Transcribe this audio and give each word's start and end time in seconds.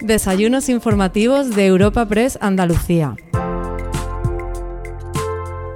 Desayunos 0.00 0.68
informativos 0.68 1.56
de 1.56 1.66
Europa 1.66 2.06
Press 2.06 2.38
Andalucía. 2.40 3.16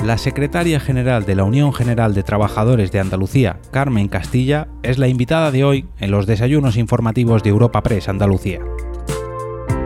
La 0.01 0.17
secretaria 0.17 0.79
general 0.79 1.25
de 1.25 1.35
la 1.35 1.43
Unión 1.43 1.73
General 1.73 2.14
de 2.14 2.23
Trabajadores 2.23 2.93
de 2.93 3.00
Andalucía, 3.00 3.59
Carmen 3.73 4.07
Castilla, 4.07 4.69
es 4.85 4.98
la 4.98 5.09
invitada 5.09 5.50
de 5.50 5.64
hoy 5.64 5.89
en 5.98 6.12
los 6.12 6.27
desayunos 6.27 6.77
informativos 6.77 7.43
de 7.43 7.50
Europa 7.50 7.82
Press 7.82 8.09
Andalucía. 8.09 8.61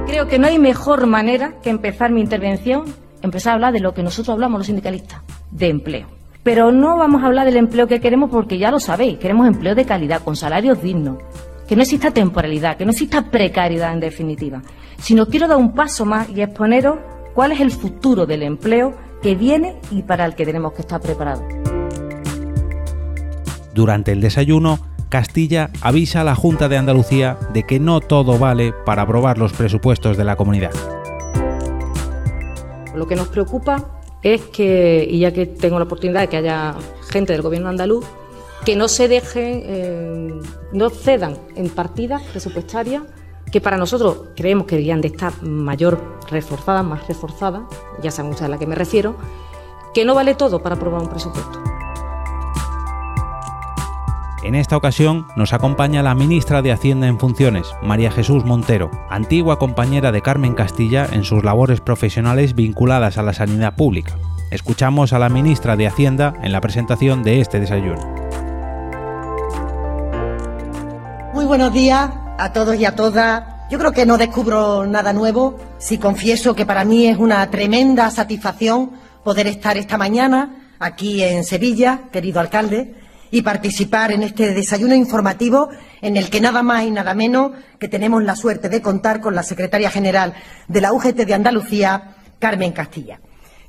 Creo 0.07 0.29
que 0.29 0.39
no 0.39 0.48
hay 0.48 0.59
mejor 0.59 1.07
manera 1.07 1.55
que 1.62 1.71
empezar 1.71 2.12
mi 2.12 2.21
intervención, 2.21 2.84
empezar 3.23 3.53
a 3.53 3.55
hablar 3.55 3.73
de 3.73 3.80
lo 3.80 3.95
que 3.95 4.03
nosotros 4.03 4.34
hablamos 4.34 4.59
los 4.59 4.66
sindicalistas, 4.66 5.23
de 5.50 5.68
empleo. 5.68 6.09
Pero 6.43 6.73
no 6.73 6.98
vamos 6.98 7.23
a 7.23 7.27
hablar 7.27 7.46
del 7.46 7.57
empleo 7.57 7.87
que 7.87 8.00
queremos 8.00 8.29
porque 8.30 8.59
ya 8.59 8.71
lo 8.71 8.80
sabéis, 8.80 9.18
queremos 9.18 9.48
empleo 9.48 9.75
de 9.75 9.87
calidad, 9.87 10.23
con 10.23 10.37
salarios 10.37 10.83
dignos, 10.83 11.16
que 11.66 11.77
no 11.77 11.83
exista 11.83 12.11
temporalidad, 12.11 12.77
que 12.77 12.84
no 12.84 12.93
exista 12.93 13.30
precariedad 13.30 13.93
en 13.93 14.01
definitiva, 14.01 14.62
sino 14.98 15.27
quiero 15.27 15.48
dar 15.48 15.59
un 15.59 15.75
paso 15.75 16.05
más 16.05 16.29
y 16.30 16.42
exponeros 16.42 16.98
cuál 17.34 17.52
es 17.52 17.61
el 17.61 17.70
futuro 17.70 18.27
del 18.27 18.42
empleo 18.42 18.95
que 19.23 19.34
viene 19.34 19.77
y 19.91 20.02
para 20.02 20.25
el 20.25 20.34
que 20.34 20.45
tenemos 20.45 20.73
que 20.73 20.83
estar 20.83 21.01
preparados. 21.01 21.45
Durante 23.75 24.12
el 24.12 24.20
desayuno, 24.20 24.79
Castilla 25.09 25.70
avisa 25.83 26.23
a 26.23 26.25
la 26.25 26.34
Junta 26.34 26.69
de 26.69 26.79
Andalucía 26.79 27.39
de 27.52 27.65
que 27.65 27.78
no 27.78 28.01
todo 28.01 28.39
vale 28.39 28.73
para 28.84 29.03
aprobar 29.03 29.39
los 29.39 29.53
presupuestos 29.53 30.17
de 30.17 30.25
la 30.25 30.37
comunidad. 30.37 30.73
Lo 32.95 33.06
que 33.06 33.14
nos 33.14 33.28
preocupa 33.28 34.01
es 34.23 34.42
que, 34.47 35.06
y 35.09 35.20
ya 35.20 35.33
que 35.33 35.47
tengo 35.47 35.78
la 35.78 35.84
oportunidad 35.84 36.23
de 36.23 36.28
que 36.28 36.39
haya 36.39 36.75
gente 37.11 37.34
del 37.34 37.42
gobierno 37.42 37.69
andaluz, 37.69 38.05
que 38.66 38.75
no 38.75 38.88
se 38.88 39.06
dejen, 39.06 39.62
eh, 39.65 40.41
no 40.73 40.91
cedan 40.91 41.38
en 41.55 41.69
partidas 41.70 42.20
presupuestarias 42.25 43.05
que 43.53 43.61
para 43.61 43.77
nosotros 43.77 44.31
creemos 44.34 44.67
que 44.67 44.75
deberían 44.75 45.00
de 45.00 45.06
estar 45.06 45.41
mayor 45.41 46.19
reforzadas, 46.28 46.84
más 46.84 47.06
reforzadas, 47.06 47.62
ya 48.03 48.11
saben 48.11 48.33
ustedes 48.33 48.48
a 48.48 48.50
la 48.50 48.59
que 48.59 48.67
me 48.67 48.75
refiero, 48.75 49.17
que 49.94 50.05
no 50.05 50.17
vale 50.17 50.34
todo 50.34 50.61
para 50.64 50.75
aprobar 50.75 51.00
un 51.00 51.09
presupuesto. 51.09 51.62
En 54.42 54.56
esta 54.56 54.77
ocasión 54.77 55.28
nos 55.37 55.53
acompaña 55.53 56.03
la 56.03 56.17
ministra 56.17 56.61
de 56.61 56.72
Hacienda 56.72 57.06
en 57.06 57.20
funciones, 57.20 57.69
María 57.83 58.11
Jesús 58.11 58.44
Montero, 58.44 58.91
antigua 59.11 59.61
compañera 59.61 60.11
de 60.11 60.22
Carmen 60.22 60.55
Castilla 60.55 61.06
en 61.12 61.22
sus 61.22 61.44
labores 61.44 61.81
profesionales 61.81 62.56
vinculadas 62.56 63.17
a 63.17 63.22
la 63.22 63.33
sanidad 63.33 63.77
pública. 63.77 64.17
Escuchamos 64.50 65.12
a 65.12 65.20
la 65.20 65.28
ministra 65.28 65.77
de 65.77 65.87
Hacienda 65.87 66.34
en 66.42 66.50
la 66.50 66.61
presentación 66.61 67.22
de 67.22 67.41
este 67.41 67.61
desayuno. 67.61 68.25
Muy 71.47 71.58
buenos 71.58 71.75
días 71.75 72.11
a 72.39 72.52
todos 72.52 72.75
y 72.75 72.84
a 72.84 72.97
todas. 72.97 73.44
Yo 73.70 73.78
creo 73.78 73.92
que 73.92 74.05
no 74.05 74.19
descubro 74.19 74.84
nada 74.84 75.12
nuevo 75.12 75.56
si 75.78 75.97
confieso 75.97 76.56
que 76.56 76.66
para 76.66 76.84
mí 76.84 77.06
es 77.06 77.19
una 77.19 77.48
tremenda 77.53 78.11
satisfacción 78.11 78.91
poder 79.22 79.47
estar 79.47 79.77
esta 79.77 79.97
mañana 79.97 80.75
aquí 80.80 81.22
en 81.22 81.44
Sevilla, 81.44 82.08
querido 82.11 82.41
alcalde, 82.41 82.97
y 83.30 83.42
participar 83.42 84.11
en 84.11 84.25
este 84.25 84.55
desayuno 84.55 84.97
informativo 84.97 85.69
en 86.03 86.16
el 86.16 86.30
que 86.30 86.41
nada 86.41 86.64
más 86.64 86.83
y 86.83 86.91
nada 86.91 87.14
menos 87.14 87.53
que 87.78 87.86
tenemos 87.86 88.25
la 88.25 88.34
suerte 88.34 88.69
de 88.69 88.83
contar 88.83 89.20
con 89.20 89.36
la 89.36 89.44
secretaria 89.44 89.88
general 89.88 90.34
de 90.66 90.81
la 90.81 90.92
UGT 90.92 91.19
de 91.19 91.34
Andalucía, 91.34 92.16
Carmen 92.41 92.72
Castilla. 92.72 93.20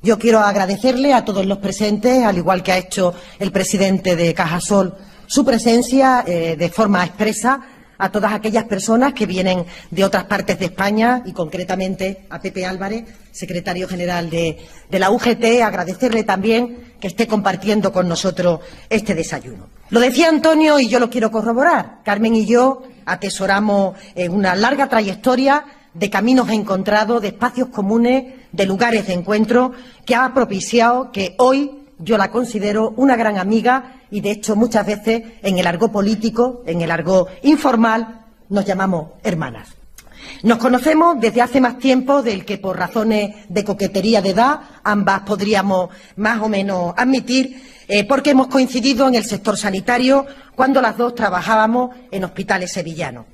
Yo 0.03 0.19
quiero 0.19 0.39
agradecerle 0.39 1.13
a 1.13 1.25
todos 1.25 1.45
los 1.45 1.57
presentes, 1.57 2.23
al 2.23 2.37
igual 2.37 2.61
que 2.61 2.71
ha 2.71 2.77
hecho 2.77 3.13
el 3.39 3.51
presidente 3.51 4.15
de 4.15 4.33
Cajasol, 4.33 4.95
su 5.25 5.43
presencia 5.43 6.23
eh, 6.25 6.55
de 6.57 6.69
forma 6.69 7.03
expresa 7.03 7.61
a 7.97 8.11
todas 8.11 8.31
aquellas 8.31 8.65
personas 8.65 9.13
que 9.13 9.25
vienen 9.25 9.65
de 9.89 10.03
otras 10.03 10.25
partes 10.25 10.59
de 10.59 10.65
España 10.65 11.23
y 11.25 11.33
concretamente 11.33 12.27
a 12.29 12.39
Pepe 12.39 12.63
Álvarez, 12.63 13.05
secretario 13.31 13.87
general 13.87 14.29
de, 14.29 14.57
la 14.91 15.09
UGT, 15.09 15.63
agradecerle 15.63 16.23
también 16.23 16.93
que 16.99 17.07
esté 17.07 17.27
compartiendo 17.27 17.91
con 17.91 18.07
nosotros 18.07 18.59
este 18.89 19.15
desayuno. 19.15 19.67
Lo 19.89 19.99
decía 19.99 20.29
Antonio 20.29 20.79
y 20.79 20.89
yo 20.89 20.99
lo 20.99 21.09
quiero 21.09 21.31
corroborar. 21.31 22.01
Carmen 22.03 22.35
y 22.35 22.45
yo 22.45 22.83
atesoramos 23.05 23.97
una 24.29 24.55
larga 24.55 24.87
trayectoria 24.89 25.65
de 25.97 26.09
caminos 26.09 26.49
encontrados, 26.49 27.21
de 27.21 27.29
espacios 27.29 27.69
comunes, 27.69 28.33
de 28.51 28.65
lugares 28.65 29.07
de 29.07 29.13
encuentro 29.13 29.71
que 30.05 30.15
ha 30.15 30.33
propiciado 30.33 31.11
que 31.11 31.35
hoy 31.37 31.71
yo 31.99 32.17
la 32.17 32.29
considero 32.31 32.93
una 32.97 33.15
gran 33.15 33.37
amiga 33.37 34.01
y, 34.11 34.21
de 34.21 34.31
hecho, 34.31 34.55
muchas 34.55 34.85
veces 34.85 35.23
en 35.41 35.57
el 35.57 35.65
argot 35.65 35.91
político, 35.91 36.63
en 36.65 36.81
el 36.81 36.91
argot 36.91 37.29
informal, 37.43 38.25
nos 38.49 38.65
llamamos 38.65 39.09
hermanas. 39.23 39.69
Nos 40.43 40.57
conocemos 40.59 41.19
desde 41.19 41.41
hace 41.41 41.61
más 41.61 41.79
tiempo 41.79 42.21
del 42.21 42.45
que 42.45 42.57
por 42.57 42.77
razones 42.77 43.35
de 43.49 43.63
coquetería 43.63 44.21
de 44.21 44.31
edad 44.31 44.59
ambas 44.83 45.21
podríamos 45.21 45.89
más 46.15 46.41
o 46.41 46.49
menos 46.49 46.93
admitir, 46.95 47.61
eh, 47.87 48.05
porque 48.07 48.31
hemos 48.31 48.47
coincidido 48.47 49.07
en 49.07 49.15
el 49.15 49.23
sector 49.23 49.57
sanitario 49.57 50.25
cuando 50.55 50.81
las 50.81 50.97
dos 50.97 51.15
trabajábamos 51.15 51.95
en 52.11 52.23
hospitales 52.23 52.71
sevillanos. 52.71 53.25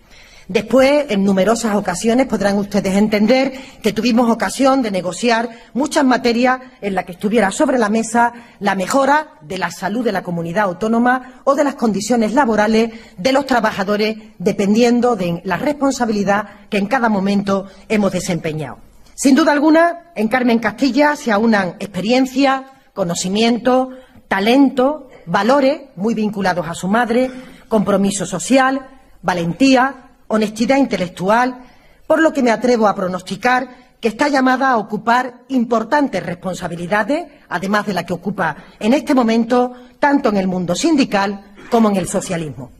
Después, 0.47 1.05
en 1.09 1.23
numerosas 1.23 1.75
ocasiones, 1.75 2.27
podrán 2.27 2.57
ustedes 2.57 2.95
entender 2.95 3.53
que 3.81 3.93
tuvimos 3.93 4.29
ocasión 4.29 4.81
de 4.81 4.91
negociar 4.91 5.49
muchas 5.73 6.03
materias 6.03 6.59
en 6.81 6.95
las 6.95 7.05
que 7.05 7.13
estuviera 7.13 7.51
sobre 7.51 7.77
la 7.77 7.89
mesa 7.89 8.33
la 8.59 8.75
mejora 8.75 9.35
de 9.41 9.57
la 9.57 9.71
salud 9.71 10.03
de 10.03 10.11
la 10.11 10.23
comunidad 10.23 10.65
autónoma 10.65 11.41
o 11.45 11.55
de 11.55 11.63
las 11.63 11.75
condiciones 11.75 12.33
laborales 12.33 12.91
de 13.17 13.31
los 13.31 13.45
trabajadores, 13.45 14.17
dependiendo 14.37 15.15
de 15.15 15.41
la 15.45 15.57
responsabilidad 15.57 16.67
que 16.69 16.77
en 16.77 16.87
cada 16.87 17.09
momento 17.09 17.67
hemos 17.87 18.11
desempeñado. 18.11 18.79
Sin 19.15 19.35
duda 19.35 19.51
alguna, 19.51 20.11
en 20.15 20.27
Carmen 20.27 20.59
Castilla 20.59 21.15
se 21.15 21.31
aunan 21.31 21.75
experiencia, 21.79 22.65
conocimiento, 22.93 23.91
talento, 24.27 25.09
valores 25.25 25.83
muy 25.95 26.13
vinculados 26.13 26.67
a 26.67 26.73
su 26.73 26.87
madre, 26.87 27.31
compromiso 27.69 28.25
social, 28.25 28.87
valentía, 29.21 30.12
honestidad 30.33 30.77
intelectual, 30.77 31.63
por 32.07 32.19
lo 32.19 32.33
que 32.33 32.41
me 32.41 32.49
atrevo 32.49 32.87
a 32.87 32.95
pronosticar 32.95 33.93
que 34.01 34.07
está 34.07 34.27
llamada 34.27 34.71
a 34.71 34.77
ocupar 34.77 35.43
importantes 35.47 36.25
responsabilidades, 36.25 37.25
además 37.49 37.85
de 37.85 37.93
la 37.93 38.05
que 38.05 38.13
ocupa 38.13 38.57
en 38.79 38.93
este 38.93 39.13
momento 39.13 39.73
tanto 39.99 40.29
en 40.29 40.37
el 40.37 40.47
mundo 40.47 40.75
sindical 40.75 41.55
como 41.69 41.89
en 41.89 41.97
el 41.97 42.07
socialismo. 42.07 42.71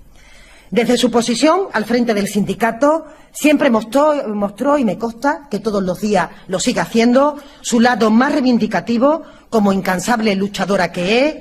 Desde 0.71 0.97
su 0.97 1.11
posición 1.11 1.67
al 1.71 1.85
frente 1.85 2.15
del 2.15 2.27
sindicato, 2.27 3.05
siempre 3.31 3.69
mostró, 3.69 4.27
mostró, 4.29 4.79
y 4.79 4.83
me 4.83 4.97
consta 4.97 5.47
que 5.49 5.59
todos 5.59 5.83
los 5.83 6.01
días 6.01 6.29
lo 6.47 6.59
sigue 6.59 6.81
haciendo, 6.81 7.37
su 7.61 7.79
lado 7.79 8.09
más 8.09 8.33
reivindicativo 8.33 9.21
como 9.51 9.71
incansable 9.71 10.35
luchadora 10.35 10.91
que 10.91 11.27
es, 11.27 11.35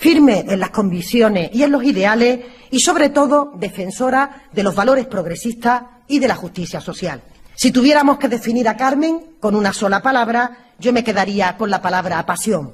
firme 0.00 0.46
en 0.48 0.58
las 0.58 0.70
convicciones 0.70 1.50
y 1.52 1.62
en 1.62 1.70
los 1.70 1.84
ideales 1.84 2.40
y, 2.70 2.80
sobre 2.80 3.10
todo, 3.10 3.52
defensora 3.56 4.44
de 4.50 4.62
los 4.62 4.74
valores 4.74 5.06
progresistas 5.06 5.82
y 6.08 6.18
de 6.18 6.26
la 6.26 6.36
justicia 6.36 6.80
social. 6.80 7.22
Si 7.54 7.70
tuviéramos 7.70 8.16
que 8.16 8.30
definir 8.30 8.66
a 8.66 8.78
Carmen 8.78 9.36
con 9.38 9.54
una 9.54 9.74
sola 9.74 10.00
palabra, 10.00 10.72
yo 10.78 10.94
me 10.94 11.04
quedaría 11.04 11.58
con 11.58 11.68
la 11.68 11.82
palabra 11.82 12.24
pasión. 12.24 12.72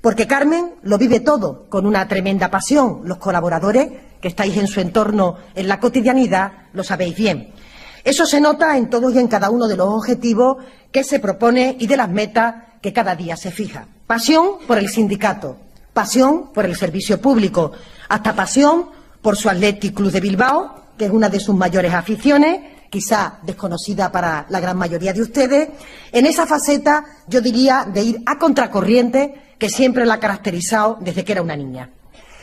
Porque 0.00 0.26
Carmen 0.26 0.74
lo 0.82 0.98
vive 0.98 1.20
todo 1.20 1.68
con 1.68 1.86
una 1.86 2.08
tremenda 2.08 2.50
pasión. 2.50 3.02
Los 3.04 3.18
colaboradores 3.18 3.88
que 4.20 4.26
estáis 4.26 4.56
en 4.56 4.66
su 4.66 4.80
entorno 4.80 5.36
en 5.54 5.68
la 5.68 5.78
cotidianidad 5.78 6.50
lo 6.72 6.82
sabéis 6.82 7.14
bien. 7.14 7.52
Eso 8.02 8.26
se 8.26 8.40
nota 8.40 8.76
en 8.76 8.90
todos 8.90 9.14
y 9.14 9.20
en 9.20 9.28
cada 9.28 9.50
uno 9.50 9.68
de 9.68 9.76
los 9.76 9.86
objetivos 9.86 10.56
que 10.90 11.04
se 11.04 11.20
propone 11.20 11.76
y 11.78 11.86
de 11.86 11.96
las 11.96 12.08
metas 12.08 12.56
que 12.82 12.92
cada 12.92 13.14
día 13.14 13.36
se 13.36 13.52
fija. 13.52 13.86
Pasión 14.08 14.58
por 14.66 14.78
el 14.78 14.88
sindicato, 14.88 15.58
pasión 15.96 16.52
por 16.52 16.66
el 16.66 16.76
servicio 16.76 17.18
público, 17.22 17.72
hasta 18.10 18.36
pasión 18.36 18.90
por 19.22 19.34
su 19.34 19.48
Athletic 19.48 19.94
Club 19.94 20.12
de 20.12 20.20
Bilbao, 20.20 20.92
que 20.98 21.06
es 21.06 21.10
una 21.10 21.30
de 21.30 21.40
sus 21.40 21.56
mayores 21.56 21.94
aficiones, 21.94 22.60
quizá 22.90 23.38
desconocida 23.42 24.12
para 24.12 24.44
la 24.50 24.60
gran 24.60 24.76
mayoría 24.76 25.14
de 25.14 25.22
ustedes, 25.22 25.70
en 26.12 26.26
esa 26.26 26.46
faceta, 26.46 27.02
yo 27.26 27.40
diría, 27.40 27.86
de 27.90 28.02
ir 28.02 28.22
a 28.26 28.38
contracorriente 28.38 29.54
que 29.58 29.70
siempre 29.70 30.04
la 30.04 30.14
ha 30.14 30.20
caracterizado 30.20 30.98
desde 31.00 31.24
que 31.24 31.32
era 31.32 31.40
una 31.40 31.56
niña. 31.56 31.88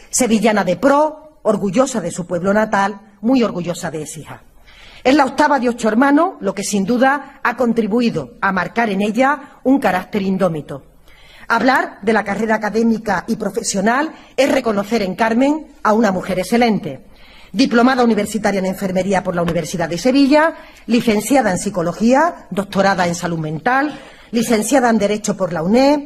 Sevillana 0.09 0.63
de 0.63 0.77
pro, 0.77 1.37
orgullosa 1.43 2.01
de 2.01 2.09
su 2.09 2.25
pueblo 2.25 2.55
natal, 2.55 3.17
muy 3.21 3.43
orgullosa 3.43 3.91
de 3.91 4.01
hija. 4.01 4.41
Es 5.03 5.13
la 5.13 5.25
octava 5.25 5.59
de 5.59 5.69
ocho 5.69 5.89
hermanos, 5.89 6.37
lo 6.39 6.55
que 6.55 6.63
sin 6.63 6.85
duda 6.85 7.39
ha 7.43 7.55
contribuido 7.55 8.31
a 8.41 8.51
marcar 8.51 8.89
en 8.89 9.03
ella 9.03 9.59
un 9.63 9.77
carácter 9.77 10.23
indómito. 10.23 10.92
Hablar 11.47 11.99
de 12.01 12.13
la 12.13 12.23
carrera 12.23 12.55
académica 12.55 13.25
y 13.27 13.35
profesional 13.35 14.13
es 14.35 14.51
reconocer 14.51 15.01
en 15.01 15.15
Carmen 15.15 15.67
a 15.83 15.93
una 15.93 16.11
mujer 16.11 16.39
excelente. 16.39 17.01
Diplomada 17.51 18.03
universitaria 18.03 18.59
en 18.59 18.65
enfermería 18.65 19.23
por 19.23 19.35
la 19.35 19.43
Universidad 19.43 19.87
de 19.87 19.97
Sevilla, 19.97 20.55
licenciada 20.87 21.51
en 21.51 21.59
psicología, 21.59 22.47
doctorada 22.49 23.07
en 23.07 23.13
salud 23.13 23.37
mental, 23.37 23.99
licenciada 24.31 24.89
en 24.89 24.97
Derecho 24.97 25.37
por 25.37 25.53
la 25.53 25.61
UNED, 25.61 25.99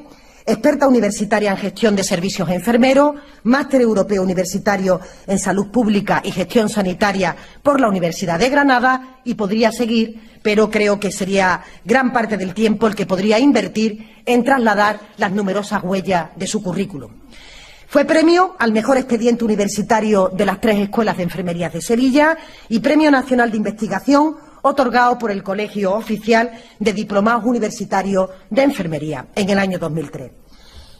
experta 0.47 0.88
universitaria 0.88 1.51
en 1.51 1.57
gestión 1.57 1.95
de 1.95 2.05
servicios 2.05 2.49
enfermeros, 2.49 3.15
máster 3.44 3.81
europeo 3.81 4.23
universitario 4.23 5.01
en 5.27 5.38
salud 5.38 5.67
pública 5.67 6.21
y 6.23 6.31
gestión 6.31 6.69
sanitaria 6.69 7.35
por 7.61 7.81
la 7.81 7.89
Universidad 7.89 8.39
de 8.39 8.49
Granada 8.49 9.19
y 9.25 9.35
podría 9.35 9.73
seguir, 9.73 10.39
pero 10.41 10.71
creo 10.71 11.01
que 11.01 11.11
sería 11.11 11.61
gran 11.83 12.13
parte 12.13 12.38
del 12.38 12.53
tiempo 12.53 12.88
el 12.88 12.95
que 12.95 13.05
podría 13.05 13.38
invertir 13.39 14.21
en 14.25 14.45
trasladar 14.45 15.01
las 15.17 15.33
numerosas 15.33 15.83
huellas 15.83 16.29
de 16.38 16.47
su 16.47 16.63
currículum. 16.63 17.11
Fue 17.89 18.05
premio 18.05 18.55
al 18.57 18.71
mejor 18.71 18.97
expediente 18.97 19.44
universitario 19.44 20.29
de 20.33 20.45
las 20.45 20.61
tres 20.61 20.79
escuelas 20.79 21.17
de 21.17 21.23
enfermería 21.23 21.69
de 21.69 21.81
Sevilla 21.81 22.38
y 22.69 22.79
Premio 22.79 23.11
Nacional 23.11 23.51
de 23.51 23.57
Investigación 23.57 24.35
otorgado 24.62 25.18
por 25.18 25.31
el 25.31 25.44
Colegio 25.44 25.94
Oficial 25.94 26.51
de 26.80 26.94
Diplomados 26.94 27.45
Universitarios 27.45 28.30
de 28.50 28.63
Enfermería 28.63 29.27
en 29.36 29.50
el 29.50 29.59
año 29.59 29.80
2003. 29.80 30.31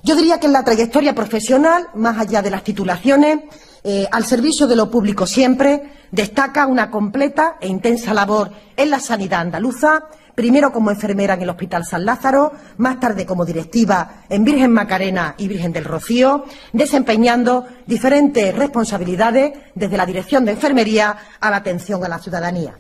Yo 0.04 0.16
diría 0.16 0.40
que 0.40 0.48
en 0.48 0.54
la 0.54 0.64
trayectoria 0.64 1.14
profesional, 1.14 1.88
más 1.96 2.18
allá 2.18 2.42
de 2.42 2.52
las 2.52 2.64
titulaciones, 2.64 3.40
eh, 3.84 4.08
al 4.12 4.26
servicio 4.26 4.68
de 4.68 4.76
lo 4.76 4.90
público 4.90 5.26
siempre, 5.26 5.92
destaca 6.12 6.68
una 6.68 6.90
completa 6.90 7.58
e 7.60 7.68
intensa 7.68 8.14
labor 8.14 8.52
en 8.76 8.90
la 8.90 9.00
sanidad 9.00 9.42
andaluza, 9.42 10.06
primero 10.36 10.72
como 10.72 10.92
enfermera 10.92 11.34
en 11.34 11.42
el 11.42 11.50
Hospital 11.50 11.84
San 11.84 12.06
Lázaro, 12.06 12.54
más 12.78 13.00
tarde 13.00 13.26
como 13.26 13.44
directiva 13.44 14.24
en 14.30 14.44
Virgen 14.44 14.72
Macarena 14.72 15.36
y 15.38 15.48
Virgen 15.48 15.74
del 15.74 15.84
Rocío, 15.84 16.46
desempeñando 16.74 17.66
diferentes 17.86 18.56
responsabilidades 18.56 19.54
desde 19.74 19.98
la 19.98 20.06
dirección 20.06 20.46
de 20.46 20.52
enfermería 20.52 21.18
a 21.40 21.50
la 21.50 21.58
atención 21.58 22.04
a 22.06 22.08
la 22.08 22.20
ciudadanía. 22.20 22.76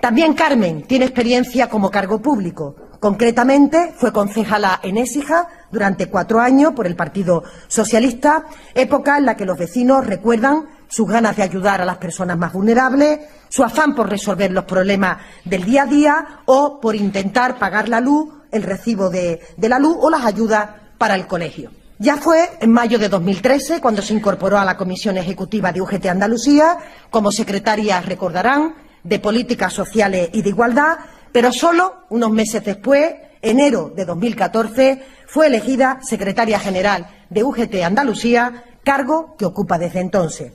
También 0.00 0.34
Carmen 0.34 0.82
tiene 0.82 1.06
experiencia 1.06 1.68
como 1.68 1.90
cargo 1.90 2.20
público. 2.20 2.76
Concretamente, 3.00 3.92
fue 3.96 4.12
concejala 4.12 4.80
en 4.82 4.96
Écija 4.96 5.46
durante 5.70 6.08
cuatro 6.08 6.40
años 6.40 6.72
por 6.72 6.86
el 6.86 6.96
Partido 6.96 7.42
Socialista, 7.68 8.46
época 8.74 9.18
en 9.18 9.26
la 9.26 9.36
que 9.36 9.44
los 9.44 9.58
vecinos 9.58 10.06
recuerdan 10.06 10.66
sus 10.88 11.08
ganas 11.08 11.36
de 11.36 11.42
ayudar 11.42 11.80
a 11.80 11.84
las 11.84 11.98
personas 11.98 12.38
más 12.38 12.52
vulnerables, 12.52 13.20
su 13.48 13.62
afán 13.62 13.94
por 13.94 14.08
resolver 14.08 14.50
los 14.52 14.64
problemas 14.64 15.18
del 15.44 15.64
día 15.64 15.82
a 15.82 15.86
día 15.86 16.26
o 16.46 16.80
por 16.80 16.94
intentar 16.94 17.58
pagar 17.58 17.88
la 17.88 18.00
luz, 18.00 18.32
el 18.50 18.62
recibo 18.62 19.10
de, 19.10 19.40
de 19.56 19.68
la 19.68 19.78
luz 19.78 19.96
o 20.00 20.08
las 20.08 20.24
ayudas 20.24 20.70
para 20.96 21.14
el 21.14 21.26
colegio. 21.26 21.70
Ya 21.98 22.16
fue 22.16 22.50
en 22.60 22.72
mayo 22.72 22.98
de 22.98 23.08
2013 23.08 23.80
cuando 23.80 24.02
se 24.02 24.14
incorporó 24.14 24.58
a 24.58 24.64
la 24.64 24.76
Comisión 24.76 25.16
Ejecutiva 25.16 25.72
de 25.72 25.80
UGT 25.80 26.06
Andalucía, 26.06 26.76
como 27.10 27.30
secretaria, 27.30 28.00
recordarán, 28.00 28.74
de 29.04 29.18
Políticas 29.20 29.72
Sociales 29.72 30.30
y 30.32 30.42
de 30.42 30.48
Igualdad, 30.48 30.98
pero 31.30 31.52
solo 31.52 32.06
unos 32.08 32.30
meses 32.30 32.64
después, 32.64 33.14
enero 33.42 33.92
de 33.94 34.04
2014, 34.04 35.02
fue 35.26 35.46
elegida 35.46 36.00
secretaria 36.02 36.58
general 36.58 37.06
de 37.30 37.44
UGT 37.44 37.82
Andalucía, 37.84 38.64
cargo 38.82 39.36
que 39.38 39.44
ocupa 39.44 39.78
desde 39.78 40.00
entonces. 40.00 40.52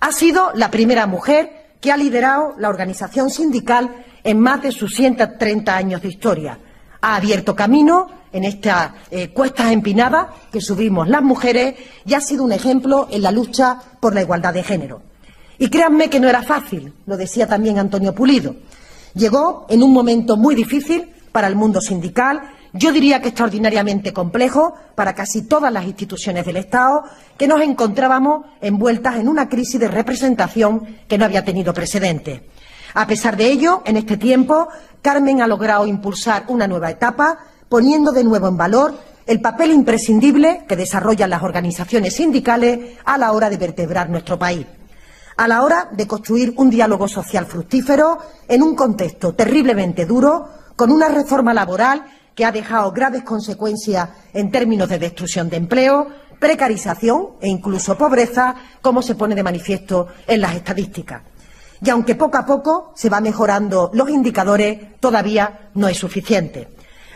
Ha 0.00 0.12
sido 0.12 0.50
la 0.54 0.70
primera 0.70 1.06
mujer 1.06 1.76
que 1.80 1.92
ha 1.92 1.96
liderado 1.96 2.54
la 2.58 2.68
organización 2.68 3.30
sindical 3.30 4.04
en 4.22 4.40
más 4.40 4.62
de 4.62 4.72
sus 4.72 4.94
130 4.94 5.76
años 5.76 6.02
de 6.02 6.08
historia. 6.08 6.58
Ha 7.00 7.16
abierto 7.16 7.54
camino 7.54 8.08
en 8.32 8.44
estas 8.44 8.92
eh, 9.10 9.28
cuestas 9.28 9.70
empinadas 9.70 10.28
que 10.50 10.60
subimos 10.60 11.08
las 11.08 11.22
mujeres 11.22 11.74
y 12.04 12.14
ha 12.14 12.20
sido 12.20 12.44
un 12.44 12.52
ejemplo 12.52 13.06
en 13.10 13.22
la 13.22 13.30
lucha 13.30 13.78
por 14.00 14.14
la 14.14 14.22
igualdad 14.22 14.54
de 14.54 14.62
género. 14.62 15.02
Y 15.58 15.68
créanme 15.68 16.10
que 16.10 16.20
no 16.20 16.28
era 16.28 16.42
fácil, 16.42 16.92
lo 17.06 17.16
decía 17.16 17.46
también 17.46 17.78
Antonio 17.78 18.14
Pulido. 18.14 18.56
Llegó 19.14 19.66
en 19.68 19.82
un 19.82 19.92
momento 19.92 20.36
muy 20.36 20.54
difícil 20.54 21.10
para 21.30 21.46
el 21.46 21.54
mundo 21.54 21.80
sindical, 21.80 22.42
yo 22.72 22.90
diría 22.90 23.22
que 23.22 23.28
extraordinariamente 23.28 24.12
complejo 24.12 24.74
para 24.96 25.14
casi 25.14 25.42
todas 25.42 25.72
las 25.72 25.84
instituciones 25.84 26.44
del 26.44 26.56
Estado, 26.56 27.04
que 27.38 27.46
nos 27.46 27.60
encontrábamos 27.60 28.46
envueltas 28.60 29.16
en 29.16 29.28
una 29.28 29.48
crisis 29.48 29.78
de 29.78 29.86
representación 29.86 30.98
que 31.06 31.16
no 31.16 31.24
había 31.24 31.44
tenido 31.44 31.72
precedente. 31.72 32.48
A 32.94 33.06
pesar 33.06 33.36
de 33.36 33.46
ello, 33.46 33.82
en 33.84 33.96
este 33.96 34.16
tiempo, 34.16 34.68
Carmen 35.02 35.40
ha 35.40 35.46
logrado 35.46 35.86
impulsar 35.86 36.44
una 36.48 36.66
nueva 36.66 36.90
etapa, 36.90 37.38
poniendo 37.68 38.10
de 38.10 38.24
nuevo 38.24 38.48
en 38.48 38.56
valor 38.56 38.98
el 39.26 39.40
papel 39.40 39.70
imprescindible 39.70 40.64
que 40.68 40.76
desarrollan 40.76 41.30
las 41.30 41.44
organizaciones 41.44 42.16
sindicales 42.16 42.98
a 43.04 43.18
la 43.18 43.32
hora 43.32 43.50
de 43.50 43.56
vertebrar 43.56 44.10
nuestro 44.10 44.36
país 44.36 44.66
a 45.36 45.48
la 45.48 45.62
hora 45.62 45.88
de 45.92 46.06
construir 46.06 46.54
un 46.56 46.70
diálogo 46.70 47.08
social 47.08 47.46
fructífero 47.46 48.18
en 48.48 48.62
un 48.62 48.74
contexto 48.74 49.34
terriblemente 49.34 50.06
duro, 50.06 50.48
con 50.76 50.90
una 50.90 51.08
reforma 51.08 51.54
laboral 51.54 52.04
que 52.34 52.44
ha 52.44 52.52
dejado 52.52 52.92
graves 52.92 53.22
consecuencias 53.22 54.08
en 54.32 54.50
términos 54.50 54.88
de 54.88 54.98
destrucción 54.98 55.48
de 55.48 55.56
empleo, 55.56 56.08
precarización 56.38 57.30
e 57.40 57.48
incluso 57.48 57.96
pobreza, 57.96 58.56
como 58.82 59.02
se 59.02 59.14
pone 59.14 59.34
de 59.34 59.42
manifiesto 59.42 60.08
en 60.26 60.40
las 60.40 60.54
estadísticas. 60.54 61.22
Y 61.80 61.90
aunque 61.90 62.14
poco 62.14 62.38
a 62.38 62.46
poco 62.46 62.92
se 62.96 63.10
va 63.10 63.20
mejorando 63.20 63.90
los 63.92 64.08
indicadores, 64.08 64.98
todavía 65.00 65.70
no 65.74 65.88
es 65.88 65.98
suficiente. 65.98 66.68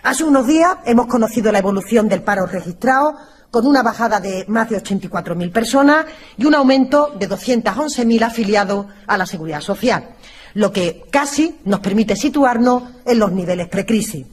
Hace 0.03 0.25
unos 0.25 0.47
días 0.47 0.77
hemos 0.85 1.07
conocido 1.07 1.51
la 1.51 1.59
evolución 1.59 2.09
del 2.09 2.23
paro 2.23 2.47
registrado 2.47 3.17
con 3.51 3.67
una 3.67 3.83
bajada 3.83 4.21
de 4.21 4.45
más 4.49 4.69
de 4.69 4.83
84.000 4.83 5.53
personas 5.53 6.07
y 6.37 6.45
un 6.45 6.55
aumento 6.55 7.15
de 7.19 7.29
211.000 7.29 8.23
afiliados 8.23 8.87
a 9.07 9.17
la 9.17 9.27
Seguridad 9.27 9.61
Social, 9.61 10.11
lo 10.55 10.73
que 10.73 11.05
casi 11.11 11.59
nos 11.65 11.81
permite 11.81 12.17
situarnos 12.17 12.83
en 13.05 13.19
los 13.19 13.33
niveles 13.33 13.69
precrisis. 13.69 14.27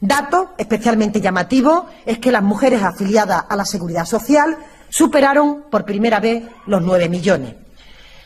Dato 0.00 0.50
especialmente 0.58 1.20
llamativo 1.20 1.86
es 2.04 2.18
que 2.18 2.32
las 2.32 2.42
mujeres 2.42 2.82
afiliadas 2.82 3.44
a 3.48 3.56
la 3.56 3.64
Seguridad 3.64 4.04
Social 4.04 4.56
superaron 4.88 5.64
por 5.70 5.84
primera 5.84 6.20
vez 6.20 6.44
los 6.66 6.82
9 6.82 7.08
millones. 7.08 7.54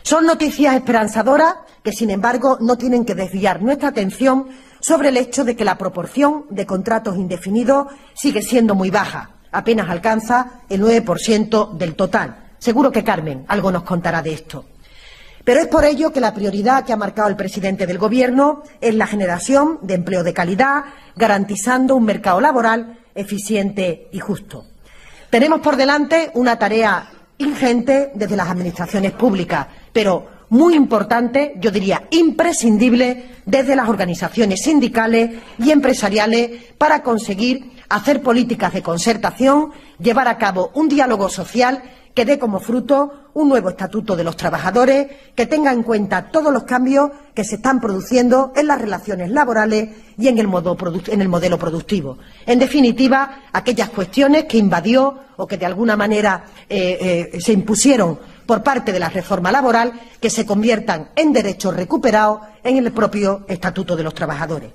Son 0.03 0.25
noticias 0.25 0.75
esperanzadoras 0.75 1.57
que, 1.83 1.93
sin 1.93 2.11
embargo, 2.11 2.59
no 2.61 2.79
tienen 2.79 3.05
que 3.05 3.15
desviar 3.15 3.61
nuestra 3.61 3.89
atención 3.89 4.49
sobre 4.81 5.09
el 5.09 5.17
hecho 5.17 5.45
de 5.45 5.57
que 5.57 5.65
la 5.65 5.79
proporción 5.79 6.47
de 6.49 6.65
contratos 6.65 7.17
indefinidos 7.17 7.89
sigue 8.15 8.41
siendo 8.41 8.75
muy 8.75 8.91
baja, 8.91 9.36
apenas 9.57 9.89
alcanza 9.89 10.61
el 10.69 10.83
9% 10.83 11.73
del 11.73 11.95
total. 11.95 12.37
Seguro 12.59 12.93
que 12.93 13.03
Carmen 13.03 13.47
algo 13.49 13.73
nos 13.73 13.85
contará 13.85 14.21
de 14.21 14.35
esto. 14.35 14.67
Pero 15.45 15.61
es 15.61 15.67
por 15.69 15.85
ello 15.85 16.13
que 16.13 16.21
la 16.21 16.35
prioridad 16.35 16.85
que 16.85 16.93
ha 16.93 16.97
marcado 16.97 17.29
el 17.29 17.37
presidente 17.37 17.87
del 17.87 17.99
Gobierno 17.99 18.65
es 18.83 18.95
la 18.95 19.07
generación 19.07 19.79
de 19.81 19.95
empleo 19.95 20.23
de 20.23 20.35
calidad, 20.35 20.85
garantizando 21.15 21.97
un 21.97 22.05
mercado 22.05 22.41
laboral 22.41 22.99
eficiente 23.15 24.09
y 24.13 24.19
justo. 24.19 24.67
Tenemos 25.31 25.61
por 25.61 25.77
delante 25.77 26.31
una 26.35 26.59
tarea 26.59 27.09
ingente 27.39 28.11
desde 28.15 28.37
las 28.37 28.51
administraciones 28.51 29.13
públicas, 29.13 29.69
pero 29.91 30.27
muy 30.51 30.75
importante, 30.75 31.55
yo 31.61 31.71
diría 31.71 32.09
imprescindible, 32.11 33.37
desde 33.47 33.75
las 33.75 33.89
organizaciones 33.89 34.61
sindicales 34.63 35.31
y 35.59 35.71
empresariales 35.71 36.51
para 36.77 37.03
conseguir 37.03 37.76
hacer 37.89 38.23
políticas 38.23 38.73
de 38.73 38.83
concertación, 38.83 39.73
llevar 39.99 40.29
a 40.29 40.39
cabo 40.39 40.71
un 40.75 40.89
diálogo 40.89 41.29
social 41.29 41.83
que 42.17 42.25
dé 42.25 42.39
como 42.39 42.61
fruto 42.61 43.29
un 43.35 43.51
nuevo 43.51 43.69
estatuto 43.69 44.17
de 44.17 44.25
los 44.25 44.39
trabajadores, 44.39 45.09
que 45.35 45.45
tenga 45.45 45.71
en 45.71 45.83
cuenta 45.83 46.31
todos 46.31 46.51
los 46.51 46.63
cambios 46.63 47.11
que 47.35 47.45
se 47.45 47.57
están 47.57 47.79
produciendo 47.79 48.55
en 48.57 48.69
las 48.69 48.81
relaciones 48.81 49.31
laborales 49.31 49.91
y 50.17 50.29
en 50.29 50.39
el, 50.39 50.49
modelo 50.49 51.59
productivo. 51.59 52.17
En 52.47 52.59
definitiva, 52.59 53.43
aquellas 53.53 53.91
cuestiones 53.91 54.45
que 54.45 54.57
invadió 54.57 55.19
o 55.37 55.47
que 55.47 55.59
de 55.59 55.67
alguna 55.67 55.95
manera 55.95 56.47
eh, 56.71 57.31
eh, 57.35 57.41
se 57.43 57.53
impusieron 57.53 58.19
por 58.47 58.63
parte 58.63 58.93
de 58.93 59.01
la 59.01 59.11
reforma 59.11 59.53
laboral 59.53 59.93
que 60.19 60.31
se 60.31 60.47
conviertan 60.47 61.11
en 61.17 61.35
derechos 61.35 61.77
recuperados 61.77 62.41
en 62.65 62.79
el 62.79 62.91
propio 62.93 63.45
Estatuto 63.47 63.95
de 63.95 64.05
los 64.05 64.15
Trabajadores. 64.15 64.71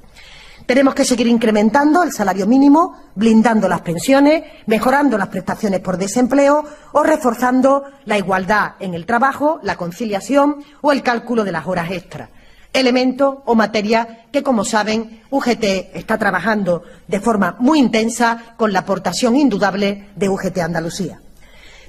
Tenemos 0.65 0.93
que 0.93 1.05
seguir 1.05 1.27
incrementando 1.27 2.03
el 2.03 2.11
salario 2.11 2.47
mínimo, 2.47 2.95
blindando 3.15 3.67
las 3.67 3.81
pensiones, 3.81 4.43
mejorando 4.67 5.17
las 5.17 5.27
prestaciones 5.27 5.79
por 5.79 5.97
desempleo 5.97 6.63
o 6.91 7.03
reforzando 7.03 7.83
la 8.05 8.17
igualdad 8.17 8.73
en 8.79 8.93
el 8.93 9.05
trabajo, 9.05 9.59
la 9.63 9.75
conciliación 9.75 10.63
o 10.81 10.91
el 10.91 11.03
cálculo 11.03 11.43
de 11.43 11.51
las 11.51 11.67
horas 11.67 11.91
extras. 11.91 12.29
Elemento 12.73 13.43
o 13.45 13.55
materia 13.55 14.25
que, 14.31 14.43
como 14.43 14.63
saben, 14.63 15.23
UGT 15.29 15.93
está 15.93 16.17
trabajando 16.17 16.83
de 17.05 17.19
forma 17.19 17.57
muy 17.59 17.79
intensa 17.79 18.55
con 18.55 18.71
la 18.71 18.79
aportación 18.79 19.35
indudable 19.35 20.09
de 20.15 20.29
UGT 20.29 20.59
Andalucía. 20.59 21.19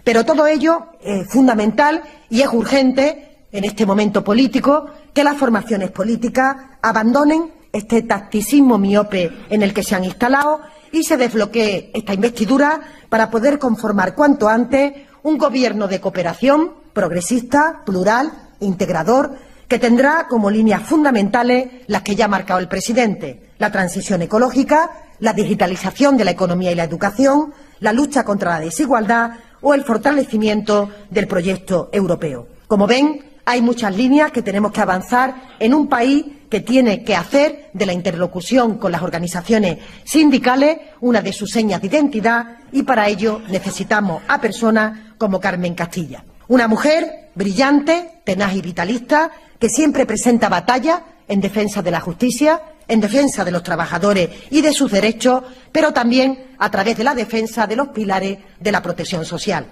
Pero 0.03 0.25
todo 0.25 0.47
ello 0.49 0.87
es 1.01 1.29
fundamental 1.29 2.03
y 2.29 2.41
es 2.43 2.49
urgente 2.49 3.47
en 3.53 3.63
este 3.65 3.87
momento 3.87 4.25
político 4.25 4.87
que 5.15 5.23
las 5.23 5.37
formaciones 5.37 5.93
políticas 5.93 6.57
abandonen 6.81 7.62
este 7.73 8.03
tacticismo 8.03 8.79
miope 8.79 9.31
en 9.49 9.63
el 9.63 9.73
que 9.73 9.83
se 9.83 9.95
han 9.95 10.05
instalado 10.05 10.61
y 10.93 11.05
se 11.05 11.17
desbloquee 11.17 11.91
esta 11.95 12.15
investidura 12.15 12.81
para 13.09 13.31
poder 13.31 13.59
conformar 13.59 14.15
cuanto 14.15 14.49
antes 14.49 14.93
un 15.23 15.39
gobierno 15.39 15.89
de 15.89 16.01
cooperación 16.01 16.73
progresista, 16.93 17.83
plural, 17.87 18.33
integrador, 18.61 19.37
que 19.67 19.79
tendrá 19.79 20.27
como 20.29 20.51
líneas 20.51 20.83
fundamentales 20.83 21.69
las 21.87 22.03
que 22.03 22.15
ya 22.15 22.27
ha 22.27 22.29
marcado 22.29 22.61
el 22.61 22.69
presidente, 22.69 23.51
la 23.59 23.73
transición 23.73 24.21
ecológica, 24.21 24.91
la 25.21 25.33
digitalización 25.33 26.17
de 26.17 26.27
la 26.27 26.33
economía 26.33 26.73
y 26.73 26.75
la 26.75 26.85
educación, 26.85 27.55
la 27.81 27.93
lucha 27.93 28.25
contra 28.25 28.51
la 28.51 28.61
desigualdad 28.61 29.31
o 29.63 29.73
el 29.73 29.85
fortalecimiento 29.85 30.91
del 31.09 31.27
proyecto 31.27 31.89
europeo. 31.93 32.49
Como 32.67 32.87
ven, 32.87 33.25
hay 33.45 33.63
muchas 33.63 33.97
líneas 33.97 34.31
que 34.31 34.43
tenemos 34.43 34.73
que 34.73 34.81
avanzar 34.81 35.55
en 35.59 35.75
un 35.75 35.89
país 35.89 36.27
que 36.53 36.61
tiene 36.61 37.03
que 37.03 37.17
hacer 37.17 37.71
de 37.73 37.87
la 37.87 37.95
interlocución 37.95 38.77
con 38.77 38.93
las 38.93 39.01
organizaciones 39.01 39.79
sindicales 40.05 40.77
una 41.01 41.23
de 41.23 41.33
sus 41.33 41.49
señas 41.49 41.81
de 41.81 41.87
identidad 41.87 42.59
y 42.73 42.83
para 42.83 43.09
ello 43.09 43.41
necesitamos 43.49 44.23
a 44.29 44.39
personas 44.39 45.15
como 45.17 45.41
Carmen 45.41 45.75
Castilla. 45.75 46.27
Una 46.49 46.69
mujer 46.69 47.31
brillante, 47.35 48.21
tenaz 48.25 48.55
y 48.55 48.61
vitalista, 48.61 49.31
que 49.59 49.71
siempre 49.71 50.05
presenta 50.05 50.51
batalla 50.51 51.05
en 51.27 51.41
defensa 51.41 51.81
de 51.81 51.91
la 51.91 52.01
justicia, 52.01 52.61
en 52.87 53.01
defensa 53.01 53.47
de 53.47 53.51
los 53.51 53.63
trabajadores 53.63 54.29
y 54.51 54.61
de 54.61 54.75
sus 54.75 54.93
derechos, 54.93 55.45
pero 55.73 55.95
también 55.95 56.49
a 56.59 56.71
través 56.71 56.99
de 56.99 57.05
la 57.05 57.15
defensa 57.15 57.67
de 57.67 57.77
los 57.77 57.89
pilares 57.89 58.37
de 58.61 58.73
la 58.73 58.83
protección 58.83 59.25
social. 59.25 59.65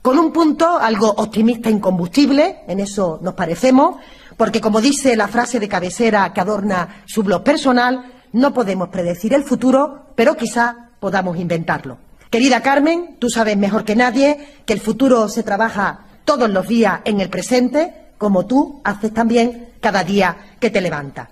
Con 0.00 0.18
un 0.18 0.32
punto 0.32 0.78
algo 0.78 1.10
optimista 1.10 1.68
e 1.68 1.72
incombustible, 1.72 2.60
en 2.66 2.80
eso 2.80 3.18
nos 3.20 3.34
parecemos, 3.34 3.96
porque 4.38 4.60
como 4.62 4.80
dice 4.80 5.16
la 5.16 5.28
frase 5.28 5.60
de 5.60 5.68
cabecera 5.68 6.32
que 6.32 6.40
adorna 6.40 7.02
su 7.06 7.22
blog 7.22 7.42
personal, 7.42 8.12
no 8.32 8.54
podemos 8.54 8.88
predecir 8.88 9.34
el 9.34 9.42
futuro, 9.42 10.12
pero 10.14 10.36
quizá 10.36 10.90
podamos 11.00 11.36
inventarlo. 11.36 11.98
Querida 12.30 12.62
Carmen, 12.62 13.16
tú 13.18 13.28
sabes 13.30 13.56
mejor 13.56 13.84
que 13.84 13.96
nadie 13.96 14.38
que 14.64 14.74
el 14.74 14.80
futuro 14.80 15.28
se 15.28 15.42
trabaja 15.42 16.04
todos 16.24 16.48
los 16.48 16.68
días 16.68 17.00
en 17.04 17.20
el 17.20 17.30
presente, 17.30 18.12
como 18.16 18.46
tú 18.46 18.80
haces 18.84 19.12
también 19.12 19.70
cada 19.80 20.04
día 20.04 20.36
que 20.60 20.70
te 20.70 20.80
levantas. 20.80 21.28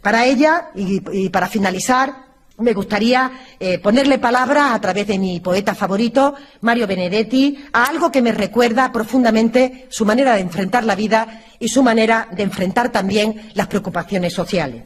Para 0.00 0.24
ella, 0.24 0.70
y, 0.76 1.28
para 1.30 1.48
finalizar, 1.48 2.27
me 2.58 2.74
gustaría 2.74 3.30
eh, 3.60 3.78
ponerle 3.78 4.18
palabras 4.18 4.72
a 4.72 4.80
través 4.80 5.06
de 5.06 5.18
mi 5.18 5.40
poeta 5.40 5.74
favorito, 5.74 6.34
Mario 6.60 6.86
Benedetti, 6.86 7.64
a 7.72 7.84
algo 7.84 8.10
que 8.10 8.22
me 8.22 8.32
recuerda 8.32 8.90
profundamente 8.92 9.86
su 9.90 10.04
manera 10.04 10.34
de 10.34 10.40
enfrentar 10.40 10.84
la 10.84 10.96
vida 10.96 11.44
y 11.60 11.68
su 11.68 11.82
manera 11.82 12.28
de 12.32 12.42
enfrentar 12.42 12.90
también 12.90 13.50
las 13.54 13.68
preocupaciones 13.68 14.34
sociales. 14.34 14.82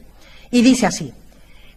Y 0.51 0.61
dice 0.63 0.87
así, 0.87 1.13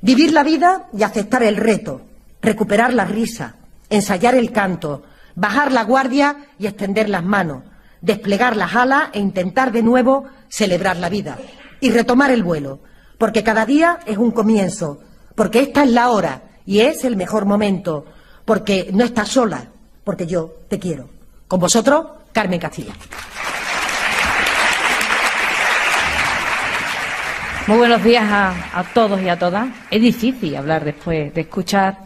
vivir 0.02 0.34
la 0.34 0.44
vida 0.44 0.88
y 0.98 1.04
aceptar 1.04 1.44
el 1.44 1.56
reto, 1.56 2.02
recuperar 2.42 2.94
la 2.94 3.06
risa, 3.06 3.56
ensayar 3.90 4.36
el 4.36 4.52
canto, 4.52 5.04
bajar 5.36 5.72
la 5.72 5.84
guardia 5.84 6.48
y 6.60 6.68
extender 6.68 7.10
las 7.10 7.24
manos, 7.24 7.64
desplegar 8.02 8.58
las 8.58 8.76
alas 8.76 9.10
e 9.14 9.20
intentar 9.20 9.72
de 9.72 9.82
nuevo 9.82 10.26
celebrar 10.50 10.98
la 10.98 11.10
vida 11.10 11.38
y 11.80 11.92
retomar 11.92 12.32
el 12.32 12.44
vuelo, 12.44 12.80
porque 13.18 13.44
cada 13.44 13.66
día 13.66 14.00
es 14.06 14.18
un 14.18 14.32
comienzo, 14.32 15.00
porque 15.36 15.60
esta 15.60 15.84
es 15.84 15.92
la 15.92 16.10
hora 16.10 16.42
y 16.66 16.80
es 16.80 17.04
el 17.04 17.16
mejor 17.16 17.46
momento, 17.46 18.06
porque 18.46 18.90
no 18.94 19.04
estás 19.04 19.30
sola, 19.30 19.68
porque 20.04 20.26
yo 20.26 20.52
te 20.68 20.80
quiero. 20.80 21.10
Con 21.48 21.60
vosotros, 21.60 22.06
Carmen 22.32 22.60
Castilla. 22.60 22.94
Muy 27.68 27.78
buenos 27.78 28.04
días 28.04 28.24
a, 28.28 28.84
todos 28.94 29.20
y 29.22 29.28
a 29.28 29.40
todas. 29.40 29.68
Es 29.90 30.00
difícil 30.00 30.56
hablar 30.56 30.86
después 30.86 31.34
de 31.34 31.42
escuchar 31.42 31.98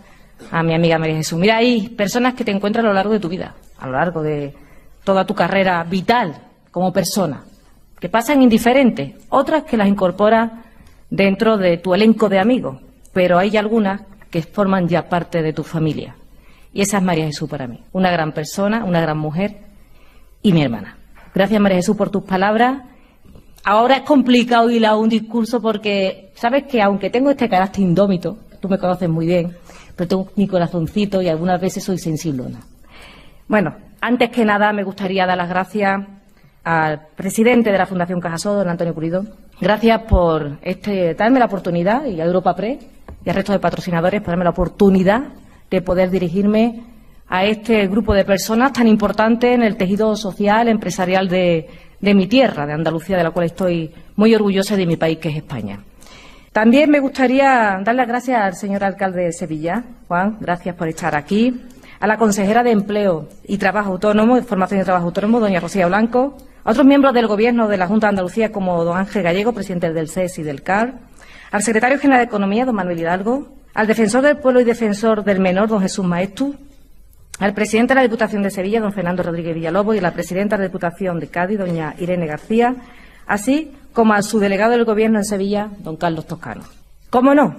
a 0.51 0.63
mi 0.63 0.73
amiga 0.73 0.97
María 0.97 1.17
Jesús. 1.17 1.37
Mira, 1.37 1.57
hay 1.57 1.89
personas 1.89 2.33
que 2.33 2.45
te 2.45 2.51
encuentran 2.51 2.85
a 2.85 2.89
lo 2.89 2.95
largo 2.95 3.11
de 3.11 3.19
tu 3.19 3.27
vida, 3.27 3.55
a 3.77 3.85
lo 3.85 3.91
largo 3.91 4.23
de 4.23 4.55
toda 5.03 5.25
tu 5.25 5.35
carrera 5.35 5.83
vital 5.83 6.41
como 6.71 6.93
persona, 6.93 7.43
que 7.99 8.07
pasan 8.07 8.41
indiferentes, 8.41 9.15
otras 9.29 9.63
que 9.63 9.75
las 9.75 9.89
incorporas 9.89 10.51
dentro 11.09 11.57
de 11.57 11.77
tu 11.77 11.93
elenco 11.93 12.29
de 12.29 12.39
amigos, 12.39 12.77
pero 13.13 13.37
hay 13.37 13.57
algunas 13.57 14.01
que 14.29 14.41
forman 14.41 14.87
ya 14.87 15.09
parte 15.09 15.41
de 15.41 15.53
tu 15.53 15.63
familia. 15.63 16.15
Y 16.73 16.81
esa 16.81 16.97
es 16.97 17.03
María 17.03 17.25
Jesús 17.25 17.49
para 17.49 17.67
mí, 17.67 17.83
una 17.91 18.11
gran 18.11 18.31
persona, 18.31 18.83
una 18.83 19.01
gran 19.01 19.17
mujer 19.17 19.57
y 20.41 20.53
mi 20.53 20.61
hermana. 20.61 20.97
Gracias 21.33 21.59
María 21.59 21.77
Jesús 21.77 21.95
por 21.95 22.09
tus 22.09 22.23
palabras 22.23 22.83
ahora 23.63 23.97
es 23.97 24.01
complicado 24.01 24.69
ir 24.69 24.85
a 24.85 24.95
un 24.95 25.09
discurso 25.09 25.61
porque, 25.61 26.31
sabes 26.35 26.63
que 26.63 26.81
aunque 26.81 27.09
tengo 27.09 27.29
este 27.29 27.49
carácter 27.49 27.81
indómito, 27.81 28.37
tú 28.59 28.69
me 28.69 28.77
conoces 28.77 29.09
muy 29.09 29.25
bien, 29.25 29.55
pero 29.95 30.07
tengo 30.07 30.31
mi 30.35 30.47
corazoncito 30.47 31.21
y 31.21 31.27
algunas 31.27 31.59
veces 31.59 31.83
soy 31.83 31.97
sensiblona. 31.97 32.61
Bueno, 33.47 33.75
antes 34.01 34.29
que 34.29 34.45
nada 34.45 34.71
me 34.73 34.83
gustaría 34.83 35.25
dar 35.25 35.37
las 35.37 35.49
gracias 35.49 36.01
al 36.63 37.07
presidente 37.15 37.71
de 37.71 37.77
la 37.77 37.85
Fundación 37.85 38.19
Cajasol, 38.19 38.57
don 38.57 38.69
Antonio 38.69 38.93
Curido. 38.93 39.25
Gracias 39.59 40.01
por 40.03 40.57
este, 40.61 41.15
darme 41.15 41.39
la 41.39 41.45
oportunidad, 41.45 42.05
y 42.05 42.21
a 42.21 42.25
Europa 42.25 42.55
Press 42.55 42.79
y 43.29 43.35
resto 43.35 43.53
de 43.53 43.59
patrocinadores, 43.59 44.21
por 44.21 44.29
darme 44.29 44.43
la 44.43 44.49
oportunidad 44.51 45.23
de 45.69 45.81
poder 45.81 46.09
dirigirme 46.09 46.83
a 47.27 47.45
este 47.45 47.87
grupo 47.87 48.13
de 48.13 48.25
personas 48.25 48.73
tan 48.73 48.87
importante 48.87 49.53
en 49.53 49.61
el 49.61 49.77
tejido 49.77 50.15
social, 50.15 50.67
empresarial 50.67 51.29
de, 51.29 51.69
de 51.99 52.13
mi 52.13 52.27
tierra, 52.27 52.65
de 52.65 52.73
Andalucía, 52.73 53.17
de 53.17 53.23
la 53.23 53.31
cual 53.31 53.45
estoy 53.45 53.91
muy 54.15 54.33
orgullosa 54.33 54.75
de 54.75 54.85
mi 54.85 54.97
país, 54.97 55.19
que 55.19 55.29
es 55.29 55.37
España. 55.37 55.79
También 56.51 56.89
me 56.89 56.99
gustaría 56.99 57.79
dar 57.83 57.95
las 57.95 58.07
gracias 58.07 58.41
al 58.41 58.55
señor 58.55 58.83
alcalde 58.83 59.25
de 59.25 59.33
Sevilla, 59.33 59.83
Juan, 60.07 60.37
gracias 60.39 60.75
por 60.75 60.87
estar 60.87 61.15
aquí, 61.15 61.61
a 61.99 62.07
la 62.07 62.17
consejera 62.17 62.63
de 62.63 62.71
Empleo 62.71 63.27
y 63.45 63.57
Trabajo 63.57 63.91
Autónomo, 63.91 64.41
Formación 64.41 64.81
y 64.81 64.83
Trabajo 64.83 65.05
Autónomo, 65.05 65.39
doña 65.39 65.59
Rocía 65.59 65.85
Blanco, 65.85 66.37
a 66.63 66.71
otros 66.71 66.85
miembros 66.85 67.13
del 67.13 67.27
Gobierno 67.27 67.67
de 67.67 67.77
la 67.77 67.87
Junta 67.87 68.07
de 68.07 68.11
Andalucía, 68.11 68.51
como 68.51 68.83
don 68.83 68.97
Ángel 68.97 69.21
Gallego, 69.21 69.53
presidente 69.53 69.93
del 69.93 70.09
CES 70.09 70.39
y 70.39 70.43
del 70.43 70.63
CAR, 70.63 70.95
al 71.51 71.63
secretario 71.63 71.99
general 71.99 72.21
de 72.21 72.27
Economía, 72.27 72.65
don 72.65 72.75
Manuel 72.75 72.99
Hidalgo, 72.99 73.47
al 73.73 73.87
defensor 73.87 74.23
del 74.23 74.37
pueblo 74.37 74.61
y 74.61 74.63
defensor 74.63 75.23
del 75.23 75.39
menor, 75.39 75.69
don 75.69 75.81
Jesús 75.81 76.05
Maestu, 76.05 76.55
al 77.39 77.53
presidente 77.53 77.93
de 77.93 77.95
la 77.95 78.03
Diputación 78.03 78.43
de 78.43 78.51
Sevilla, 78.51 78.81
don 78.81 78.91
Fernando 78.91 79.23
Rodríguez 79.23 79.55
Villalobos, 79.55 79.95
y 79.95 79.99
a 79.99 80.01
la 80.01 80.11
presidenta 80.11 80.57
de 80.57 80.63
la 80.63 80.67
Diputación 80.67 81.19
de 81.19 81.27
Cádiz, 81.27 81.57
doña 81.57 81.95
Irene 81.97 82.27
García, 82.27 82.75
así 83.25 83.71
como 83.93 84.13
a 84.13 84.21
su 84.21 84.39
delegado 84.39 84.71
del 84.71 84.85
Gobierno 84.85 85.19
en 85.19 85.25
Sevilla, 85.25 85.69
don 85.79 85.95
Carlos 85.95 86.27
Toscano. 86.27 86.63
¿Cómo 87.09 87.33
no? 87.33 87.55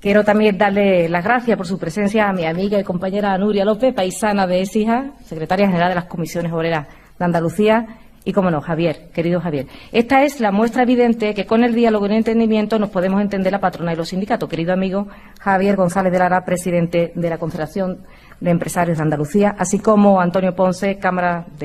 Quiero 0.00 0.24
también 0.24 0.56
darle 0.56 1.08
las 1.08 1.24
gracias 1.24 1.56
por 1.56 1.66
su 1.66 1.78
presencia 1.78 2.28
a 2.28 2.32
mi 2.32 2.46
amiga 2.46 2.78
y 2.78 2.84
compañera 2.84 3.36
Nuria 3.36 3.64
López, 3.64 3.92
paisana 3.94 4.46
de 4.46 4.62
Esija, 4.62 5.12
secretaria 5.24 5.66
general 5.66 5.88
de 5.90 5.96
las 5.96 6.04
Comisiones 6.04 6.52
Obreras 6.52 6.86
de 7.18 7.24
Andalucía, 7.24 7.86
y, 8.28 8.32
cómo 8.34 8.50
no, 8.50 8.60
Javier, 8.60 9.08
querido 9.14 9.40
Javier. 9.40 9.68
Esta 9.90 10.22
es 10.22 10.38
la 10.38 10.52
muestra 10.52 10.82
evidente 10.82 11.32
que 11.32 11.46
con 11.46 11.64
el 11.64 11.74
diálogo 11.74 12.04
y 12.04 12.10
el 12.10 12.16
entendimiento 12.16 12.78
nos 12.78 12.90
podemos 12.90 13.22
entender 13.22 13.50
la 13.50 13.58
patrona 13.58 13.94
y 13.94 13.96
los 13.96 14.10
sindicatos. 14.10 14.50
Querido 14.50 14.74
amigo 14.74 15.08
Javier 15.40 15.76
González 15.76 16.12
de 16.12 16.18
Lara, 16.18 16.44
presidente 16.44 17.10
de 17.14 17.30
la 17.30 17.38
Confederación 17.38 18.00
de 18.38 18.50
Empresarios 18.50 18.98
de 18.98 19.02
Andalucía, 19.02 19.56
así 19.58 19.78
como 19.78 20.20
Antonio 20.20 20.54
Ponce, 20.54 20.98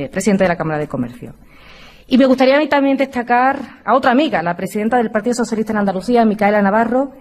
presidente 0.09 0.45
de 0.45 0.47
la 0.47 0.55
Cámara 0.55 0.79
de 0.79 0.87
Comercio. 0.87 1.33
Y 2.07 2.17
me 2.17 2.27
gustaría 2.27 2.55
a 2.55 2.59
mí 2.59 2.69
también 2.69 2.95
destacar 2.95 3.59
a 3.83 3.93
otra 3.93 4.11
amiga, 4.11 4.41
la 4.41 4.55
presidenta 4.55 4.95
del 4.95 5.11
Partido 5.11 5.33
Socialista 5.33 5.73
en 5.73 5.79
Andalucía, 5.79 6.23
Micaela 6.23 6.61
Navarro, 6.61 7.11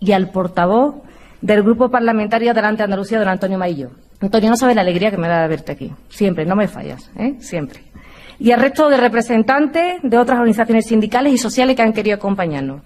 y 0.00 0.12
al 0.12 0.28
portavoz 0.28 0.96
del 1.40 1.62
Grupo 1.62 1.90
Parlamentario 1.90 2.50
Adelante 2.50 2.80
de 2.80 2.84
Andalucía, 2.84 3.18
don 3.18 3.28
Antonio 3.28 3.56
Maillo. 3.56 3.92
Antonio, 4.20 4.50
no 4.50 4.56
sabes 4.56 4.76
la 4.76 4.82
alegría 4.82 5.10
que 5.10 5.16
me 5.16 5.28
da 5.28 5.46
verte 5.46 5.72
aquí. 5.72 5.90
Siempre, 6.10 6.44
no 6.44 6.54
me 6.56 6.68
fallas, 6.68 7.10
¿eh? 7.18 7.36
Siempre. 7.40 7.91
Y 8.38 8.50
al 8.52 8.60
resto 8.60 8.88
de 8.88 8.96
representantes 8.96 9.96
de 10.02 10.18
otras 10.18 10.38
organizaciones 10.38 10.86
sindicales 10.86 11.32
y 11.32 11.38
sociales 11.38 11.76
que 11.76 11.82
han 11.82 11.92
querido 11.92 12.16
acompañarnos. 12.16 12.82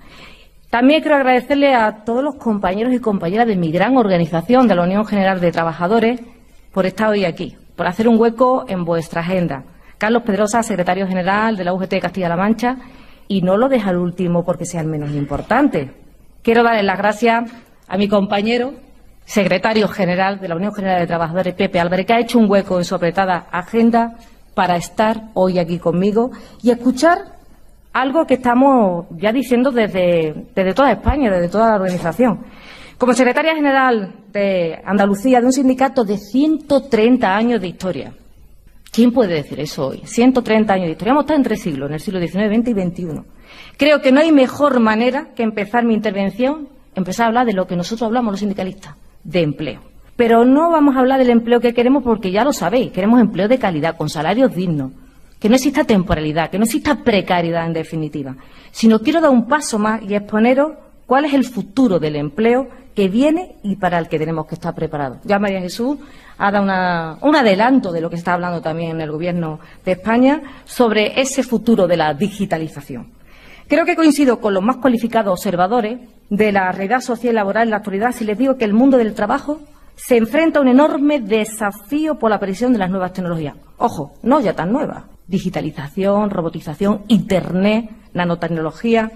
También 0.71 1.01
quiero 1.01 1.17
agradecerle 1.17 1.75
a 1.75 2.05
todos 2.05 2.23
los 2.23 2.35
compañeros 2.35 2.93
y 2.93 2.99
compañeras 2.99 3.47
de 3.47 3.57
mi 3.57 3.71
gran 3.71 3.97
organización, 3.97 4.67
de 4.67 4.75
la 4.75 4.83
Unión 4.83 5.07
General 5.07 5.41
de 5.41 5.53
Trabajadores, 5.53 6.21
por 6.73 6.87
estar 6.87 7.09
hoy 7.09 7.25
aquí, 7.25 7.57
por 7.77 7.87
hacer 7.87 8.09
un 8.09 8.21
hueco 8.21 8.67
en 8.69 8.85
vuestra 8.85 9.23
agenda. 9.23 9.65
Carlos 9.97 10.25
Pedrosa, 10.25 10.63
secretario 10.63 11.07
general 11.07 11.57
de 11.57 11.65
la 11.65 11.73
UGT 11.73 11.91
de 11.91 12.01
Castilla-La 12.01 12.37
Mancha, 12.37 12.77
y 13.29 13.43
no 13.43 13.57
lo 13.57 13.69
deja 13.69 13.91
al 13.91 13.97
último 13.97 14.45
porque 14.45 14.67
sea 14.67 14.81
el 14.81 14.89
menos 14.89 15.13
importante. 15.13 15.93
Quiero 16.43 16.63
darle 16.63 16.83
las 16.83 16.99
gracias 16.99 17.51
a 17.89 17.97
mi 17.97 18.09
compañero, 18.09 18.75
secretario 19.25 19.89
general 19.89 20.41
de 20.41 20.49
la 20.49 20.57
Unión 20.57 20.75
General 20.75 21.01
de 21.01 21.07
Trabajadores, 21.07 21.55
Pepe 21.55 21.81
Álvarez, 21.81 22.07
que 22.07 22.13
ha 22.13 22.21
hecho 22.21 22.39
un 22.39 22.51
hueco 22.51 22.79
en 22.79 22.85
su 22.85 22.95
apretada 22.95 23.47
agenda 23.51 24.15
para 24.57 24.77
estar 24.77 25.29
hoy 25.35 25.59
aquí 25.59 25.79
conmigo 25.79 26.31
y 26.63 26.71
escuchar 26.71 27.37
algo 27.93 28.27
que 28.27 28.35
estamos 28.35 29.05
ya 29.11 29.31
diciendo 29.31 29.71
desde, 29.71 30.47
desde 30.55 30.73
toda 30.73 30.93
España, 30.93 31.31
desde 31.31 31.51
toda 31.51 31.69
la 31.69 31.75
organización. 31.77 32.41
Como 32.97 33.13
secretaria 33.13 33.55
general 33.55 34.15
de 34.33 34.81
Andalucía, 34.83 35.41
de 35.41 35.47
un 35.47 35.53
sindicato 35.53 36.05
de 36.05 36.17
130 36.17 37.37
años 37.37 37.61
de 37.61 37.69
historia. 37.69 38.15
¿Quién 38.91 39.13
puede 39.13 39.35
decir 39.35 39.61
eso 39.61 39.89
hoy? 39.89 40.01
130 40.07 40.73
años 40.73 40.87
de 40.87 40.93
historia. 40.93 41.13
Hemos 41.13 41.25
estado 41.25 41.37
en 41.37 41.45
tres 41.45 41.61
siglos, 41.61 41.91
en 41.91 41.95
el 41.95 42.01
siglo 42.01 42.19
XIX, 42.19 42.57
XX 42.57 42.69
y 42.69 42.73
XXI. 42.73 43.23
Creo 43.77 44.01
que 44.01 44.11
no 44.11 44.21
hay 44.21 44.33
mejor 44.33 44.81
manera 44.81 45.35
que 45.37 45.43
empezar 45.43 45.85
mi 45.85 45.93
intervención, 45.93 46.71
empezar 46.95 47.25
a 47.25 47.29
hablar 47.29 47.45
de 47.45 47.53
lo 47.53 47.67
que 47.67 47.77
nosotros 47.77 48.07
hablamos 48.07 48.33
los 48.33 48.41
sindicalistas, 48.41 48.95
de 49.23 49.43
empleo. 49.43 49.96
Pero 50.17 50.45
no 50.45 50.71
vamos 50.71 50.97
a 50.97 51.01
hablar 51.01 51.19
del 51.19 51.31
empleo 51.31 51.61
que 51.61 51.75
queremos 51.75 52.03
porque 52.03 52.31
ya 52.31 52.45
lo 52.45 52.53
sabéis, 52.53 52.91
queremos 52.93 53.21
empleo 53.21 53.49
de 53.49 53.59
calidad, 53.59 53.97
con 53.97 54.09
salarios 54.09 54.55
dignos, 54.55 54.93
que 55.39 55.49
no 55.49 55.57
exista 55.57 55.85
temporalidad, 55.85 56.51
que 56.51 56.59
no 56.59 56.65
exista 56.65 57.05
precariedad 57.05 57.67
en 57.67 57.75
definitiva, 57.75 58.35
sino 58.71 59.01
quiero 59.01 59.21
dar 59.21 59.31
un 59.31 59.47
paso 59.47 59.79
más 59.79 60.03
y 60.03 60.15
exponeros 60.15 60.73
cuál 61.07 61.27
es 61.27 61.35
el 61.35 61.45
futuro 61.45 61.99
del 61.99 62.17
empleo 62.17 62.69
que 62.95 63.09
viene 63.09 63.57
y 63.63 63.77
para 63.77 63.99
el 63.99 64.09
que 64.09 64.19
tenemos 64.19 64.47
que 64.47 64.55
estar 64.55 64.75
preparados. 64.75 65.19
Ya 65.25 65.39
María 65.39 65.61
Jesús 65.61 65.99
ha 66.39 66.51
dado 66.51 67.19
un 67.21 67.37
adelanto 67.37 67.93
de 67.93 68.01
lo 68.01 68.09
que 68.09 68.17
está 68.17 68.33
hablando 68.33 68.63
también 68.63 69.01
el 69.01 69.13
Gobierno 69.13 69.61
de 69.85 69.93
España 69.93 70.41
sobre 70.65 71.21
ese 71.21 71.43
futuro 71.43 71.87
de 71.87 71.99
la 71.99 72.15
digitalización. 72.15 73.09
Creo 73.69 73.85
que 73.85 73.97
coincido 73.97 74.41
con 74.41 74.55
los 74.55 74.63
más 74.63 74.77
cualificados 74.77 75.33
observadores 75.33 75.99
de 76.31 76.53
la 76.53 76.73
realidad 76.73 77.01
social 77.01 77.35
y 77.35 77.37
laboral 77.37 77.65
en 77.65 77.71
la 77.71 77.77
actualidad 77.79 78.13
si 78.13 78.25
les 78.25 78.39
digo 78.39 78.57
que 78.57 78.65
el 78.65 78.73
mundo 78.73 78.97
del 78.97 79.13
trabajo 79.13 79.61
se 79.97 80.19
enfrenta 80.19 80.59
a 80.59 80.63
un 80.63 80.69
enorme 80.69 81.21
desafío 81.21 82.19
por 82.19 82.31
la 82.31 82.37
aparición 82.37 82.73
de 82.73 82.79
las 82.79 82.91
nuevas 82.91 83.13
tecnologías. 83.13 83.57
Ojo, 83.79 84.13
no 84.23 84.41
ya 84.41 84.55
tan 84.55 84.71
nuevas. 84.71 85.05
Digitalización, 85.27 86.31
robotización, 86.31 87.03
Internet, 87.09 87.91
nanotecnología. 88.13 89.11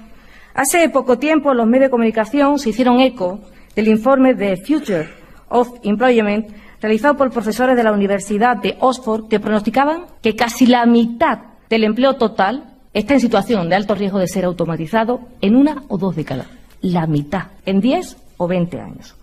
Hace 0.55 0.89
poco 0.89 1.19
tiempo 1.19 1.55
los 1.55 1.67
medios 1.67 1.87
de 1.87 1.91
comunicación 1.91 2.59
se 2.59 2.71
hicieron 2.71 3.01
eco 3.01 3.41
del 3.77 3.89
informe 3.89 4.35
de 4.35 4.57
Future 4.57 5.09
of 5.49 5.71
Employment 5.83 6.49
realizado 6.81 7.17
por 7.17 7.31
profesores 7.31 7.77
de 7.77 7.85
la 7.85 7.93
Universidad 7.93 8.57
de 8.57 8.77
Oxford 8.81 9.29
que 9.29 9.39
pronosticaban 9.39 10.07
que 10.23 10.35
casi 10.35 10.67
la 10.67 10.87
mitad 10.87 11.41
del 11.69 11.85
empleo 11.85 12.17
total 12.17 12.79
está 12.95 13.15
en 13.15 13.21
situación 13.21 13.69
de 13.69 13.77
alto 13.77 13.95
riesgo 13.95 14.19
de 14.19 14.27
ser 14.27 14.45
automatizado 14.45 15.21
en 15.41 15.57
una 15.57 15.85
o 15.89 15.99
dos 15.99 16.17
décadas. 16.17 16.47
La 16.81 17.07
mitad, 17.07 17.49
en 17.67 17.81
10 17.81 18.17
o 18.39 18.49
20 18.49 18.81
años. 18.81 19.20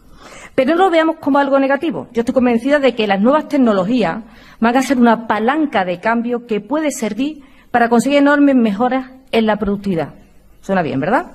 Pero 0.57 0.73
no 0.73 0.85
lo 0.85 0.89
veamos 0.89 1.17
como 1.17 1.37
algo 1.37 1.59
negativo. 1.59 2.07
Yo 2.13 2.21
estoy 2.21 2.33
convencida 2.33 2.79
de 2.79 2.95
que 2.95 3.05
las 3.05 3.21
nuevas 3.21 3.47
tecnologías 3.47 4.23
van 4.59 4.75
a 4.75 4.81
ser 4.81 4.97
una 4.97 5.27
palanca 5.27 5.85
de 5.85 5.99
cambio 5.99 6.47
que 6.47 6.61
puede 6.61 6.89
servir 6.89 7.43
para 7.69 7.89
conseguir 7.89 8.17
enormes 8.17 8.55
mejoras 8.55 9.11
en 9.31 9.45
la 9.45 9.57
productividad. 9.57 10.15
Suena 10.61 10.81
bien, 10.81 10.99
¿verdad? 10.99 11.27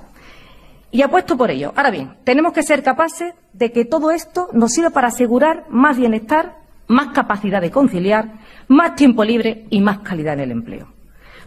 Y 0.91 1.03
apuesto 1.03 1.37
por 1.37 1.51
ello. 1.51 1.71
Ahora 1.77 1.89
bien, 1.89 2.17
tenemos 2.25 2.51
que 2.51 2.63
ser 2.63 2.83
capaces 2.83 3.33
de 3.53 3.71
que 3.71 3.85
todo 3.85 4.11
esto 4.11 4.49
nos 4.51 4.73
sirva 4.73 4.89
para 4.89 5.07
asegurar 5.07 5.67
más 5.69 5.95
bienestar, 5.95 6.57
más 6.87 7.13
capacidad 7.13 7.61
de 7.61 7.71
conciliar, 7.71 8.41
más 8.67 8.95
tiempo 8.95 9.23
libre 9.23 9.67
y 9.69 9.79
más 9.79 9.99
calidad 9.99 10.33
en 10.33 10.41
el 10.41 10.51
empleo. 10.51 10.89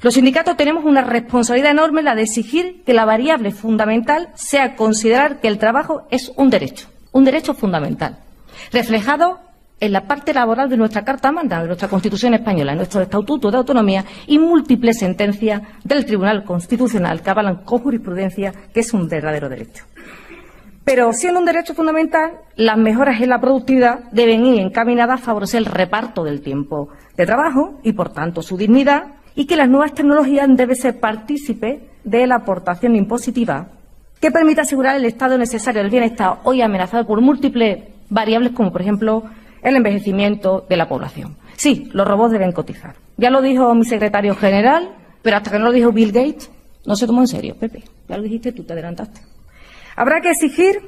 Los 0.00 0.14
sindicatos 0.14 0.56
tenemos 0.56 0.87
una 0.87 1.02
responsabilidad 1.02 1.73
enorme, 1.73 2.02
la 2.02 2.14
de 2.14 2.23
exigir 2.23 2.83
que 2.87 2.95
la 2.95 3.04
variable 3.04 3.50
fundamental 3.50 4.30
sea 4.35 4.76
considerar 4.76 5.40
que 5.40 5.49
el 5.49 5.59
trabajo 5.59 6.06
es 6.11 6.33
un 6.37 6.49
derecho, 6.49 6.88
un 7.17 7.25
derecho 7.25 7.55
fundamental, 7.55 8.19
reflejado 8.73 9.39
en 9.81 9.93
la 9.93 10.07
parte 10.07 10.35
laboral 10.35 10.69
de 10.69 10.77
nuestra 10.77 11.03
Carta 11.03 11.33
Magna, 11.33 11.63
de 11.63 11.67
nuestra 11.67 11.89
Constitución 11.89 12.35
española, 12.35 12.73
en 12.73 12.79
nuestro 12.79 13.01
Estatuto 13.01 13.51
de 13.51 13.57
Autonomía 13.57 14.05
y 14.27 14.39
múltiples 14.39 14.99
sentencias 14.99 15.63
del 15.83 16.05
Tribunal 16.05 16.45
Constitucional 16.45 17.23
que 17.23 17.31
avalan 17.31 17.65
con 17.65 17.79
jurisprudencia 17.79 18.53
que 18.73 18.81
es 18.81 18.93
un 18.93 19.09
verdadero 19.09 19.49
derecho. 19.49 19.85
Pero 20.85 21.13
siendo 21.15 21.41
un 21.41 21.47
derecho 21.47 21.75
fundamental, 21.75 22.33
las 22.55 22.77
mejoras 22.77 23.21
en 23.21 23.31
la 23.31 23.41
productividad 23.41 24.01
deben 24.13 24.45
ir 24.45 24.61
encaminadas 24.61 25.21
a 25.21 25.25
favorecer 25.25 25.61
el 25.61 25.67
reparto 25.67 26.23
del 26.23 26.43
tiempo 26.43 26.91
de 27.17 27.25
trabajo 27.25 27.81
y, 27.83 27.95
por 27.95 28.13
tanto, 28.13 28.43
su 28.43 28.59
dignidad 28.59 29.15
y 29.35 29.47
que 29.47 29.57
las 29.57 29.71
nuevas 29.71 29.95
tecnologías 29.95 30.49
deben 30.55 30.77
ser 30.77 31.01
partícipes 31.01 31.81
de 32.05 32.27
la 32.27 32.37
aportación 32.37 32.95
impositiva 32.95 33.69
que 34.21 34.31
permita 34.31 34.63
asegurar 34.63 34.97
el 34.97 35.05
estado 35.05 35.39
necesario 35.39 35.83
del 35.83 35.91
bienestar 35.91 36.39
hoy 36.45 36.63
amenazado 36.63 37.07
por 37.07 37.21
múltiples 37.21 37.85
variables 38.09 38.53
como, 38.53 38.73
por 38.73 38.83
ejemplo, 38.83 39.25
el 39.63 39.77
envejecimiento 39.77 40.65
de 40.69 40.77
la 40.77 40.89
población. 40.89 41.37
Sí, 41.57 41.89
los 41.93 42.07
robots 42.07 42.33
deben 42.33 42.53
cotizar. 42.53 42.95
Ya 43.17 43.31
lo 43.31 43.43
dijo 43.43 43.75
mi 43.75 43.85
secretario 43.85 44.35
general, 44.35 44.95
pero 45.23 45.37
hasta 45.37 45.51
que 45.51 45.59
no 45.59 45.67
lo 45.67 45.73
dijo 45.73 45.93
Bill 45.93 46.13
Gates, 46.13 46.51
no 46.85 46.97
se 46.97 47.07
tomó 47.07 47.21
en 47.21 47.29
serio. 47.29 47.57
Pepe, 47.59 47.83
ya 48.09 48.17
lo 48.17 48.23
dijiste 48.23 48.53
tú, 48.53 48.65
te 48.65 48.73
adelantaste. 48.73 49.21
Habrá 49.97 50.21
que 50.21 50.31
exigir 50.31 50.81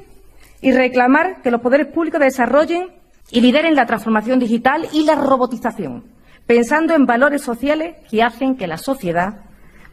y 0.61 0.71
reclamar 0.71 1.41
que 1.41 1.51
los 1.51 1.61
poderes 1.61 1.87
públicos 1.87 2.19
desarrollen 2.19 2.87
y 3.31 3.41
lideren 3.41 3.75
la 3.75 3.85
transformación 3.85 4.39
digital 4.39 4.87
y 4.93 5.03
la 5.03 5.15
robotización 5.15 6.03
pensando 6.49 6.95
en 6.95 7.05
valores 7.05 7.43
sociales 7.43 7.97
que 8.09 8.23
hacen 8.23 8.57
que 8.57 8.65
la 8.65 8.79
sociedad 8.79 9.41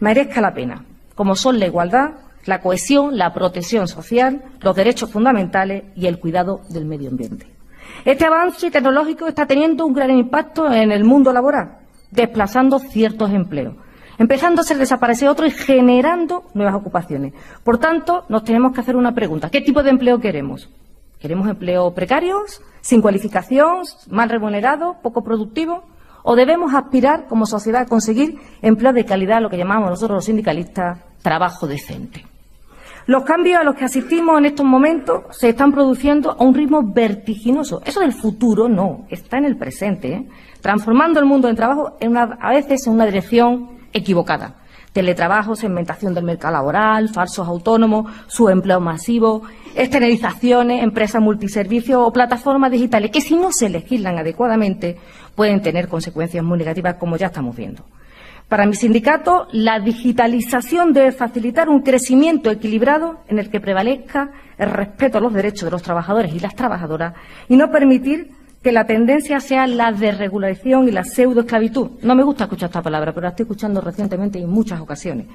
merezca 0.01 0.41
la 0.41 0.55
pena, 0.55 0.87
como 1.15 1.37
son 1.37 1.59
la 1.59 1.67
igualdad, 1.67 2.13
la 2.47 2.61
cohesión, 2.61 3.19
la 3.19 3.33
protección 3.33 3.89
social, 3.89 4.43
los 4.61 4.75
derechos 4.75 5.11
fundamentales 5.11 5.85
y 5.95 6.07
el 6.07 6.19
cuidado 6.19 6.61
del 6.69 6.85
medio 6.85 7.11
ambiente. 7.11 7.47
Este 8.05 8.25
avance 8.25 8.71
tecnológico 8.71 9.27
está 9.27 9.47
teniendo 9.47 9.85
un 9.87 9.93
gran 9.93 10.11
impacto 10.11 10.73
en 10.73 10.93
el 10.93 11.05
mundo 11.05 11.33
laboral, 11.33 11.79
desplazando 12.11 12.79
ciertos 12.79 13.31
empleos, 13.33 13.75
empezando 14.19 14.61
a 14.61 14.65
ser 14.65 14.79
desaparecer 14.79 15.29
otros 15.29 15.49
y 15.49 15.53
generando 15.53 16.45
nuevas 16.55 16.75
ocupaciones. 16.75 17.33
Por 17.65 17.79
tanto, 17.79 18.25
nos 18.29 18.45
tenemos 18.45 18.73
que 18.73 18.81
hacer 18.81 18.97
una 18.97 19.15
pregunta. 19.15 19.51
¿Qué 19.51 19.61
tipo 19.61 19.83
de 19.83 19.91
empleo 19.91 20.21
queremos? 20.21 20.71
¿Queremos 21.19 21.49
empleos 21.49 21.93
precarios, 21.95 22.63
sin 22.81 23.03
cualificación, 23.03 23.83
mal 24.11 24.29
remunerados, 24.29 24.97
poco 25.03 25.23
productivos? 25.23 25.83
o 26.29 26.35
debemos 26.35 26.75
aspirar 26.75 27.29
como 27.29 27.47
sociedad 27.47 27.83
a 27.83 27.87
conseguir 27.87 28.41
empleo 28.61 28.93
de 28.93 29.05
calidad, 29.05 29.41
lo 29.41 29.49
que 29.49 29.57
llamamos 29.57 29.91
nosotros 29.91 30.17
los 30.17 30.25
sindicalistas 30.25 30.99
trabajo 31.23 31.69
decente. 31.69 32.25
Los 33.07 33.23
cambios 33.23 33.61
a 33.61 33.63
los 33.63 33.77
que 33.77 33.85
asistimos 33.85 34.37
en 34.37 34.47
estos 34.47 34.67
momentos 34.67 35.23
se 35.31 35.51
están 35.51 35.71
produciendo 35.71 36.33
a 36.33 36.43
un 36.43 36.53
ritmo 36.55 36.83
vertiginoso. 36.83 37.81
Eso 37.85 38.01
del 38.01 38.13
futuro 38.13 38.69
no, 38.69 39.07
está 39.09 39.39
en 39.39 39.45
el 39.45 39.57
presente, 39.57 40.13
¿eh? 40.13 40.29
transformando 40.61 41.21
el 41.21 41.27
mundo 41.27 41.47
del 41.47 41.57
trabajo 41.57 41.97
en 42.01 42.11
una, 42.11 42.37
a 42.41 42.51
veces 42.51 42.85
en 42.85 42.95
una 42.95 43.07
dirección 43.07 43.79
equivocada. 43.93 44.57
Teletrabajo, 44.93 45.55
segmentación 45.55 46.15
del 46.15 46.25
mercado 46.25 46.55
laboral, 46.55 47.09
falsos 47.11 47.47
autónomos, 47.47 48.11
subempleo 48.27 48.81
masivo, 48.81 49.43
externalizaciones, 49.77 50.83
empresas 50.83 51.23
multiservicios 51.23 52.03
o 52.05 52.13
plataformas 52.13 52.73
digitales 52.73 53.13
que 53.13 53.21
si 53.21 53.37
no 53.37 53.53
se 53.53 53.69
legislan 53.69 54.19
adecuadamente 54.19 54.97
pueden 55.37 55.63
tener 55.63 55.87
consecuencias 55.87 56.43
muy 56.43 56.59
negativas 56.59 56.97
como 56.97 57.17
ya 57.17 57.27
estamos 57.27 57.55
viendo. 57.55 57.85
Para 58.49 58.65
mi 58.65 58.75
sindicato, 58.75 59.49
la 59.51 59.81
digitalización 59.81 60.93
debe 60.93 61.11
facilitar 61.11 61.69
un 61.69 61.81
crecimiento 61.83 62.49
equilibrado 62.49 63.21
en 63.27 63.41
el 63.41 63.51
que 63.51 63.61
prevalezca 63.61 64.31
el 64.57 64.71
respeto 64.71 65.19
a 65.19 65.21
los 65.21 65.35
derechos 65.35 65.65
de 65.65 65.73
los 65.73 65.83
trabajadores 65.83 66.33
y 66.33 66.39
las 66.39 66.55
trabajadoras 66.55 67.15
y 67.49 67.57
no 67.57 67.73
permitir 67.73 68.31
que 68.63 68.71
la 68.71 68.87
tendencia 68.87 69.41
sea 69.41 69.67
la 69.67 69.91
desregulación 69.91 70.89
y 70.89 70.93
la 70.93 71.03
pseudoesclavitud. 71.03 72.03
No 72.03 72.15
me 72.15 72.23
gusta 72.23 72.45
escuchar 72.45 72.69
esta 72.69 72.83
palabra, 72.83 73.13
pero 73.13 73.25
la 73.25 73.31
estoy 73.31 73.45
escuchando 73.45 73.81
recientemente 73.81 74.39
y 74.39 74.45
en 74.45 74.51
muchas 74.51 74.81
ocasiones 74.81 75.27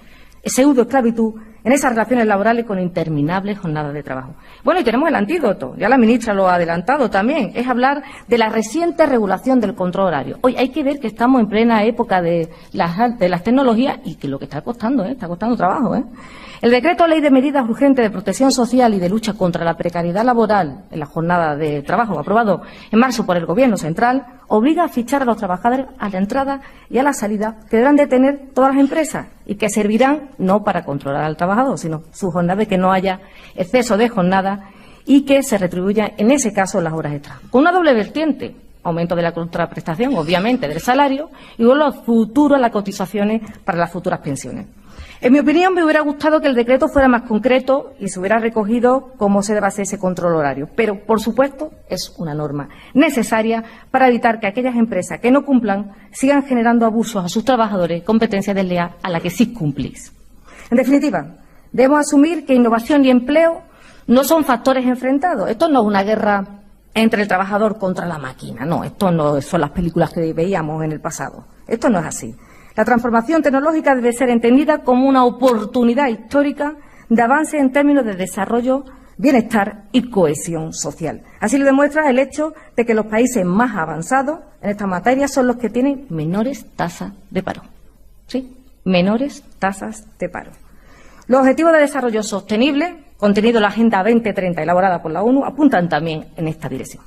pseudoesclavitud 0.44 1.36
en 1.64 1.72
esas 1.72 1.92
relaciones 1.92 2.26
laborales 2.26 2.66
con 2.66 2.80
interminables 2.80 3.60
jornadas 3.60 3.94
de 3.94 4.04
trabajo. 4.04 4.34
Bueno, 4.64 4.80
y 4.80 4.84
tenemos 4.84 5.10
el 5.10 5.16
antídoto, 5.16 5.76
ya 5.78 5.90
la 5.90 5.98
ministra 5.98 6.34
lo 6.34 6.48
ha 6.48 6.56
adelantado 6.56 7.10
también, 7.10 7.52
es 7.54 7.68
hablar 7.68 8.04
de 8.28 8.38
la 8.38 8.50
reciente 8.50 9.06
regulación 9.06 9.60
del 9.60 9.76
control 9.76 10.08
horario. 10.08 10.40
Hoy 10.42 10.56
hay 10.58 10.70
que 10.70 10.84
ver 10.84 11.00
que 11.00 11.08
estamos 11.08 11.40
en 11.40 11.48
plena 11.48 11.84
época 11.84 12.22
de 12.22 12.50
las, 12.74 13.18
de 13.20 13.30
las 13.30 13.44
tecnologías 13.44 14.00
y 14.04 14.16
que 14.16 14.28
lo 14.28 14.40
que 14.40 14.46
está 14.46 14.62
costando, 14.62 15.06
¿eh? 15.06 15.12
está 15.12 15.28
costando 15.28 15.56
trabajo. 15.56 15.96
¿eh? 15.96 16.04
El 16.62 16.70
decreto 16.70 17.08
Ley 17.08 17.22
de 17.22 17.32
Medidas 17.32 17.68
Urgentes 17.68 18.06
de 18.06 18.12
Protección 18.12 18.52
Social 18.52 18.94
y 18.94 19.00
de 19.00 19.10
Lucha 19.10 19.34
contra 19.34 19.66
la 19.66 19.78
Precariedad 19.78 20.24
Laboral 20.24 20.84
en 20.92 21.00
la 21.00 21.08
jornada 21.08 21.56
de 21.56 21.82
trabajo, 21.82 22.20
aprobado 22.20 22.62
en 22.92 23.00
marzo 23.00 23.26
por 23.26 23.36
el 23.36 23.48
Gobierno 23.48 23.78
Central, 23.78 24.28
obliga 24.48 24.84
a 24.84 24.88
fichar 24.88 25.24
a 25.24 25.26
los 25.26 25.38
trabajadores 25.38 25.88
a 25.98 26.10
la 26.10 26.20
entrada 26.20 26.62
y 26.88 27.00
a 27.00 27.04
la 27.04 27.14
salida 27.14 27.58
que 27.68 27.78
deberán 27.78 27.96
de 27.96 28.06
tener 28.06 28.52
todas 28.54 28.76
las 28.76 28.80
empresas 28.80 29.26
y 29.48 29.56
que 29.56 29.72
servirán 29.72 30.30
no 30.38 30.64
para 30.64 30.86
controlar 30.86 31.24
al 31.24 31.36
trabajador, 31.36 31.80
sino 31.80 32.04
su 32.12 32.30
jornada, 32.30 32.60
de 32.60 32.68
que 32.68 32.78
no 32.78 32.92
haya 32.92 33.22
exceso 33.56 33.98
de 33.98 34.10
jornada 34.10 34.70
y 35.08 35.24
que 35.24 35.42
se 35.42 35.58
retribuyan, 35.58 36.12
en 36.18 36.30
ese 36.30 36.54
caso, 36.54 36.80
las 36.80 36.94
horas 36.94 37.14
extras. 37.14 37.40
Con 37.50 37.62
una 37.62 37.72
doble 37.72 37.96
vertiente, 37.96 38.56
aumento 38.84 39.16
de 39.16 39.24
la 39.24 39.32
contraprestación, 39.32 40.16
obviamente, 40.16 40.68
del 40.68 40.80
salario, 40.80 41.32
y 41.58 41.64
luego 41.64 41.78
los 41.78 41.96
futuros, 42.06 42.60
las 42.60 42.70
cotizaciones 42.70 43.42
para 43.66 43.80
las 43.80 43.92
futuras 43.92 44.20
pensiones. 44.20 44.68
En 45.24 45.34
mi 45.34 45.38
opinión, 45.38 45.76
me 45.76 45.84
hubiera 45.84 46.02
gustado 46.02 46.42
que 46.42 46.48
el 46.48 46.56
decreto 46.56 46.88
fuera 46.88 47.08
más 47.08 47.22
concreto 47.28 47.94
y 48.00 48.10
se 48.10 48.20
hubiera 48.20 48.40
recogido 48.40 49.12
cómo 49.18 49.44
se 49.44 49.54
debe 49.54 49.68
hacer 49.68 49.84
ese 49.84 50.00
control 50.00 50.34
horario. 50.34 50.68
Pero, 50.76 51.06
por 51.06 51.22
supuesto, 51.22 51.70
es 51.88 52.12
una 52.18 52.34
norma 52.34 52.70
necesaria 52.96 53.64
para 53.92 54.08
evitar 54.08 54.40
que 54.40 54.48
aquellas 54.48 54.76
empresas 54.76 55.20
que 55.20 55.30
no 55.30 55.46
cumplan 55.46 55.92
sigan 56.12 56.44
generando 56.44 56.88
abusos 56.88 57.24
a 57.24 57.30
sus 57.30 57.46
trabajadores, 57.46 58.02
competencia 58.02 58.56
desleal 58.56 58.96
a 59.04 59.12
la 59.12 59.20
que 59.20 59.30
sí 59.30 59.54
cumplís. 59.54 60.12
En 60.72 60.78
definitiva, 60.78 61.36
debemos 61.72 62.00
asumir 62.00 62.44
que 62.44 62.56
innovación 62.56 63.06
y 63.06 63.12
empleo 63.12 63.62
no 64.08 64.24
son 64.24 64.44
factores 64.44 64.88
enfrentados. 64.88 65.52
Esto 65.52 65.70
no 65.70 65.82
es 65.82 65.86
una 65.86 66.02
guerra 66.02 66.48
entre 66.96 67.22
el 67.22 67.28
trabajador 67.28 67.78
contra 67.78 68.08
la 68.08 68.18
máquina. 68.18 68.66
No, 68.66 68.84
esto 68.84 69.12
no 69.12 69.40
son 69.40 69.62
las 69.62 69.70
películas 69.70 70.12
que 70.12 70.34
veíamos 70.34 70.84
en 70.84 70.94
el 70.94 71.00
pasado. 71.00 71.46
Esto 71.68 71.92
no 71.92 72.00
es 72.00 72.06
así. 72.08 72.36
La 72.82 72.86
transformación 72.86 73.44
tecnológica 73.44 73.94
debe 73.94 74.12
ser 74.12 74.32
entendida 74.32 74.80
como 74.80 75.08
una 75.08 75.24
oportunidad 75.24 76.08
histórica 76.08 76.78
de 77.10 77.22
avance 77.22 77.60
en 77.60 77.72
términos 77.72 78.04
de 78.04 78.16
desarrollo, 78.16 78.86
bienestar 79.20 79.84
y 79.92 80.10
cohesión 80.10 80.74
social. 80.74 81.22
Así 81.40 81.60
lo 81.60 81.66
demuestra 81.66 82.10
el 82.10 82.18
hecho 82.18 82.56
de 82.76 82.84
que 82.84 82.96
los 82.96 83.06
países 83.06 83.46
más 83.46 83.78
avanzados 83.78 84.40
en 84.64 84.72
esta 84.72 84.88
materia 84.88 85.28
son 85.28 85.46
los 85.46 85.58
que 85.58 85.70
tienen 85.70 86.08
menores 86.10 86.66
tasas 86.76 87.14
de 87.30 87.44
paro. 87.44 87.62
¿Sí? 88.26 88.52
Menores 88.84 89.44
tasas 89.60 90.08
de 90.18 90.30
paro. 90.30 90.50
Los 91.28 91.42
objetivos 91.42 91.74
de 91.74 91.82
desarrollo 91.82 92.24
sostenible 92.24 93.04
contenido 93.18 93.60
en 93.60 93.62
la 93.62 93.68
Agenda 93.68 94.00
2030 94.00 94.64
elaborada 94.64 95.04
por 95.04 95.12
la 95.12 95.22
ONU 95.22 95.46
apuntan 95.46 95.88
también 95.88 96.30
en 96.36 96.48
esta 96.48 96.68
dirección. 96.68 97.04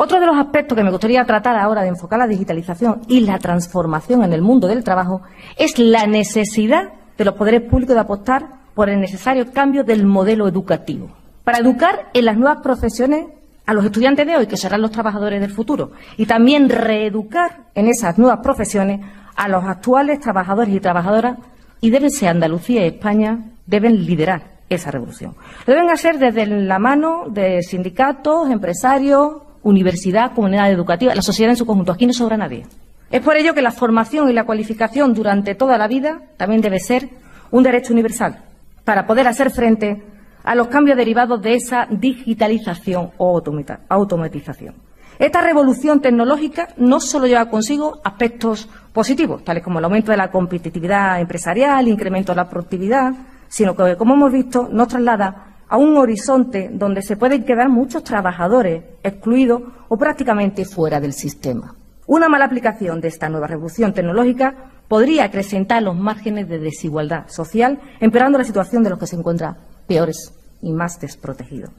Otro 0.00 0.20
de 0.20 0.26
los 0.26 0.36
aspectos 0.36 0.76
que 0.76 0.84
me 0.84 0.92
gustaría 0.92 1.24
tratar 1.24 1.56
ahora 1.56 1.82
de 1.82 1.88
enfocar 1.88 2.20
la 2.20 2.28
digitalización 2.28 3.00
y 3.08 3.18
la 3.18 3.40
transformación 3.40 4.22
en 4.22 4.32
el 4.32 4.42
mundo 4.42 4.68
del 4.68 4.84
trabajo 4.84 5.22
es 5.56 5.76
la 5.76 6.06
necesidad 6.06 6.92
de 7.16 7.24
los 7.24 7.34
poderes 7.34 7.62
públicos 7.62 7.96
de 7.96 8.02
apostar 8.02 8.46
por 8.76 8.88
el 8.88 9.00
necesario 9.00 9.52
cambio 9.52 9.82
del 9.82 10.06
modelo 10.06 10.46
educativo 10.46 11.08
para 11.42 11.58
educar 11.58 12.10
en 12.14 12.26
las 12.26 12.36
nuevas 12.36 12.58
profesiones 12.62 13.26
a 13.66 13.74
los 13.74 13.84
estudiantes 13.84 14.24
de 14.24 14.36
hoy, 14.36 14.46
que 14.46 14.56
serán 14.56 14.82
los 14.82 14.92
trabajadores 14.92 15.40
del 15.40 15.50
futuro, 15.50 15.90
y 16.16 16.26
también 16.26 16.68
reeducar 16.68 17.64
en 17.74 17.88
esas 17.88 18.18
nuevas 18.18 18.38
profesiones 18.38 19.00
a 19.34 19.48
los 19.48 19.64
actuales 19.64 20.20
trabajadores 20.20 20.72
y 20.72 20.78
trabajadoras, 20.78 21.38
y 21.80 21.90
deben 21.90 22.12
ser 22.12 22.28
Andalucía 22.28 22.84
y 22.84 22.88
España, 22.90 23.46
deben 23.66 24.06
liderar 24.06 24.58
esa 24.68 24.92
revolución. 24.92 25.34
Deben 25.66 25.90
hacer 25.90 26.20
desde 26.20 26.46
la 26.46 26.78
mano 26.78 27.24
de 27.28 27.62
sindicatos, 27.64 28.48
empresarios, 28.48 29.47
universidad, 29.62 30.32
comunidad 30.34 30.70
educativa, 30.70 31.14
la 31.14 31.22
sociedad 31.22 31.50
en 31.50 31.56
su 31.56 31.66
conjunto. 31.66 31.92
Aquí 31.92 32.06
no 32.06 32.12
sobra 32.12 32.36
nadie. 32.36 32.66
Es 33.10 33.22
por 33.22 33.36
ello 33.36 33.54
que 33.54 33.62
la 33.62 33.70
formación 33.70 34.28
y 34.28 34.32
la 34.32 34.44
cualificación 34.44 35.14
durante 35.14 35.54
toda 35.54 35.78
la 35.78 35.88
vida 35.88 36.20
también 36.36 36.60
debe 36.60 36.78
ser 36.78 37.08
un 37.50 37.62
derecho 37.62 37.92
universal 37.92 38.44
para 38.84 39.06
poder 39.06 39.26
hacer 39.26 39.50
frente 39.50 40.02
a 40.44 40.54
los 40.54 40.68
cambios 40.68 40.96
derivados 40.96 41.40
de 41.42 41.54
esa 41.54 41.86
digitalización 41.90 43.10
o 43.16 43.42
automatización. 43.88 44.74
Esta 45.18 45.40
revolución 45.40 46.00
tecnológica 46.00 46.68
no 46.76 47.00
solo 47.00 47.26
lleva 47.26 47.50
consigo 47.50 48.00
aspectos 48.04 48.68
positivos, 48.92 49.42
tales 49.42 49.64
como 49.64 49.78
el 49.78 49.84
aumento 49.84 50.12
de 50.12 50.16
la 50.16 50.30
competitividad 50.30 51.20
empresarial, 51.20 51.80
el 51.80 51.92
incremento 51.92 52.32
de 52.32 52.36
la 52.36 52.48
productividad, 52.48 53.12
sino 53.48 53.74
que, 53.74 53.96
como 53.96 54.14
hemos 54.14 54.32
visto, 54.32 54.68
nos 54.70 54.88
traslada 54.88 55.57
a 55.68 55.76
un 55.76 55.96
horizonte 55.96 56.70
donde 56.72 57.02
se 57.02 57.16
pueden 57.16 57.44
quedar 57.44 57.68
muchos 57.68 58.02
trabajadores 58.02 58.84
excluidos 59.02 59.62
o 59.88 59.96
prácticamente 59.96 60.64
fuera 60.64 61.00
del 61.00 61.12
sistema. 61.12 61.74
Una 62.06 62.28
mala 62.28 62.46
aplicación 62.46 63.00
de 63.00 63.08
esta 63.08 63.28
nueva 63.28 63.46
revolución 63.46 63.92
tecnológica 63.92 64.54
podría 64.88 65.24
acrecentar 65.24 65.82
los 65.82 65.94
márgenes 65.94 66.48
de 66.48 66.58
desigualdad 66.58 67.28
social, 67.28 67.78
empeorando 68.00 68.38
la 68.38 68.44
situación 68.44 68.82
de 68.82 68.90
los 68.90 68.98
que 68.98 69.06
se 69.06 69.16
encuentran 69.16 69.58
peores 69.86 70.32
y 70.62 70.72
más 70.72 70.98
desprotegidos. 71.00 71.70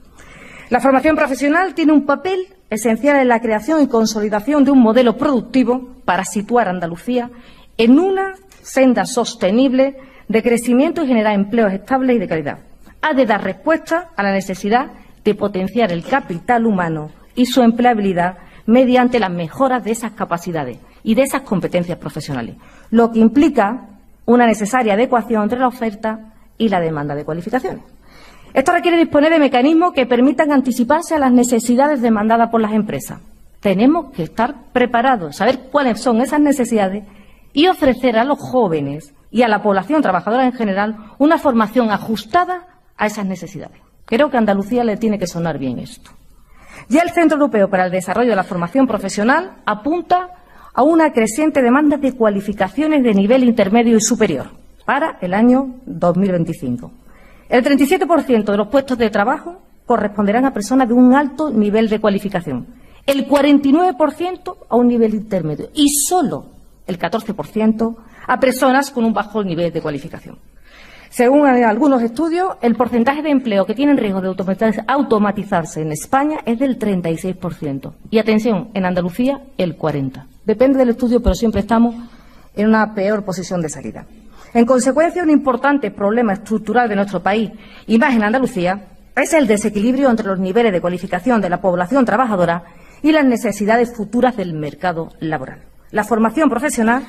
La 0.68 0.80
formación 0.80 1.16
profesional 1.16 1.74
tiene 1.74 1.92
un 1.92 2.06
papel 2.06 2.46
esencial 2.70 3.16
en 3.16 3.26
la 3.26 3.40
creación 3.40 3.82
y 3.82 3.88
consolidación 3.88 4.64
de 4.64 4.70
un 4.70 4.78
modelo 4.78 5.16
productivo 5.16 5.96
para 6.04 6.24
situar 6.24 6.68
a 6.68 6.70
Andalucía 6.70 7.28
en 7.76 7.98
una 7.98 8.34
senda 8.62 9.04
sostenible 9.06 9.96
de 10.28 10.42
crecimiento 10.44 11.02
y 11.02 11.08
generar 11.08 11.34
empleos 11.34 11.72
estables 11.72 12.14
y 12.14 12.18
de 12.20 12.28
calidad 12.28 12.69
ha 13.02 13.14
de 13.14 13.26
dar 13.26 13.42
respuesta 13.42 14.10
a 14.16 14.22
la 14.22 14.32
necesidad 14.32 14.90
de 15.24 15.34
potenciar 15.34 15.92
el 15.92 16.04
capital 16.04 16.66
humano 16.66 17.10
y 17.34 17.46
su 17.46 17.62
empleabilidad 17.62 18.38
mediante 18.66 19.20
las 19.20 19.30
mejoras 19.30 19.84
de 19.84 19.92
esas 19.92 20.12
capacidades 20.12 20.78
y 21.02 21.14
de 21.14 21.22
esas 21.22 21.42
competencias 21.42 21.98
profesionales, 21.98 22.56
lo 22.90 23.10
que 23.10 23.20
implica 23.20 23.88
una 24.26 24.46
necesaria 24.46 24.94
adecuación 24.94 25.42
entre 25.42 25.58
la 25.58 25.68
oferta 25.68 26.34
y 26.58 26.68
la 26.68 26.80
demanda 26.80 27.14
de 27.14 27.24
cualificaciones. 27.24 27.82
Esto 28.52 28.72
requiere 28.72 28.98
disponer 28.98 29.32
de 29.32 29.38
mecanismos 29.38 29.92
que 29.92 30.06
permitan 30.06 30.52
anticiparse 30.52 31.14
a 31.14 31.18
las 31.18 31.32
necesidades 31.32 32.02
demandadas 32.02 32.50
por 32.50 32.60
las 32.60 32.72
empresas. 32.72 33.20
Tenemos 33.60 34.12
que 34.12 34.24
estar 34.24 34.54
preparados, 34.72 35.36
saber 35.36 35.68
cuáles 35.70 36.00
son 36.00 36.20
esas 36.20 36.40
necesidades 36.40 37.04
y 37.52 37.68
ofrecer 37.68 38.18
a 38.18 38.24
los 38.24 38.38
jóvenes 38.38 39.14
y 39.30 39.42
a 39.42 39.48
la 39.48 39.62
población 39.62 40.02
trabajadora 40.02 40.46
en 40.46 40.52
general 40.52 40.96
una 41.18 41.38
formación 41.38 41.90
ajustada 41.90 42.66
a 43.00 43.06
esas 43.06 43.26
necesidades. 43.26 43.80
Creo 44.04 44.30
que 44.30 44.36
a 44.36 44.40
Andalucía 44.40 44.84
le 44.84 44.96
tiene 44.98 45.18
que 45.18 45.26
sonar 45.26 45.58
bien 45.58 45.78
esto. 45.78 46.10
Ya 46.88 47.00
el 47.00 47.10
Centro 47.10 47.38
Europeo 47.38 47.68
para 47.68 47.86
el 47.86 47.90
Desarrollo 47.90 48.30
de 48.30 48.36
la 48.36 48.44
Formación 48.44 48.86
Profesional 48.86 49.62
apunta 49.64 50.28
a 50.74 50.82
una 50.82 51.12
creciente 51.12 51.62
demanda 51.62 51.96
de 51.96 52.12
cualificaciones 52.12 53.02
de 53.02 53.14
nivel 53.14 53.44
intermedio 53.44 53.96
y 53.96 54.00
superior 54.00 54.50
para 54.84 55.18
el 55.20 55.32
año 55.34 55.76
2025. 55.86 56.92
El 57.48 57.64
37% 57.64 58.44
de 58.44 58.56
los 58.56 58.68
puestos 58.68 58.98
de 58.98 59.08
trabajo 59.08 59.62
corresponderán 59.86 60.44
a 60.44 60.52
personas 60.52 60.86
de 60.86 60.94
un 60.94 61.14
alto 61.14 61.50
nivel 61.50 61.88
de 61.88 62.00
cualificación, 62.00 62.66
el 63.06 63.26
49% 63.26 64.56
a 64.68 64.76
un 64.76 64.88
nivel 64.88 65.14
intermedio 65.14 65.70
y 65.74 65.88
solo 65.88 66.46
el 66.86 66.98
14% 66.98 67.96
a 68.26 68.40
personas 68.40 68.90
con 68.90 69.04
un 69.04 69.14
bajo 69.14 69.42
nivel 69.42 69.72
de 69.72 69.80
cualificación. 69.80 70.38
Según 71.10 71.44
algunos 71.44 72.02
estudios, 72.02 72.54
el 72.62 72.76
porcentaje 72.76 73.20
de 73.20 73.30
empleo 73.30 73.66
que 73.66 73.74
tiene 73.74 73.94
riesgo 73.94 74.20
de 74.20 74.32
automatizarse 74.86 75.82
en 75.82 75.90
España 75.90 76.38
es 76.46 76.60
del 76.60 76.78
36%. 76.78 77.92
Y 78.10 78.18
atención, 78.18 78.68
en 78.74 78.84
Andalucía 78.86 79.40
el 79.58 79.76
40%. 79.76 80.24
Depende 80.44 80.78
del 80.78 80.90
estudio, 80.90 81.20
pero 81.20 81.34
siempre 81.34 81.62
estamos 81.62 81.96
en 82.54 82.68
una 82.68 82.94
peor 82.94 83.24
posición 83.24 83.60
de 83.60 83.68
salida. 83.68 84.06
En 84.54 84.64
consecuencia, 84.64 85.24
un 85.24 85.30
importante 85.30 85.90
problema 85.90 86.32
estructural 86.32 86.88
de 86.88 86.96
nuestro 86.96 87.20
país, 87.20 87.50
y 87.88 87.98
más 87.98 88.14
en 88.14 88.22
Andalucía, 88.22 88.86
es 89.16 89.32
el 89.32 89.48
desequilibrio 89.48 90.10
entre 90.10 90.28
los 90.28 90.38
niveles 90.38 90.72
de 90.72 90.80
cualificación 90.80 91.40
de 91.40 91.50
la 91.50 91.60
población 91.60 92.04
trabajadora 92.04 92.62
y 93.02 93.10
las 93.10 93.24
necesidades 93.24 93.96
futuras 93.96 94.36
del 94.36 94.54
mercado 94.54 95.10
laboral. 95.18 95.64
La 95.90 96.04
formación 96.04 96.48
profesional 96.48 97.02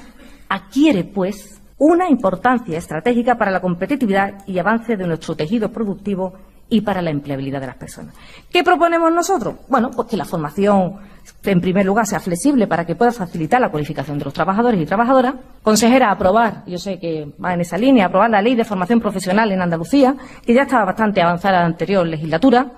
adquiere, 0.49 1.03
pues, 1.03 1.60
una 1.83 2.07
importancia 2.07 2.77
estratégica 2.77 3.39
para 3.39 3.49
la 3.49 3.59
competitividad 3.59 4.43
y 4.45 4.59
avance 4.59 4.95
de 4.95 5.07
nuestro 5.07 5.35
tejido 5.35 5.71
productivo 5.71 6.33
y 6.69 6.81
para 6.81 7.01
la 7.01 7.09
empleabilidad 7.09 7.59
de 7.59 7.65
las 7.65 7.75
personas. 7.75 8.13
¿Qué 8.51 8.63
proponemos 8.63 9.11
nosotros? 9.11 9.55
Bueno, 9.67 9.89
pues 9.89 10.07
que 10.07 10.15
la 10.15 10.25
formación, 10.25 10.97
en 11.43 11.59
primer 11.59 11.83
lugar, 11.83 12.05
sea 12.05 12.19
flexible 12.19 12.67
para 12.67 12.85
que 12.85 12.93
pueda 12.93 13.11
facilitar 13.11 13.59
la 13.59 13.71
cualificación 13.71 14.19
de 14.19 14.25
los 14.25 14.33
trabajadores 14.33 14.79
y 14.79 14.85
trabajadoras. 14.85 15.33
Consejera, 15.63 16.11
aprobar, 16.11 16.63
yo 16.67 16.77
sé 16.77 16.99
que 16.99 17.33
va 17.43 17.55
en 17.55 17.61
esa 17.61 17.79
línea, 17.79 18.05
aprobar 18.05 18.29
la 18.29 18.43
ley 18.43 18.53
de 18.53 18.63
formación 18.63 18.99
profesional 18.99 19.51
en 19.51 19.63
Andalucía, 19.63 20.15
que 20.45 20.53
ya 20.53 20.61
estaba 20.61 20.85
bastante 20.85 21.19
avanzada 21.19 21.55
en 21.55 21.61
la 21.61 21.65
anterior 21.65 22.05
legislatura, 22.05 22.73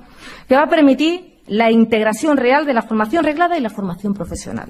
que 0.48 0.56
va 0.56 0.64
a 0.64 0.70
permitir 0.70 1.42
la 1.48 1.70
integración 1.70 2.38
real 2.38 2.66
de 2.66 2.74
la 2.74 2.84
formación 2.84 3.26
reglada 3.26 3.58
y 3.58 3.60
la 3.60 3.70
formación 3.70 4.14
profesional. 4.14 4.70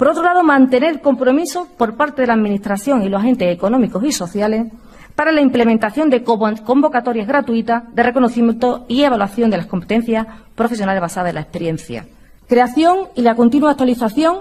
Por 0.00 0.08
otro 0.08 0.22
lado, 0.22 0.42
mantener 0.42 1.02
compromiso 1.02 1.68
por 1.76 1.94
parte 1.94 2.22
de 2.22 2.28
la 2.28 2.32
Administración 2.32 3.02
y 3.02 3.10
los 3.10 3.20
agentes 3.20 3.54
económicos 3.54 4.02
y 4.02 4.12
sociales 4.12 4.72
para 5.14 5.30
la 5.30 5.42
implementación 5.42 6.08
de 6.08 6.24
convocatorias 6.24 7.28
gratuitas 7.28 7.82
de 7.94 8.02
reconocimiento 8.02 8.86
y 8.88 9.02
evaluación 9.02 9.50
de 9.50 9.58
las 9.58 9.66
competencias 9.66 10.26
profesionales 10.54 11.02
basadas 11.02 11.28
en 11.28 11.34
la 11.34 11.42
experiencia. 11.42 12.06
Creación 12.48 13.08
y 13.14 13.20
la 13.20 13.34
continua 13.34 13.72
actualización, 13.72 14.38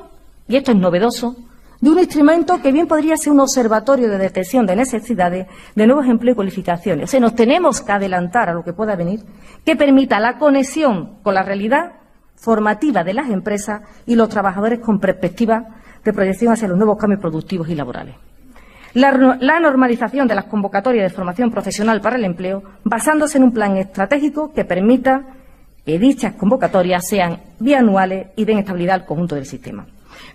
y 0.48 0.56
esto 0.56 0.72
es 0.72 0.78
novedoso, 0.78 1.36
de 1.82 1.90
un 1.90 2.00
instrumento 2.00 2.62
que 2.62 2.72
bien 2.72 2.88
podría 2.88 3.18
ser 3.18 3.34
un 3.34 3.42
observatorio 3.42 4.08
de 4.08 4.18
detección 4.18 4.66
de 4.66 4.78
necesidades 4.78 5.48
de 5.76 5.88
nuevos 5.88 6.06
empleos 6.06 6.36
y 6.36 6.38
cualificaciones. 6.38 7.04
O 7.04 7.08
sea, 7.08 7.20
nos 7.20 7.36
tenemos 7.36 7.82
que 7.82 7.92
adelantar 7.92 8.48
a 8.48 8.54
lo 8.54 8.64
que 8.64 8.72
pueda 8.72 8.96
venir, 8.96 9.26
que 9.66 9.76
permita 9.76 10.22
la 10.22 10.38
conexión 10.38 11.18
con 11.22 11.34
la 11.34 11.44
realidad 11.44 11.99
formativa 12.40 13.04
de 13.04 13.14
las 13.14 13.30
empresas 13.30 13.82
y 14.06 14.16
los 14.16 14.30
trabajadores 14.30 14.80
con 14.80 15.00
perspectiva 15.00 15.66
de 16.04 16.14
proyección 16.14 16.54
hacia 16.54 16.68
los 16.68 16.78
nuevos 16.78 16.98
cambios 16.98 17.20
productivos 17.20 17.70
y 17.70 17.76
laborales. 17.76 18.16
La, 18.94 19.60
normalización 19.60 20.28
de 20.28 20.36
las 20.36 20.46
convocatorias 20.46 21.10
de 21.12 21.16
formación 21.16 21.52
profesional 21.52 22.02
para 22.02 22.16
el 22.16 22.26
empleo, 22.26 22.64
basándose 22.84 23.38
en 23.38 23.44
un 23.44 23.52
plan 23.52 23.78
estratégico 23.78 24.52
que 24.52 24.66
permita 24.66 25.22
que 25.86 26.00
dichas 26.00 26.34
convocatorias 26.36 27.08
sean 27.08 27.40
bianuales 27.60 28.28
y 28.36 28.46
den 28.46 28.60
estabilidad 28.60 28.96
al 28.96 29.06
conjunto 29.06 29.36
del 29.36 29.46
sistema. 29.46 29.86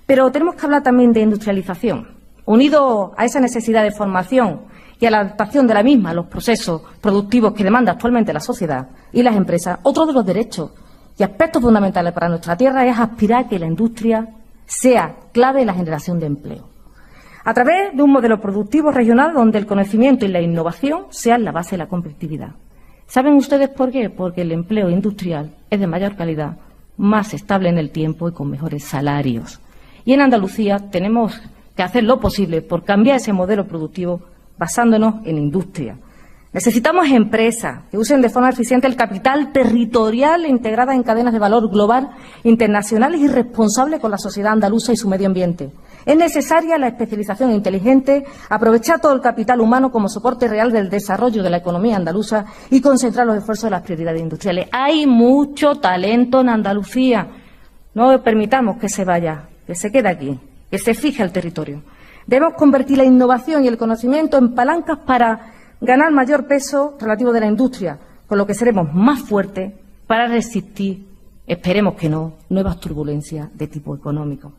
Pero 0.07 0.31
tenemos 0.31 0.55
que 0.55 0.67
hablar 0.67 0.83
también 0.83 1.13
de 1.13 1.21
industrialización. 1.21 2.09
Unido 2.45 3.13
a 3.17 3.25
esa 3.25 3.41
necesidad 3.41 3.83
de 3.83 3.91
formación 3.91 4.61
y 5.01 5.07
a 5.07 5.11
la 5.11 5.21
adaptación 5.21 5.67
de 5.67 5.75
la 5.75 5.83
misma 5.83 6.11
a 6.11 6.15
los 6.15 6.27
procesos 6.27 6.83
productivos 7.01 7.55
que 7.55 7.65
demanda 7.65 7.93
actualmente 7.93 8.33
la 8.33 8.41
sociedad 8.41 8.89
y 9.13 9.23
las 9.23 9.35
empresas, 9.35 9.79
otro 9.83 10.07
de 10.07 10.13
los 10.13 10.25
derechos 10.25 10.71
y 11.19 11.23
aspectos 11.23 11.63
fundamentales 11.63 12.13
para 12.13 12.29
nuestra 12.29 12.57
tierra 12.57 12.87
es 12.87 12.99
aspirar 12.99 13.45
a 13.45 13.49
que 13.49 13.59
la 13.59 13.67
industria 13.67 14.29
sea 14.67 15.17
clave 15.33 15.61
en 15.61 15.67
la 15.69 15.75
generación 15.75 16.19
de 16.19 16.27
empleo. 16.27 16.69
A 17.45 17.53
través 17.53 17.95
de 17.95 18.03
un 18.03 18.11
modelo 18.11 18.41
productivo 18.41 18.91
regional 18.91 19.35
donde 19.35 19.59
el 19.59 19.67
conocimiento 19.67 20.25
y 20.25 20.29
la 20.29 20.41
innovación 20.41 21.07
sean 21.11 21.45
la 21.45 21.53
base 21.53 21.73
de 21.73 21.79
la 21.79 21.89
competitividad. 21.89 22.55
¿Saben 23.07 23.35
ustedes 23.35 23.69
por 23.69 23.91
qué? 23.91 24.09
Porque 24.09 24.43
el 24.43 24.53
empleo 24.53 24.89
industrial 24.89 25.55
es 25.69 25.79
de 25.79 25.87
mayor 25.87 26.17
calidad, 26.17 26.57
más 26.97 27.35
estable 27.35 27.69
en 27.69 27.79
el 27.79 27.91
tiempo 27.91 28.29
y 28.29 28.33
con 28.33 28.51
mejores 28.51 28.85
salarios. 28.85 29.61
Y 30.07 30.15
en 30.15 30.23
Andalucía 30.23 30.91
tenemos 30.91 31.41
que 31.77 31.83
hacer 31.83 32.05
lo 32.05 32.19
posible 32.19 32.63
por 32.63 32.85
cambiar 32.85 33.17
ese 33.17 33.33
modelo 33.33 33.67
productivo 33.67 34.21
basándonos 34.59 35.17
en 35.27 35.37
industria, 35.37 35.99
Necesitamos 36.55 37.09
empresas 37.09 37.81
que 37.91 37.99
usen 37.99 38.23
de 38.23 38.29
forma 38.29 38.49
eficiente 38.49 38.87
el 38.87 38.95
capital 38.95 39.51
territorial 39.51 40.47
integrada 40.47 40.95
en 40.95 41.03
cadenas 41.03 41.33
de 41.33 41.41
valor 41.41 41.69
global, 41.69 42.11
internacionales 42.45 43.21
y 43.21 43.27
responsables 43.27 43.99
con 43.99 44.13
la 44.13 44.19
sociedad 44.19 44.53
andaluza 44.53 44.93
y 44.93 44.97
su 44.97 45.09
medio 45.09 45.27
ambiente. 45.27 45.73
Es 46.07 46.17
necesaria 46.17 46.79
la 46.79 46.87
especialización 46.87 47.51
inteligente, 47.51 48.23
aprovechar 48.49 49.01
todo 49.01 49.13
el 49.15 49.21
capital 49.21 49.61
humano 49.61 49.91
como 49.91 50.09
soporte 50.09 50.47
real 50.47 50.71
del 50.71 50.91
desarrollo 50.91 51.43
de 51.43 51.51
la 51.51 51.57
economía 51.57 51.97
andaluza 51.97 52.45
y 52.71 52.81
concentrar 52.81 53.27
los 53.27 53.39
esfuerzos 53.39 53.65
en 53.65 53.73
las 53.73 53.83
prioridades 53.83 54.23
industriales. 54.23 54.69
Hay 54.71 55.09
mucho 55.09 55.75
talento 55.75 56.43
en 56.43 56.51
Andalucía. 56.51 57.27
No 57.95 58.23
permitamos 58.23 58.79
que 58.79 58.89
se 58.89 59.05
vaya, 59.05 59.49
que 59.67 59.75
se 59.75 59.91
quede 59.91 60.09
aquí, 60.09 60.39
que 60.71 60.79
se 60.79 60.95
fije 60.95 61.25
el 61.25 61.33
territorio. 61.33 61.83
Debemos 62.29 62.55
convertir 62.55 62.99
la 62.99 63.05
innovación 63.05 63.65
y 63.65 63.69
el 63.69 63.77
conocimiento 63.77 64.39
en 64.39 64.55
palancas 64.55 64.99
para 65.05 65.54
ganar 65.85 66.13
mayor 66.13 66.47
peso 66.47 66.97
relativo 67.01 67.33
de 67.33 67.41
la 67.41 67.47
industria, 67.47 67.99
con 68.27 68.39
lo 68.39 68.47
que 68.47 68.55
seremos 68.55 68.93
más 68.93 69.21
fuertes 69.21 69.73
para 70.07 70.27
resistir, 70.27 71.07
esperemos 71.47 71.95
que 71.95 72.09
no, 72.09 72.35
nuevas 72.49 72.81
turbulencias 72.81 73.49
de 73.57 73.67
tipo 73.69 73.95
económico. 73.95 74.53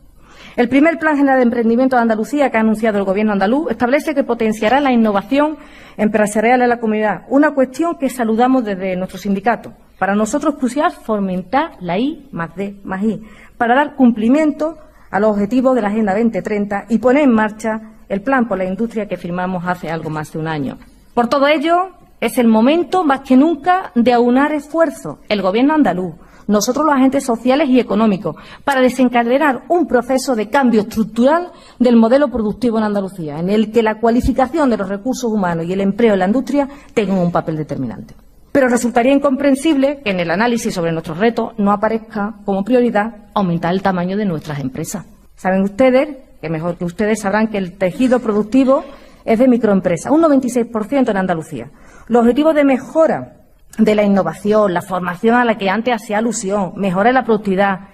El 0.56 0.68
primer 0.68 0.98
Plan 0.98 1.16
General 1.16 1.38
de 1.38 1.44
Emprendimiento 1.44 1.96
de 1.96 2.02
Andalucía 2.02 2.50
que 2.50 2.56
ha 2.56 2.60
anunciado 2.60 2.98
el 2.98 3.04
Gobierno 3.04 3.32
andaluz 3.32 3.70
establece 3.70 4.14
que 4.14 4.24
potenciará 4.24 4.80
la 4.80 4.92
innovación 4.92 5.56
empresarial 5.96 6.62
en 6.62 6.68
la 6.68 6.78
comunidad, 6.78 7.22
una 7.28 7.52
cuestión 7.52 7.96
que 7.96 8.10
saludamos 8.10 8.64
desde 8.64 8.96
nuestro 8.96 9.18
sindicato. 9.18 9.72
Para 9.98 10.14
nosotros 10.14 10.54
es 10.54 10.60
crucial 10.60 10.92
fomentar 10.92 11.72
la 11.80 11.98
I 11.98 12.28
más 12.32 12.54
D 12.54 12.76
más 12.84 13.02
I, 13.02 13.22
para 13.56 13.74
dar 13.74 13.94
cumplimiento 13.96 14.78
a 15.10 15.20
los 15.20 15.30
objetivos 15.30 15.74
de 15.74 15.82
la 15.82 15.88
Agenda 15.88 16.12
2030 16.12 16.86
y 16.88 16.98
poner 16.98 17.24
en 17.24 17.32
marcha 17.32 17.80
el 18.08 18.22
plan 18.22 18.46
por 18.46 18.58
la 18.58 18.64
industria 18.64 19.06
que 19.06 19.16
firmamos 19.16 19.64
hace 19.66 19.90
algo 19.90 20.10
más 20.10 20.32
de 20.32 20.38
un 20.38 20.48
año. 20.48 20.78
Por 21.16 21.28
todo 21.28 21.46
ello, 21.46 21.92
es 22.20 22.36
el 22.36 22.46
momento 22.46 23.02
más 23.02 23.20
que 23.20 23.38
nunca 23.38 23.90
de 23.94 24.12
aunar 24.12 24.52
esfuerzos. 24.52 25.16
El 25.30 25.40
Gobierno 25.40 25.72
andaluz, 25.72 26.14
nosotros 26.46 26.84
los 26.84 26.94
agentes 26.94 27.24
sociales 27.24 27.70
y 27.70 27.80
económicos, 27.80 28.36
para 28.64 28.82
desencadenar 28.82 29.62
un 29.70 29.86
proceso 29.86 30.34
de 30.34 30.50
cambio 30.50 30.82
estructural 30.82 31.52
del 31.78 31.96
modelo 31.96 32.28
productivo 32.28 32.76
en 32.76 32.84
Andalucía, 32.84 33.38
en 33.38 33.48
el 33.48 33.72
que 33.72 33.82
la 33.82 33.98
cualificación 33.98 34.68
de 34.68 34.76
los 34.76 34.90
recursos 34.90 35.32
humanos 35.32 35.64
y 35.64 35.72
el 35.72 35.80
empleo 35.80 36.12
en 36.12 36.18
la 36.18 36.26
industria 36.26 36.68
tengan 36.92 37.16
un 37.16 37.32
papel 37.32 37.56
determinante. 37.56 38.12
Pero 38.52 38.68
resultaría 38.68 39.14
incomprensible 39.14 40.02
que 40.04 40.10
en 40.10 40.20
el 40.20 40.30
análisis 40.30 40.74
sobre 40.74 40.92
nuestros 40.92 41.16
retos 41.16 41.54
no 41.56 41.72
aparezca 41.72 42.34
como 42.44 42.62
prioridad 42.62 43.30
aumentar 43.32 43.72
el 43.72 43.80
tamaño 43.80 44.18
de 44.18 44.26
nuestras 44.26 44.60
empresas. 44.60 45.06
Saben 45.34 45.62
ustedes, 45.62 46.18
que 46.42 46.50
mejor 46.50 46.76
que 46.76 46.84
ustedes 46.84 47.22
sabrán 47.22 47.48
que 47.48 47.56
el 47.56 47.78
tejido 47.78 48.18
productivo 48.18 48.84
es 49.26 49.38
de 49.38 49.48
microempresas, 49.48 50.10
un 50.10 50.22
96% 50.22 51.10
en 51.10 51.16
Andalucía. 51.16 51.70
Los 52.06 52.22
objetivos 52.22 52.54
de 52.54 52.64
mejora 52.64 53.36
de 53.76 53.94
la 53.94 54.04
innovación, 54.04 54.72
la 54.72 54.80
formación 54.80 55.34
a 55.34 55.44
la 55.44 55.58
que 55.58 55.68
antes 55.68 55.94
hacía 55.94 56.18
alusión, 56.18 56.72
mejora 56.76 57.12
la 57.12 57.24
productividad, 57.24 57.88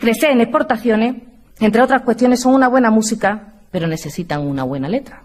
crecer 0.00 0.30
en 0.30 0.40
exportaciones, 0.40 1.16
entre 1.58 1.82
otras 1.82 2.02
cuestiones, 2.02 2.40
son 2.40 2.54
una 2.54 2.68
buena 2.68 2.90
música, 2.90 3.54
pero 3.70 3.86
necesitan 3.86 4.46
una 4.46 4.62
buena 4.62 4.88
letra. 4.88 5.24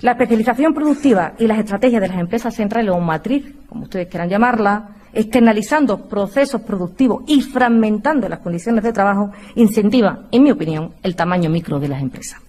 La 0.00 0.12
especialización 0.12 0.72
productiva 0.72 1.34
y 1.38 1.46
las 1.46 1.58
estrategias 1.58 2.00
de 2.00 2.08
las 2.08 2.18
empresas 2.18 2.54
centrales 2.54 2.92
o 2.92 2.98
matriz, 2.98 3.44
como 3.68 3.82
ustedes 3.82 4.08
quieran 4.08 4.28
llamarla, 4.28 4.96
externalizando 5.12 6.08
procesos 6.08 6.62
productivos 6.62 7.24
y 7.26 7.42
fragmentando 7.42 8.28
las 8.28 8.38
condiciones 8.38 8.84
de 8.84 8.92
trabajo, 8.92 9.32
incentiva, 9.56 10.26
en 10.30 10.44
mi 10.44 10.50
opinión, 10.50 10.94
el 11.02 11.16
tamaño 11.16 11.50
micro 11.50 11.78
de 11.78 11.88
las 11.88 12.00
empresas. 12.00 12.47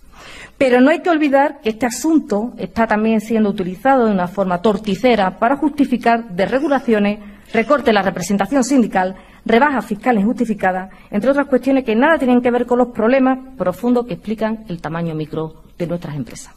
Pero 0.60 0.82
no 0.82 0.89
hay 0.89 1.00
que 1.00 1.10
olvidar 1.10 1.62
que 1.62 1.69
este 1.69 1.86
asunto 1.86 2.52
está 2.58 2.86
también 2.86 3.22
siendo 3.22 3.50
utilizado 3.50 4.06
de 4.06 4.12
una 4.12 4.28
forma 4.28 4.62
torticera 4.62 5.39
para 5.39 5.56
justificar 5.56 6.32
desregulaciones, 6.32 7.19
recorte 7.54 7.86
de 7.86 7.93
la 7.93 8.02
representación 8.02 8.65
sindical, 8.65 9.15
rebajas 9.45 9.86
fiscales 9.86 10.22
injustificadas, 10.22 10.91
entre 11.12 11.32
otras 11.32 11.48
cuestiones 11.48 11.86
que 11.86 11.95
nada 11.95 12.17
tienen 12.17 12.41
que 12.41 12.52
ver 12.52 12.65
con 12.65 12.78
los 12.78 12.89
problemas 12.89 13.39
profundos 13.58 14.06
que 14.06 14.15
explican 14.15 14.65
el 14.67 14.82
tamaño 14.82 15.15
micro 15.15 15.63
de 15.78 15.88
nuestras 15.88 16.17
empresas. 16.17 16.54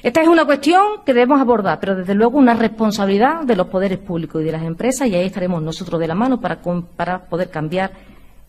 Esta 0.00 0.22
es 0.22 0.28
una 0.28 0.44
cuestión 0.44 1.02
que 1.04 1.12
debemos 1.12 1.40
abordar, 1.40 1.80
pero 1.80 1.96
desde 1.96 2.14
luego 2.14 2.38
una 2.38 2.54
responsabilidad 2.54 3.42
de 3.42 3.56
los 3.56 3.66
poderes 3.66 3.98
públicos 3.98 4.42
y 4.42 4.44
de 4.44 4.52
las 4.52 4.62
empresas, 4.62 5.08
y 5.08 5.14
ahí 5.16 5.26
estaremos 5.26 5.60
nosotros 5.60 6.00
de 6.00 6.06
la 6.06 6.14
mano 6.14 6.40
para, 6.40 6.60
para 6.96 7.24
poder 7.24 7.50
cambiar 7.50 7.90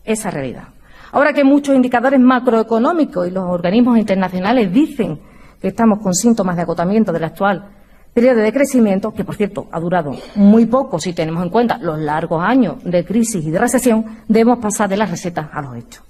esa 0.04 0.30
realidad. 0.30 0.68
Ahora 1.12 1.32
que 1.32 1.44
muchos 1.44 1.74
indicadores 1.74 2.20
macroeconómicos 2.20 3.28
y 3.28 3.30
los 3.30 3.44
organismos 3.44 3.98
internacionales 3.98 4.72
dicen 4.72 5.20
que 5.60 5.68
estamos 5.68 6.00
con 6.00 6.14
síntomas 6.14 6.56
de 6.56 6.62
agotamiento 6.62 7.12
del 7.12 7.24
actual 7.24 7.70
periodo 8.16 8.40
de 8.40 8.50
crecimiento, 8.50 9.12
que 9.12 9.24
por 9.24 9.36
cierto 9.36 9.66
ha 9.70 9.78
durado 9.78 10.12
muy 10.36 10.64
poco 10.64 10.98
si 10.98 11.12
tenemos 11.12 11.42
en 11.42 11.50
cuenta 11.50 11.76
los 11.76 11.98
largos 11.98 12.42
años 12.42 12.82
de 12.82 13.04
crisis 13.04 13.44
y 13.44 13.50
de 13.50 13.58
recesión, 13.58 14.06
debemos 14.26 14.58
pasar 14.58 14.88
de 14.88 14.96
las 14.96 15.10
recetas 15.10 15.50
a 15.52 15.60
los 15.60 15.76
hechos. 15.76 16.02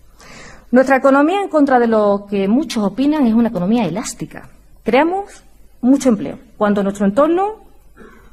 Nuestra 0.70 0.98
economía, 0.98 1.42
en 1.42 1.48
contra 1.48 1.80
de 1.80 1.88
lo 1.88 2.26
que 2.30 2.46
muchos 2.46 2.84
opinan, 2.84 3.26
es 3.26 3.34
una 3.34 3.48
economía 3.48 3.86
elástica. 3.86 4.48
Creamos 4.84 5.42
mucho 5.80 6.08
empleo, 6.08 6.38
cuando 6.56 6.80
en 6.80 6.84
nuestro 6.84 7.06
entorno 7.06 7.64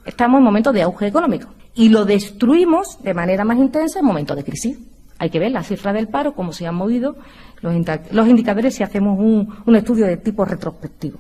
estamos 0.06 0.38
en 0.38 0.44
momentos 0.44 0.72
de 0.72 0.84
auge 0.84 1.08
económico, 1.08 1.48
y 1.74 1.90
lo 1.90 2.06
destruimos 2.06 3.02
de 3.02 3.16
manera 3.16 3.44
más 3.44 3.58
intensa 3.58 3.98
en 3.98 4.06
momentos 4.06 4.38
de 4.38 4.44
crisis. 4.44 4.78
Hay 5.24 5.30
que 5.30 5.40
ver 5.40 5.54
la 5.54 5.64
cifra 5.64 5.94
del 5.94 6.10
paro, 6.10 6.34
cómo 6.34 6.52
se 6.52 6.68
han 6.68 6.76
movido 6.76 7.16
los, 7.62 8.28
indicadores 8.28 8.76
si 8.76 8.84
hacemos 8.84 9.18
un, 9.18 9.74
estudio 9.74 10.06
de 10.06 10.18
tipo 10.18 10.44
retrospectivo. 10.44 11.18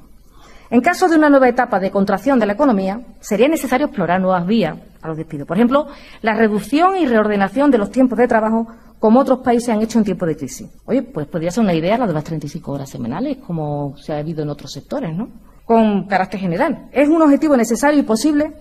En 0.70 0.82
caso 0.82 1.08
de 1.08 1.16
una 1.16 1.30
nueva 1.30 1.48
etapa 1.48 1.80
de 1.80 1.89
contracción 1.89 2.38
de 2.38 2.46
la 2.46 2.52
economía, 2.52 3.00
sería 3.22 3.48
necesario 3.48 3.86
explorar 3.86 4.20
nuevas 4.20 4.46
vías 4.46 4.78
a 5.02 5.08
los 5.08 5.16
despidos. 5.16 5.48
Por 5.48 5.56
ejemplo, 5.56 5.88
la 6.22 6.34
reducción 6.34 6.98
y 6.98 7.06
reordenación 7.06 7.72
de 7.72 7.78
los 7.78 7.92
tiempos 7.92 8.18
de 8.18 8.28
trabajo, 8.28 8.68
como 9.00 9.22
otros 9.22 9.39
países 9.39 9.70
han 9.70 9.82
hecho 9.82 10.00
en 10.00 10.04
tiempos 10.04 10.28
de 10.28 10.36
crisis. 10.36 10.70
Oye, 10.84 11.04
pues 11.04 11.26
podría 11.28 11.50
ser 11.50 11.63
una 11.63 11.74
idea 11.74 11.98
la 11.98 12.06
de 12.06 12.13
las 12.13 12.26
35 12.26 12.74
horas 12.74 12.89
semanales, 12.89 13.38
como 13.38 13.96
se 13.96 14.12
ha 14.12 14.18
habido 14.18 14.44
en 14.44 14.50
otros 14.50 14.74
sectores, 14.74 15.16
¿no? 15.16 15.30
Con 15.63 16.08
carácter 16.10 16.42
general. 16.42 16.89
Es 16.92 17.08
un 17.08 17.22
objetivo 17.22 17.56
necesario 17.56 18.02
y 18.02 18.04
posible 18.04 18.52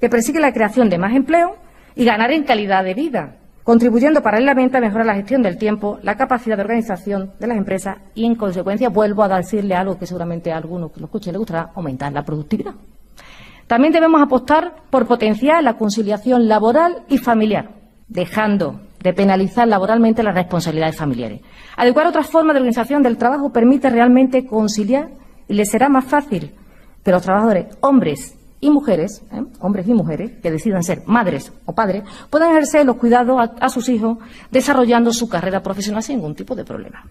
que 0.00 0.08
persigue 0.08 0.38
la 0.38 0.52
creación 0.52 0.88
de 0.88 0.98
más 0.98 1.12
empleo 1.12 1.56
y 1.96 2.04
ganar 2.04 2.30
en 2.30 2.44
calidad 2.44 2.84
de 2.84 2.94
vida, 2.94 3.41
contribuyendo 3.64 4.22
paralelamente 4.22 4.76
a 4.76 4.80
mejorar 4.80 5.06
la 5.06 5.14
gestión 5.14 5.42
del 5.42 5.56
tiempo, 5.56 5.98
la 6.02 6.16
capacidad 6.16 6.56
de 6.56 6.62
organización 6.62 7.32
de 7.38 7.46
las 7.46 7.56
empresas 7.56 7.98
y, 8.14 8.24
en 8.24 8.34
consecuencia, 8.34 8.88
vuelvo 8.88 9.22
a 9.22 9.36
decirle 9.36 9.74
algo 9.74 9.98
que 9.98 10.06
seguramente 10.06 10.52
a 10.52 10.56
alguno 10.56 10.90
que 10.90 11.00
lo 11.00 11.06
escuche 11.06 11.32
le 11.32 11.38
gustará, 11.38 11.70
aumentar 11.74 12.12
la 12.12 12.24
productividad. 12.24 12.74
También 13.66 13.92
debemos 13.92 14.20
apostar 14.20 14.74
por 14.90 15.06
potenciar 15.06 15.62
la 15.62 15.74
conciliación 15.74 16.48
laboral 16.48 17.04
y 17.08 17.18
familiar, 17.18 17.70
dejando 18.08 18.80
de 19.02 19.12
penalizar 19.12 19.66
laboralmente 19.66 20.22
las 20.22 20.34
responsabilidades 20.34 20.96
familiares. 20.96 21.40
Adecuar 21.76 22.06
otras 22.06 22.26
formas 22.26 22.54
de 22.54 22.60
organización 22.60 23.02
del 23.02 23.16
trabajo 23.16 23.50
permite 23.50 23.90
realmente 23.90 24.46
conciliar 24.46 25.08
y 25.48 25.54
le 25.54 25.64
será 25.64 25.88
más 25.88 26.04
fácil 26.04 26.52
que 27.04 27.10
los 27.10 27.22
trabajadores, 27.22 27.66
hombres 27.80 28.36
y 28.62 28.70
mujeres, 28.70 29.22
¿eh? 29.32 29.42
hombres 29.58 29.88
y 29.88 29.92
mujeres, 29.92 30.30
que 30.40 30.50
decidan 30.50 30.84
ser 30.84 31.02
madres 31.06 31.52
o 31.66 31.74
padres, 31.74 32.04
puedan 32.30 32.52
ejercer 32.52 32.86
los 32.86 32.96
cuidados 32.96 33.50
a, 33.60 33.68
sus 33.68 33.88
hijos 33.88 34.18
desarrollando 34.52 35.12
su 35.12 35.28
carrera 35.28 35.60
profesional 35.60 36.00
sin 36.00 36.16
ningún 36.16 36.36
tipo 36.36 36.54
de 36.54 36.64
problema. 36.64 37.04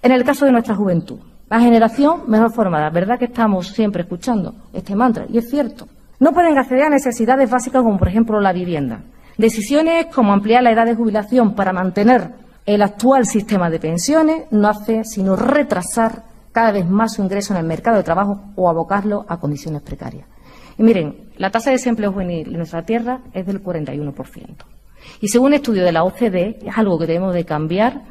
En 0.00 0.12
el 0.12 0.22
caso 0.22 0.46
de 0.46 0.52
nuestra 0.52 0.76
juventud, 0.76 1.18
la 1.50 1.60
generación 1.60 2.22
mejor 2.28 2.52
formada, 2.52 2.88
¿verdad 2.90 3.18
que 3.18 3.24
estamos 3.24 3.66
siempre 3.66 4.02
escuchando 4.02 4.54
este 4.72 4.94
mantra? 4.94 5.26
Y 5.28 5.38
es 5.38 5.50
cierto. 5.50 5.88
No 6.20 6.32
pueden 6.32 6.56
acceder 6.56 6.84
a 6.84 6.88
necesidades 6.88 7.50
básicas 7.50 7.82
como, 7.82 7.98
por 7.98 8.06
ejemplo, 8.06 8.40
la 8.40 8.52
vivienda. 8.52 9.00
Decisiones 9.36 10.06
como 10.14 10.32
ampliar 10.32 10.62
la 10.62 10.70
edad 10.70 10.86
de 10.86 10.94
jubilación 10.94 11.56
para 11.56 11.72
mantener 11.72 12.30
el 12.64 12.80
actual 12.80 13.26
sistema 13.26 13.68
de 13.70 13.80
pensiones 13.80 14.44
no 14.52 14.68
hace 14.68 15.02
sino 15.02 15.34
retrasar 15.34 16.22
cada 16.52 16.70
vez 16.70 16.88
más 16.88 17.14
su 17.14 17.22
ingreso 17.22 17.54
en 17.54 17.60
el 17.60 17.66
mercado 17.66 17.96
de 17.96 18.04
trabajo 18.04 18.40
o 18.54 18.70
abocarlo 18.70 19.26
a 19.28 19.38
condiciones 19.40 19.82
precarias. 19.82 20.26
Y 20.78 20.82
miren, 20.82 21.30
la 21.38 21.50
tasa 21.50 21.70
de 21.70 21.76
desempleo 21.76 22.12
juvenil 22.12 22.48
en 22.48 22.56
nuestra 22.56 22.84
tierra 22.84 23.20
es 23.32 23.46
del 23.46 23.62
41%. 23.62 24.46
Y 25.20 25.28
según 25.28 25.48
un 25.48 25.54
estudio 25.54 25.84
de 25.84 25.92
la 25.92 26.04
OCDE, 26.04 26.58
es 26.64 26.76
algo 26.76 26.98
que 26.98 27.06
debemos 27.06 27.34
de 27.34 27.44
cambiar. 27.44 28.02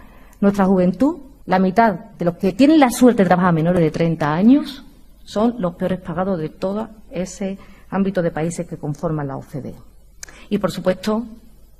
Nuestra 0.42 0.66
juventud, 0.66 1.18
la 1.46 1.60
mitad 1.60 1.94
de 2.18 2.26
los 2.26 2.38
que 2.38 2.54
tienen 2.54 2.80
la 2.80 2.90
suerte 2.90 3.24
de 3.24 3.28
trabajar 3.28 3.50
a 3.50 3.54
menores 3.54 3.82
de 3.82 3.92
30 3.92 4.34
años, 4.34 4.84
son 5.24 5.56
los 5.60 5.76
peores 5.76 6.00
pagados 6.02 6.40
de 6.40 6.50
todo 6.50 6.90
ese 7.12 7.58
ámbito 7.90 8.22
de 8.22 8.32
países 8.32 8.68
que 8.68 8.78
conforman 8.78 9.28
la 9.28 9.38
OCDE. 9.38 9.76
Y, 10.50 10.58
por 10.58 10.72
supuesto, 10.72 11.20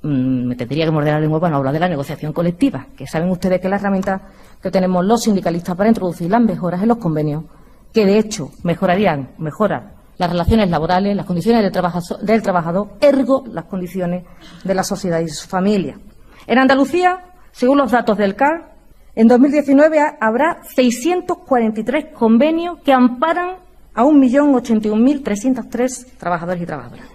mm, 0.02 0.46
me 0.46 0.56
tendría 0.56 0.84
que 0.84 0.90
morder 0.90 1.14
la 1.14 1.20
lengua 1.20 1.40
para 1.40 1.56
hablar 1.56 1.72
de 1.72 1.80
la 1.80 1.88
negociación 1.88 2.32
colectiva, 2.32 2.86
que 2.96 3.06
saben 3.06 3.30
ustedes 3.30 3.60
que 3.60 3.66
es 3.66 3.70
la 3.70 3.76
herramienta 3.76 4.22
que 4.62 4.70
tenemos 4.70 5.04
los 5.04 5.22
sindicalistas 5.22 5.76
para 5.76 5.88
introducir 5.88 6.30
las 6.30 6.40
mejoras 6.40 6.82
en 6.82 6.88
los 6.88 6.98
convenios, 6.98 7.44
que 7.92 8.04
de 8.04 8.18
hecho 8.18 8.50
mejorarían, 8.62 9.30
mejoran 9.38 9.95
las 10.18 10.30
relaciones 10.30 10.70
laborales, 10.70 11.16
las 11.16 11.26
condiciones 11.26 11.62
del, 11.62 12.42
trabajador, 12.42 12.94
ergo 13.00 13.44
las 13.52 13.66
condiciones 13.66 14.24
de 14.64 14.74
la 14.74 14.82
sociedad 14.82 15.20
y 15.20 15.28
su 15.28 15.46
familia. 15.48 15.98
En 16.46 16.58
Andalucía, 16.58 17.20
según 17.52 17.76
los 17.78 17.90
datos 17.90 18.16
del 18.16 18.34
CAR, 18.34 18.74
en 19.14 19.28
2019 19.28 19.98
habrá 20.20 20.62
643 20.74 22.06
convenios 22.14 22.78
que 22.84 22.92
amparan 22.92 23.56
a 23.94 24.04
1.081.303 24.04 26.16
trabajadores 26.18 26.62
y 26.62 26.66
trabajadoras. 26.66 27.06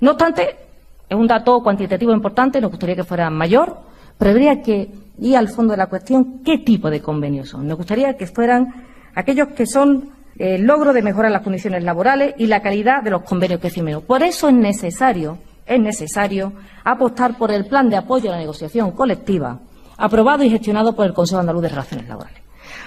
No 0.00 0.12
obstante, 0.12 0.56
es 1.08 1.16
un 1.16 1.26
dato 1.26 1.62
cuantitativo 1.62 2.12
importante, 2.12 2.60
nos 2.60 2.70
gustaría 2.70 2.96
que 2.96 3.04
fuera 3.04 3.30
mayor, 3.30 3.78
pero 4.16 4.30
habría 4.30 4.62
que 4.62 4.90
ir 5.18 5.36
al 5.36 5.48
fondo 5.48 5.72
de 5.72 5.78
la 5.78 5.88
cuestión 5.88 6.40
qué 6.44 6.58
tipo 6.58 6.90
de 6.90 7.02
convenios 7.02 7.50
son. 7.50 7.66
Nos 7.66 7.76
gustaría 7.76 8.16
que 8.16 8.26
fueran 8.26 8.86
aquellos 9.14 9.48
que 9.48 9.66
son 9.66 10.19
el 10.38 10.62
logro 10.62 10.92
de 10.92 11.02
mejorar 11.02 11.30
las 11.30 11.42
condiciones 11.42 11.84
laborales 11.84 12.34
y 12.38 12.46
la 12.46 12.62
calidad 12.62 13.02
de 13.02 13.10
los 13.10 13.22
convenios 13.22 13.60
que 13.60 13.70
firmemos. 13.70 14.04
Por 14.04 14.22
eso 14.22 14.48
es 14.48 14.54
necesario, 14.54 15.38
es 15.66 15.80
necesario 15.80 16.52
apostar 16.84 17.36
por 17.36 17.50
el 17.50 17.66
plan 17.66 17.90
de 17.90 17.96
apoyo 17.96 18.30
a 18.30 18.32
la 18.32 18.38
negociación 18.38 18.92
colectiva 18.92 19.60
aprobado 20.00 20.42
y 20.42 20.50
gestionado 20.50 20.96
por 20.96 21.06
el 21.06 21.12
Consejo 21.12 21.40
Andaluz 21.40 21.62
de 21.62 21.68
Relaciones 21.68 22.08
Laborales. 22.08 22.42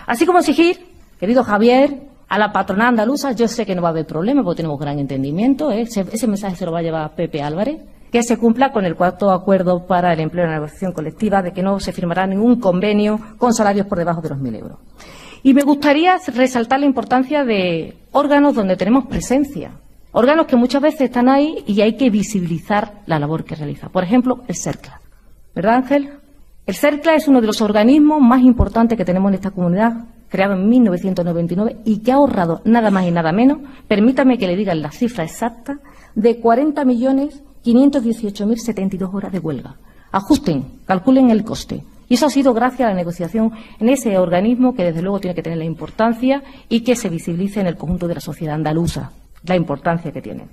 Así 0.08 0.25
como 0.25 0.39
exigir, 0.39 0.86
querido 1.19 1.43
Javier, 1.43 2.01
a 2.27 2.39
la 2.39 2.51
patronal 2.51 2.88
andaluza, 2.88 3.32
yo 3.34 3.47
sé 3.47 3.65
que 3.65 3.75
no 3.75 3.82
va 3.82 3.89
a 3.89 3.91
haber 3.91 4.08
problema 4.08 4.43
porque 4.43 4.58
tenemos 4.58 4.79
gran 4.79 4.97
entendimiento, 4.97 5.71
¿eh? 5.71 5.82
ese, 5.84 6.27
mensaje 6.27 6.56
se 6.56 6.65
lo 6.65 6.71
va 6.71 6.79
a 6.79 6.82
llevar 6.82 7.15
Pepe 7.15 7.43
Álvarez, 7.43 7.82
que 8.12 8.23
se 8.23 8.38
cumpla 8.38 8.71
con 8.71 8.86
el 8.86 8.95
cuarto 8.95 9.32
acuerdo 9.32 9.86
para 9.86 10.13
el 10.13 10.19
empleo 10.19 10.45
y 10.45 10.47
la 10.47 10.56
negociación 10.56 10.91
colectiva 10.91 11.41
de 11.41 11.51
que 11.51 11.62
no 11.62 11.79
se 11.79 11.91
firmará 11.91 12.25
ningún 12.25 12.60
convenio 12.60 13.19
con 13.38 13.53
salarios 13.53 13.86
por 13.86 13.99
debajo 13.99 14.21
de 14.21 14.29
los 14.29 14.39
1.000 14.39 14.60
euros. 14.60 14.77
Y 15.43 15.53
me 15.53 15.63
gustaría 15.63 16.17
resaltar 16.34 16.79
la 16.79 16.86
importancia 16.86 17.43
de 17.43 17.97
órganos 18.13 18.56
donde 18.56 18.77
tenemos 18.77 19.08
presencia, 19.08 19.71
órganos 20.13 20.47
que 20.47 20.56
muchas 20.56 20.82
veces 20.82 21.01
están 21.01 21.27
ahí 21.27 21.65
y 21.67 21.82
hay 21.82 21.97
que 21.97 22.10
visibilizar 22.10 23.01
la 23.08 23.19
labor 23.19 23.43
que 23.43 23.56
realiza. 23.56 23.89
Por 23.89 24.06
ejemplo, 24.06 24.43
el 24.47 24.56
CERCLA. 24.56 25.01
¿Verdad, 25.53 25.75
Ángel? 25.75 26.12
El 26.65 26.75
CERCLA 26.75 27.15
es 27.15 27.27
uno 27.27 27.41
de 27.41 27.47
los 27.47 27.60
organismos 27.60 28.21
más 28.21 28.41
importantes 28.41 28.97
que 28.97 29.03
tenemos 29.03 29.27
en 29.29 29.36
esta 29.36 29.51
comunidad, 29.51 30.06
creado 30.29 30.53
en 30.53 30.69
1999 30.69 31.79
y 31.84 31.97
que 31.99 32.13
ha 32.13 32.15
ahorrado 32.15 32.62
nada 32.63 32.89
más 32.89 33.06
y 33.06 33.12
nada 33.12 33.34
menos, 33.34 33.58
permítame 33.89 34.38
que 34.38 34.47
le 34.47 34.56
digan 34.56 34.82
la 34.82 34.91
cifra 34.91 35.25
exacta, 35.25 35.79
de 36.15 36.41
40.518.072 36.41 39.13
horas 39.13 39.34
de 39.34 39.39
huelga. 39.39 39.75
Ajusten, 40.12 40.63
calculen 40.86 41.32
el 41.32 41.43
coste. 41.43 41.84
Y 42.13 42.15
eso 42.15 42.28
ha 42.28 42.30
sido 42.30 42.54
gracias 42.54 42.86
a 42.86 42.91
la 42.91 42.95
negociación 42.95 43.52
en 43.80 43.89
ese 43.89 44.19
organismo 44.19 44.76
que, 44.76 44.84
desde 44.84 45.02
luego, 45.02 45.19
tiene 45.19 45.34
que 45.34 45.41
tener 45.41 45.58
la 45.58 45.65
importancia 45.65 46.43
y 46.69 46.82
que 46.82 46.95
se 46.95 47.10
visibilice 47.10 47.60
en 47.60 47.65
el 47.65 47.76
conjunto 47.76 48.08
de 48.08 48.13
la 48.13 48.19
sociedad 48.19 48.54
andaluza, 48.54 49.10
la 49.47 49.56
importancia 49.56 50.12
que 50.12 50.21
tiene. 50.21 50.45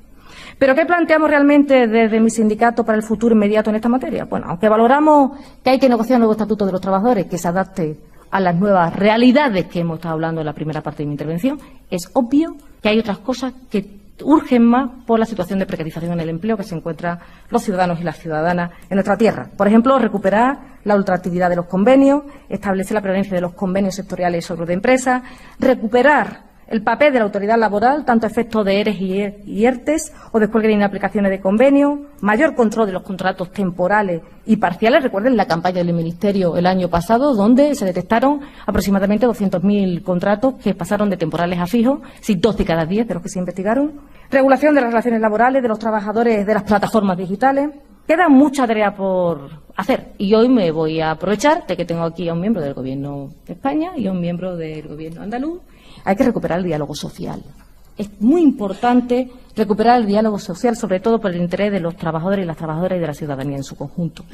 ¿Pero 0.58 0.74
qué 0.74 0.86
planteamos 0.86 1.28
realmente 1.28 1.86
desde 1.86 2.18
mi 2.18 2.30
sindicato 2.30 2.82
para 2.82 2.96
el 2.96 3.02
futuro 3.02 3.34
inmediato 3.34 3.68
en 3.68 3.76
esta 3.76 3.90
materia? 3.90 4.24
Bueno, 4.24 4.46
aunque 4.48 4.70
valoramos 4.70 5.32
que 5.62 5.68
hay 5.68 5.78
que 5.78 5.90
negociar 5.90 6.16
un 6.16 6.20
nuevo 6.20 6.32
estatuto 6.32 6.64
de 6.64 6.72
los 6.72 6.80
trabajadores 6.80 7.26
que 7.26 7.36
se 7.36 7.48
adapte 7.48 7.98
a 8.30 8.40
las 8.40 8.56
nuevas 8.56 8.96
realidades 8.96 9.66
que 9.66 9.80
hemos 9.80 9.98
estado 9.98 10.14
hablando 10.14 10.40
en 10.40 10.46
la 10.46 10.54
primera 10.54 10.80
parte 10.80 11.02
de 11.02 11.08
mi 11.08 11.12
intervención, 11.12 11.60
es 11.90 12.08
obvio 12.14 12.56
que 12.80 12.88
hay 12.88 12.98
otras 12.98 13.18
cosas 13.18 13.52
que 13.70 13.99
urgen 14.22 14.64
más 14.64 14.90
por 15.06 15.18
la 15.18 15.26
situación 15.26 15.58
de 15.58 15.66
precarización 15.66 16.12
en 16.12 16.20
el 16.20 16.28
empleo 16.28 16.56
que 16.56 16.64
se 16.64 16.74
encuentran 16.74 17.18
los 17.48 17.62
ciudadanos 17.62 18.00
y 18.00 18.04
las 18.04 18.18
ciudadanas 18.18 18.70
en 18.88 18.96
nuestra 18.96 19.16
tierra. 19.16 19.50
Por 19.56 19.66
ejemplo, 19.66 19.98
recuperar 19.98 20.78
la 20.84 20.96
ultraactividad 20.96 21.50
de 21.50 21.56
los 21.56 21.66
convenios, 21.66 22.22
establecer 22.48 22.94
la 22.94 23.02
prevalencia 23.02 23.34
de 23.34 23.40
los 23.40 23.54
convenios 23.54 23.94
sectoriales 23.94 24.44
sobre 24.44 24.66
de 24.66 24.74
empresas, 24.74 25.22
recuperar 25.58 26.49
el 26.70 26.82
papel 26.82 27.12
de 27.12 27.18
la 27.18 27.24
autoridad 27.24 27.58
laboral, 27.58 28.04
tanto 28.04 28.26
a 28.26 28.30
efectos 28.30 28.64
de 28.64 28.80
ERES 28.80 29.00
y 29.44 29.64
ERTES 29.66 30.12
o 30.30 30.38
después 30.38 30.62
de 30.62 30.70
inaplicaciones 30.70 31.32
de 31.32 31.40
convenios, 31.40 31.98
mayor 32.20 32.54
control 32.54 32.86
de 32.86 32.92
los 32.92 33.02
contratos 33.02 33.50
temporales 33.50 34.22
y 34.46 34.56
parciales. 34.56 35.02
Recuerden 35.02 35.36
la 35.36 35.46
campaña 35.46 35.82
del 35.82 35.92
Ministerio 35.92 36.56
el 36.56 36.66
año 36.66 36.88
pasado, 36.88 37.34
donde 37.34 37.74
se 37.74 37.84
detectaron 37.84 38.40
aproximadamente 38.64 39.26
200.000 39.26 40.04
contratos 40.04 40.54
que 40.62 40.72
pasaron 40.74 41.10
de 41.10 41.16
temporales 41.16 41.58
a 41.58 41.66
fijos, 41.66 42.00
si 42.20 42.36
dos 42.36 42.56
de 42.56 42.64
cada 42.64 42.86
diez 42.86 43.06
de 43.08 43.14
los 43.14 43.22
que 43.24 43.30
se 43.30 43.40
investigaron. 43.40 44.02
Regulación 44.30 44.72
de 44.72 44.80
las 44.80 44.90
relaciones 44.90 45.20
laborales 45.20 45.62
de 45.62 45.68
los 45.68 45.78
trabajadores 45.80 46.46
de 46.46 46.54
las 46.54 46.62
plataformas 46.62 47.18
digitales. 47.18 47.70
Queda 48.06 48.28
mucha 48.28 48.66
tarea 48.66 48.94
por 48.94 49.50
hacer 49.76 50.12
y 50.18 50.34
hoy 50.34 50.48
me 50.48 50.70
voy 50.70 51.00
a 51.00 51.12
aprovechar 51.12 51.66
de 51.66 51.76
que 51.76 51.84
tengo 51.84 52.02
aquí 52.02 52.28
a 52.28 52.32
un 52.32 52.40
miembro 52.40 52.62
del 52.62 52.74
Gobierno 52.74 53.30
de 53.46 53.54
España 53.54 53.92
y 53.96 54.06
a 54.06 54.12
un 54.12 54.20
miembro 54.20 54.56
del 54.56 54.86
Gobierno 54.86 55.22
andaluz 55.22 55.60
hay 56.04 56.16
que 56.16 56.24
recuperar 56.24 56.58
el 56.58 56.64
diálogo 56.64 56.94
social. 56.94 57.42
Es 57.96 58.08
muy 58.20 58.42
importante 58.42 59.30
recuperar 59.54 60.00
el 60.00 60.06
diálogo 60.06 60.38
social, 60.38 60.76
sobre 60.76 61.00
todo 61.00 61.20
por 61.20 61.32
el 61.32 61.40
interés 61.40 61.72
de 61.72 61.80
los 61.80 61.96
trabajadores 61.96 62.44
y 62.44 62.46
las 62.46 62.56
trabajadoras 62.56 62.96
y 62.96 63.00
de 63.00 63.06
la 63.06 63.14
ciudadanía 63.14 63.56
en 63.56 63.64
su 63.64 63.76
conjunto. 63.76 64.24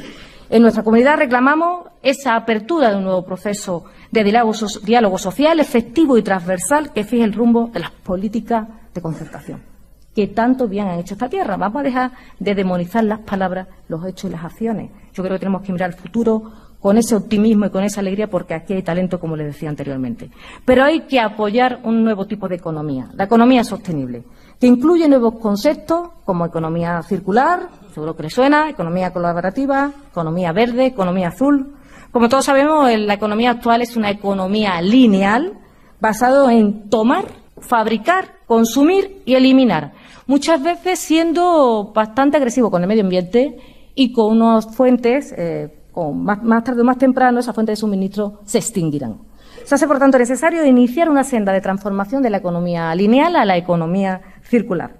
En 0.49 0.63
nuestra 0.63 0.85
comunidad 0.85 1.17
reclamamos 1.17 1.87
esa 2.03 2.37
apertura 2.37 2.91
de 2.91 2.97
un 2.97 3.05
nuevo 3.05 3.25
proceso 3.25 3.85
de 4.13 4.23
diálogo, 4.23 5.19
social 5.19 5.59
efectivo 5.59 6.17
y 6.17 6.23
transversal 6.23 6.93
que 6.93 7.05
fije 7.05 7.25
el 7.25 7.33
rumbo 7.33 7.69
de 7.73 7.81
las 7.81 7.91
políticas 7.91 8.69
de 8.95 9.01
concertación 9.01 9.77
que 10.15 10.29
tanto 10.29 10.67
bien 10.67 10.89
han 10.89 10.99
hecho 10.99 11.13
esta 11.13 11.29
tierra. 11.29 11.59
Vamos 11.59 11.81
a 11.81 11.83
dejar 11.83 12.11
de 12.41 12.55
demonizar 12.55 13.05
las 13.05 13.19
palabras, 13.19 13.69
los 13.87 14.03
hechos 14.07 14.31
y 14.31 14.33
las 14.33 14.45
acciones. 14.47 14.91
Yo 15.13 15.23
creo 15.23 15.35
que 15.35 15.41
tenemos 15.41 15.61
que 15.61 15.73
mirar 15.73 15.91
al 15.91 15.99
futuro 15.99 16.51
con 16.87 16.99
ese 16.99 17.17
optimismo 17.17 17.67
y 17.67 17.71
con 17.71 17.83
esa 17.83 17.99
alegría, 17.99 18.29
porque 18.29 18.55
aquí 18.55 18.73
hay 18.73 18.83
talento, 18.85 19.19
como 19.19 19.35
les 19.35 19.49
decía 19.49 19.69
anteriormente. 19.69 20.31
Pero 20.65 20.85
hay 20.85 21.01
que 21.01 21.19
apoyar 21.19 21.81
un 21.83 22.05
nuevo 22.05 22.29
tipo 22.29 22.47
de 22.47 22.55
economía, 22.55 23.11
la 23.15 23.25
economía 23.25 23.65
sostenible, 23.65 24.23
que 24.61 24.69
incluye 24.69 25.09
nuevos 25.09 25.41
conceptos 25.41 26.11
como 26.25 26.47
economía 26.47 27.03
circular, 27.03 27.71
seguro 27.93 28.15
que 28.15 28.23
les 28.23 28.33
suena, 28.33 28.71
economía 28.71 29.13
colaborativa, 29.13 29.91
economía 30.13 30.53
verde, 30.53 30.87
economía 30.87 31.27
azul. 31.27 31.75
Como 32.13 32.29
todos 32.29 32.45
sabemos, 32.45 32.89
la 32.97 33.15
economía 33.15 33.51
actual 33.51 33.83
es 33.83 33.97
una 33.97 34.11
economía 34.11 34.81
lineal, 34.81 35.59
basada 35.99 36.53
en 36.53 36.89
tomar, 36.89 37.25
fabricar, 37.59 38.37
consumir 38.47 39.23
y 39.25 39.35
eliminar. 39.35 39.93
Muchas 40.29 40.63
veces 40.63 41.01
siendo 41.01 41.91
bastante 41.93 42.37
agresivo 42.37 42.71
con 42.71 42.83
el 42.83 42.89
medio 42.89 43.03
ambiente 43.03 43.59
y 43.97 44.13
con 44.13 44.41
unas 44.41 44.73
fuentes 44.77 45.35
eh, 45.37 45.76
o 45.97 46.13
más, 46.13 46.63
tarde 46.63 46.83
o 46.83 46.85
más 46.85 46.99
temprano 46.99 47.41
esas 47.41 47.55
fuentes 47.55 47.73
de 47.73 47.81
suministro 47.81 48.41
se 48.45 48.59
extinguirán. 48.59 49.17
Se 49.65 49.75
hace, 49.75 49.89
por 49.89 49.99
tanto, 49.99 50.19
necesario 50.19 50.65
iniciar 50.65 51.09
una 51.09 51.25
senda 51.25 51.53
de 51.53 51.61
transformación 51.61 52.23
de 52.23 52.31
la 52.31 52.37
economía 52.37 52.95
lineal 52.95 53.35
a 53.35 53.45
la 53.45 53.57
economía 53.57 54.21
circular. 54.43 54.93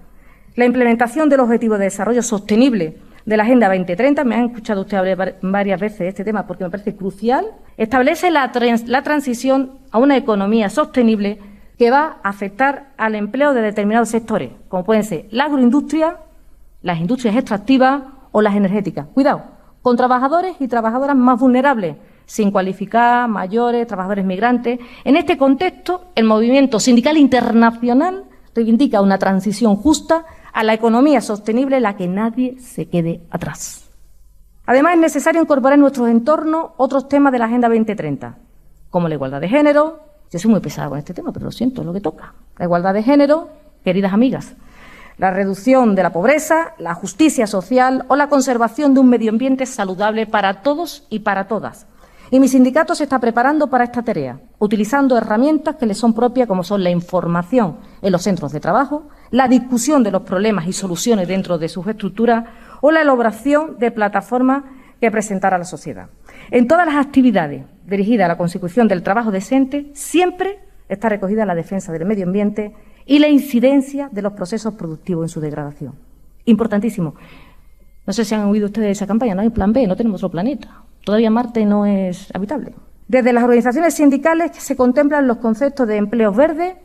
La 0.55 0.65
implementación 0.65 1.29
del 1.29 1.39
Objetivo 1.41 1.77
de 1.77 1.85
Desarrollo 1.85 2.23
Sostenible 2.23 2.97
de 3.25 3.37
la 3.37 3.43
Agenda 3.43 3.67
2030, 3.67 4.23
me 4.23 4.35
han 4.35 4.45
escuchado 4.45 4.81
usted 4.81 4.97
hablar 4.97 5.35
varias 5.41 5.79
veces 5.79 5.99
de 5.99 6.07
este 6.07 6.23
tema 6.23 6.47
porque 6.47 6.63
me 6.63 6.69
parece 6.69 6.95
crucial, 6.95 7.45
establece 7.75 8.31
la, 8.31 8.51
la 8.87 9.03
transición 9.03 9.79
a 9.91 9.99
una 9.99 10.17
economía 10.17 10.69
sostenible 10.69 11.37
que 11.77 11.91
va 11.91 12.19
a 12.23 12.29
afectar 12.29 12.93
al 12.97 13.15
empleo 13.15 13.53
de 13.53 13.61
determinados 13.61 14.09
sectores, 14.09 14.51
como 14.69 14.85
pueden 14.85 15.03
ser 15.03 15.27
la 15.29 15.43
agroindustria, 15.43 16.17
las 16.81 16.99
industrias 16.99 17.35
extractivas 17.35 18.01
o 18.31 18.41
las 18.41 18.55
energéticas. 18.55 19.07
Cuidado, 19.13 19.56
con 19.87 19.95
trabajadores 19.95 20.57
y 20.59 20.67
trabajadoras 20.67 21.15
más 21.15 21.39
vulnerables, 21.39 21.95
sin 22.25 22.51
cualificar, 22.51 23.29
mayores, 23.29 23.87
trabajadores 23.87 24.25
migrantes. 24.25 24.81
En 25.05 25.15
este 25.15 25.37
contexto, 25.37 26.07
el 26.13 26.25
movimiento 26.25 26.77
sindical 26.81 27.15
internacional 27.15 28.25
reivindica 28.53 28.99
una 28.99 29.17
transición 29.17 29.77
justa 29.77 30.25
a 30.51 30.65
la 30.65 30.73
economía 30.73 31.21
sostenible 31.21 31.77
en 31.77 31.83
la 31.83 31.95
que 31.95 32.05
nadie 32.05 32.59
se 32.59 32.89
quede 32.89 33.21
atrás. 33.29 33.89
Además, 34.65 34.95
es 34.95 34.99
necesario 34.99 35.41
incorporar 35.41 35.75
en 35.75 35.79
nuestro 35.79 36.05
entorno 36.05 36.73
otros 36.75 37.07
temas 37.07 37.31
de 37.31 37.39
la 37.39 37.45
Agenda 37.45 37.69
2030, 37.69 38.37
como 38.89 39.07
la 39.07 39.13
igualdad 39.13 39.39
de 39.39 39.47
género. 39.47 40.01
Yo 40.29 40.37
soy 40.37 40.51
muy 40.51 40.59
pesada 40.59 40.89
con 40.89 40.97
este 40.97 41.13
tema, 41.13 41.31
pero 41.31 41.45
lo 41.45 41.51
siento, 41.53 41.79
es 41.79 41.87
lo 41.87 41.93
que 41.93 42.01
toca. 42.01 42.33
La 42.57 42.65
igualdad 42.65 42.93
de 42.93 43.03
género, 43.03 43.47
queridas 43.85 44.11
amigas, 44.11 44.53
la 45.17 45.31
reducción 45.31 45.95
de 45.95 46.03
la 46.03 46.11
pobreza, 46.11 46.73
la 46.77 46.93
justicia 46.93 47.47
social 47.47 48.05
o 48.07 48.15
la 48.15 48.29
conservación 48.29 48.93
de 48.93 48.99
un 48.99 49.09
medio 49.09 49.31
ambiente 49.31 49.65
saludable 49.65 50.27
para 50.27 50.61
todos 50.61 51.05
y 51.09 51.19
para 51.19 51.47
todas. 51.47 51.87
Y 52.29 52.39
mi 52.41 52.49
sindicato 52.49 52.93
se 52.93 53.03
está 53.03 53.19
preparando 53.19 53.67
para 53.67 53.85
esta 53.85 54.03
tarea, 54.03 54.39
utilizando 54.59 55.17
herramientas 55.17 55.77
que 55.77 55.85
le 55.85 55.93
son 55.93 56.13
propias, 56.13 56.47
como 56.47 56.63
son 56.63 56.83
la 56.83 56.89
información 56.89 57.77
en 58.01 58.11
los 58.11 58.23
centros 58.23 58.51
de 58.51 58.59
trabajo, 58.59 59.07
la 59.31 59.47
discusión 59.47 60.03
de 60.03 60.11
los 60.11 60.23
problemas 60.23 60.67
y 60.67 60.73
soluciones 60.73 61.27
dentro 61.27 61.57
de 61.57 61.69
sus 61.69 61.87
estructuras 61.87 62.43
o 62.81 62.91
la 62.91 63.01
elaboración 63.01 63.77
de 63.79 63.91
plataformas 63.91 64.63
que 64.99 65.09
presentar 65.09 65.53
a 65.53 65.57
la 65.57 65.63
sociedad. 65.63 66.09
En 66.51 66.67
todas 66.67 66.85
las 66.85 66.95
actividades 66.95 67.63
dirigidas 67.85 68.25
a 68.25 68.29
la 68.29 68.37
consecución 68.37 68.87
del 68.89 69.03
trabajo 69.03 69.31
decente, 69.31 69.89
siempre 69.93 70.59
está 70.89 71.07
recogida 71.07 71.45
la 71.45 71.55
defensa 71.55 71.93
del 71.93 72.05
medio 72.05 72.25
ambiente 72.25 72.75
y 73.07 73.19
la 73.19 73.29
incidencia 73.29 74.09
de 74.11 74.21
los 74.21 74.33
procesos 74.33 74.73
productivos 74.73 75.23
en 75.23 75.29
su 75.29 75.39
degradación. 75.39 75.95
Importantísimo. 76.45 77.15
No 78.05 78.13
sé 78.13 78.25
si 78.25 78.35
han 78.35 78.45
oído 78.45 78.67
ustedes 78.67 78.87
de 78.87 78.91
esa 78.91 79.07
campaña, 79.07 79.33
no 79.33 79.41
hay 79.41 79.49
plan 79.49 79.73
B, 79.73 79.87
no 79.87 79.95
tenemos 79.95 80.21
otro 80.21 80.31
planeta. 80.31 80.83
Todavía 81.03 81.31
Marte 81.31 81.65
no 81.65 81.85
es 81.85 82.29
habitable. 82.35 82.73
Desde 83.07 83.31
las 83.31 83.43
organizaciones 83.43 83.93
sindicales 83.93 84.51
se 84.57 84.75
contemplan 84.75 85.27
los 85.27 85.37
conceptos 85.37 85.87
de 85.87 85.95
empleos 85.95 86.35
verdes 86.35 86.75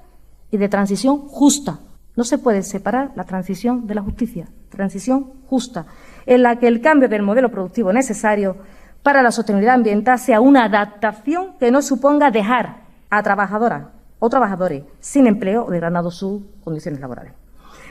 y 0.53 0.57
de 0.57 0.69
transición 0.69 1.19
justa. 1.29 1.81
No 2.15 2.23
se 2.23 2.39
puede 2.39 2.63
separar 2.63 3.11
la 3.17 3.25
transición 3.25 3.87
de 3.89 3.97
la 3.97 4.03
justicia. 4.03 4.49
Transición 4.69 5.33
justa, 5.47 5.87
en 6.27 6.43
la 6.43 6.57
que 6.57 6.69
el 6.69 6.81
cambio 6.81 7.09
del 7.09 7.23
modelo 7.23 7.51
productivo 7.51 7.93
necesario 7.93 8.57
para 9.03 9.23
la 9.23 9.33
sostenibilidad 9.33 9.75
ambiental 9.75 10.19
sea 10.21 10.41
una 10.41 10.65
adaptación 10.65 11.55
que 11.59 11.73
no 11.73 11.83
suponga 11.83 12.31
dejar 12.31 12.83
a 13.11 13.23
trabajadoras 13.23 13.87
o 14.25 14.31
trabajadores 14.31 14.85
sin 15.01 15.27
empleo 15.27 15.65
o 15.65 15.71
degradando 15.73 16.13
sus 16.13 16.43
condiciones 16.63 17.01
laborales. 17.01 17.33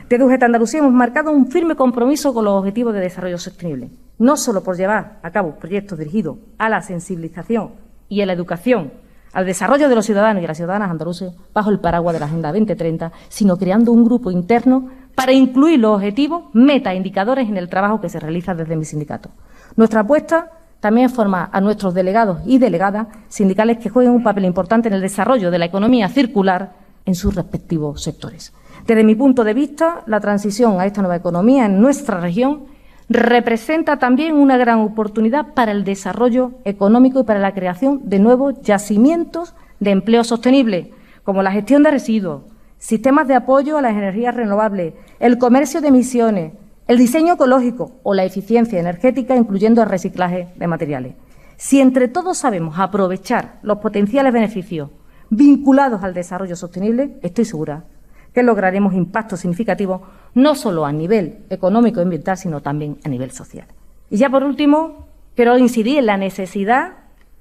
Desde 0.07 0.23
UGT 0.23 0.43
Andalucía 0.43 0.79
hemos 0.79 0.93
marcado 0.93 1.29
un 1.29 1.51
firme 1.51 1.75
compromiso 1.75 2.33
con 2.33 2.45
los 2.45 2.53
objetivos 2.53 2.93
de 2.93 3.01
desarrollo 3.01 3.37
sostenible, 3.37 3.89
no 4.17 4.37
solo 4.37 4.63
por 4.63 4.77
llevar 4.77 5.19
a 5.23 5.31
cabo 5.31 5.55
proyectos 5.59 5.99
dirigidos 5.99 6.37
a 6.57 6.69
la 6.69 6.81
sensibilización 6.81 7.71
y 8.07 8.21
a 8.21 8.25
la 8.25 8.31
educación, 8.31 8.93
al 9.33 9.45
desarrollo 9.45 9.89
de 9.89 9.95
los 9.95 10.05
ciudadanos 10.05 10.41
y 10.41 10.47
las 10.47 10.55
ciudadanas 10.55 10.89
andaluces 10.89 11.33
bajo 11.53 11.69
el 11.69 11.81
paraguas 11.81 12.13
de 12.13 12.21
la 12.21 12.27
Agenda 12.27 12.53
2030, 12.53 13.11
sino 13.27 13.57
creando 13.57 13.91
un 13.91 14.05
grupo 14.05 14.31
interno 14.31 14.87
para 15.15 15.33
incluir 15.33 15.81
los 15.81 15.97
objetivos, 15.97 16.45
meta, 16.53 16.95
indicadores 16.95 17.49
en 17.49 17.57
el 17.57 17.67
trabajo 17.67 17.99
que 17.99 18.07
se 18.07 18.21
realiza 18.21 18.55
desde 18.55 18.77
mi 18.77 18.85
sindicato. 18.85 19.31
Nuestra 19.75 19.99
apuesta 19.99 20.60
también 20.81 21.09
forma 21.09 21.49
a 21.53 21.61
nuestros 21.61 21.93
delegados 21.93 22.39
y 22.45 22.57
delegadas 22.57 23.07
sindicales 23.29 23.77
que 23.77 23.89
jueguen 23.89 24.13
un 24.13 24.23
papel 24.23 24.45
importante 24.45 24.89
en 24.89 24.95
el 24.95 25.01
desarrollo 25.01 25.51
de 25.51 25.59
la 25.59 25.65
economía 25.65 26.09
circular 26.09 26.73
en 27.05 27.15
sus 27.15 27.33
respectivos 27.33 28.01
sectores. 28.01 28.51
Desde 28.85 29.03
mi 29.03 29.15
punto 29.15 29.43
de 29.43 29.53
vista, 29.53 30.01
la 30.07 30.19
transición 30.19 30.79
a 30.79 30.85
esta 30.85 31.01
nueva 31.01 31.15
economía 31.15 31.65
en 31.67 31.79
nuestra 31.79 32.19
región 32.19 32.63
representa 33.09 33.97
también 33.97 34.35
una 34.35 34.57
gran 34.57 34.79
oportunidad 34.79 35.53
para 35.53 35.71
el 35.71 35.83
desarrollo 35.83 36.51
económico 36.65 37.19
y 37.19 37.23
para 37.23 37.39
la 37.39 37.53
creación 37.53 38.01
de 38.05 38.19
nuevos 38.19 38.59
yacimientos 38.61 39.53
de 39.79 39.91
empleo 39.91 40.23
sostenible, 40.23 40.93
como 41.23 41.43
la 41.43 41.51
gestión 41.51 41.83
de 41.83 41.91
residuos, 41.91 42.43
sistemas 42.79 43.27
de 43.27 43.35
apoyo 43.35 43.77
a 43.77 43.81
las 43.81 43.93
energías 43.93 44.33
renovables, 44.33 44.93
el 45.19 45.37
comercio 45.37 45.81
de 45.81 45.89
emisiones, 45.89 46.53
el 46.91 46.97
diseño 46.97 47.35
ecológico 47.35 48.01
o 48.03 48.13
la 48.13 48.25
eficiencia 48.25 48.77
energética, 48.77 49.37
incluyendo 49.37 49.81
el 49.81 49.87
reciclaje 49.87 50.49
de 50.57 50.67
materiales. 50.67 51.15
Si 51.55 51.79
entre 51.79 52.09
todos 52.09 52.39
sabemos 52.39 52.79
aprovechar 52.79 53.59
los 53.61 53.77
potenciales 53.77 54.33
beneficios 54.33 54.89
vinculados 55.29 56.03
al 56.03 56.13
desarrollo 56.13 56.57
sostenible, 56.57 57.17
estoy 57.21 57.45
segura 57.45 57.85
que 58.33 58.43
lograremos 58.43 58.93
impactos 58.93 59.39
significativos 59.39 60.01
no 60.33 60.53
solo 60.53 60.85
a 60.85 60.91
nivel 60.91 61.45
económico 61.49 62.01
y 62.01 62.03
ambiental, 62.03 62.35
sino 62.37 62.59
también 62.59 62.97
a 63.05 63.07
nivel 63.07 63.31
social. 63.31 63.67
Y 64.09 64.17
ya 64.17 64.29
por 64.29 64.43
último, 64.43 65.07
quiero 65.33 65.57
incidir 65.57 65.97
en 65.97 66.07
la 66.07 66.17
necesidad 66.17 66.95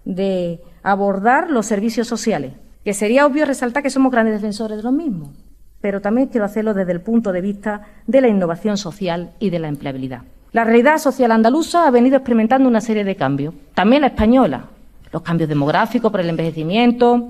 de 0.04 0.60
abordar 0.84 1.50
los 1.50 1.66
servicios 1.66 2.06
sociales, 2.06 2.52
que 2.84 2.94
sería 2.94 3.26
obvio 3.26 3.46
resaltar 3.46 3.82
que 3.82 3.90
somos 3.90 4.12
grandes 4.12 4.34
defensores 4.34 4.76
de 4.76 4.84
los 4.84 4.92
mismos, 4.92 5.30
pero 5.80 6.00
también 6.00 6.28
quiero 6.28 6.44
hacerlo 6.44 6.74
desde 6.74 6.92
el 6.92 7.00
punto 7.00 7.32
de 7.32 7.40
vista 7.40 7.82
de 8.06 8.20
la 8.20 8.28
innovación 8.28 8.76
social 8.76 9.32
y 9.38 9.50
de 9.50 9.58
la 9.58 9.68
empleabilidad. 9.68 10.22
La 10.52 10.64
realidad 10.64 10.98
social 10.98 11.30
andaluza 11.30 11.86
ha 11.86 11.90
venido 11.90 12.16
experimentando 12.16 12.68
una 12.68 12.80
serie 12.80 13.04
de 13.04 13.16
cambios, 13.16 13.54
también 13.74 14.02
la 14.02 14.08
española, 14.08 14.64
los 15.12 15.22
cambios 15.22 15.48
demográficos 15.48 16.10
por 16.10 16.20
el 16.20 16.28
envejecimiento, 16.28 17.28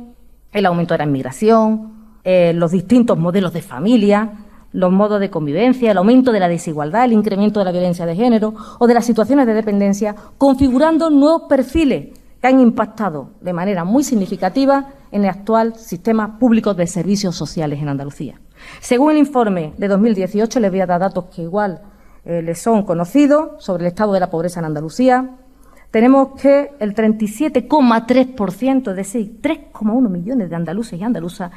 el 0.53 0.67
aumento 0.67 0.95
de 0.95 0.99
la 0.99 1.05
inmigración, 1.05 1.93
eh, 2.25 2.53
los 2.55 2.73
distintos 2.73 3.19
modelos 3.19 3.53
de 3.53 3.63
familia, 3.63 4.31
los 4.73 4.93
modos 4.93 5.21
de 5.21 5.31
convivencia, 5.31 5.91
el 5.91 5.99
aumento 5.99 6.33
de 6.33 6.41
la 6.41 6.49
desigualdad, 6.49 7.05
el 7.05 7.13
incremento 7.13 7.61
de 7.61 7.65
la 7.65 7.73
violencia 7.73 8.07
de 8.07 8.15
género 8.17 8.55
o 8.79 8.87
de 8.87 8.95
las 8.95 9.05
situaciones 9.05 9.47
de 9.47 9.55
dependencia, 9.55 10.15
configurando 10.39 11.11
nuevos 11.11 11.43
perfiles 11.49 12.20
que 12.41 12.47
han 12.47 12.61
impactado 12.61 13.31
de 13.41 13.53
manera 13.53 13.85
muy 13.85 14.03
significativa 14.03 14.89
en 15.13 15.25
el 15.25 15.31
actual 15.31 15.77
sistema 15.77 16.39
público 16.39 16.75
de 16.75 16.87
servicios 16.87 17.37
sociales 17.37 17.81
en 17.81 17.89
Andalucía. 17.89 18.41
Según 18.81 19.13
el 19.13 19.19
informe 19.19 19.75
de 19.77 19.89
2018, 19.89 20.61
les 20.61 20.71
voy 20.71 20.81
a 20.81 20.87
dar 20.87 21.01
datos 21.01 21.27
que 21.35 21.43
igual 21.43 21.83
eh, 22.25 22.43
les 22.43 22.61
son 22.61 22.85
conocidos 22.85 23.63
sobre 23.65 23.85
el 23.85 23.89
estado 23.89 24.13
de 24.13 24.21
la 24.21 24.31
pobreza 24.31 24.61
en 24.61 24.67
Andalucía. 24.67 25.37
Tenemos 25.91 26.41
que 26.41 26.73
el 26.79 26.95
37,3%, 26.95 28.91
es 28.91 28.97
decir, 28.97 29.41
3,1 29.43 30.09
millones 30.09 30.49
de 30.51 30.57
andaluces 30.57 31.01
y 31.01 31.03
andaluzas, 31.03 31.51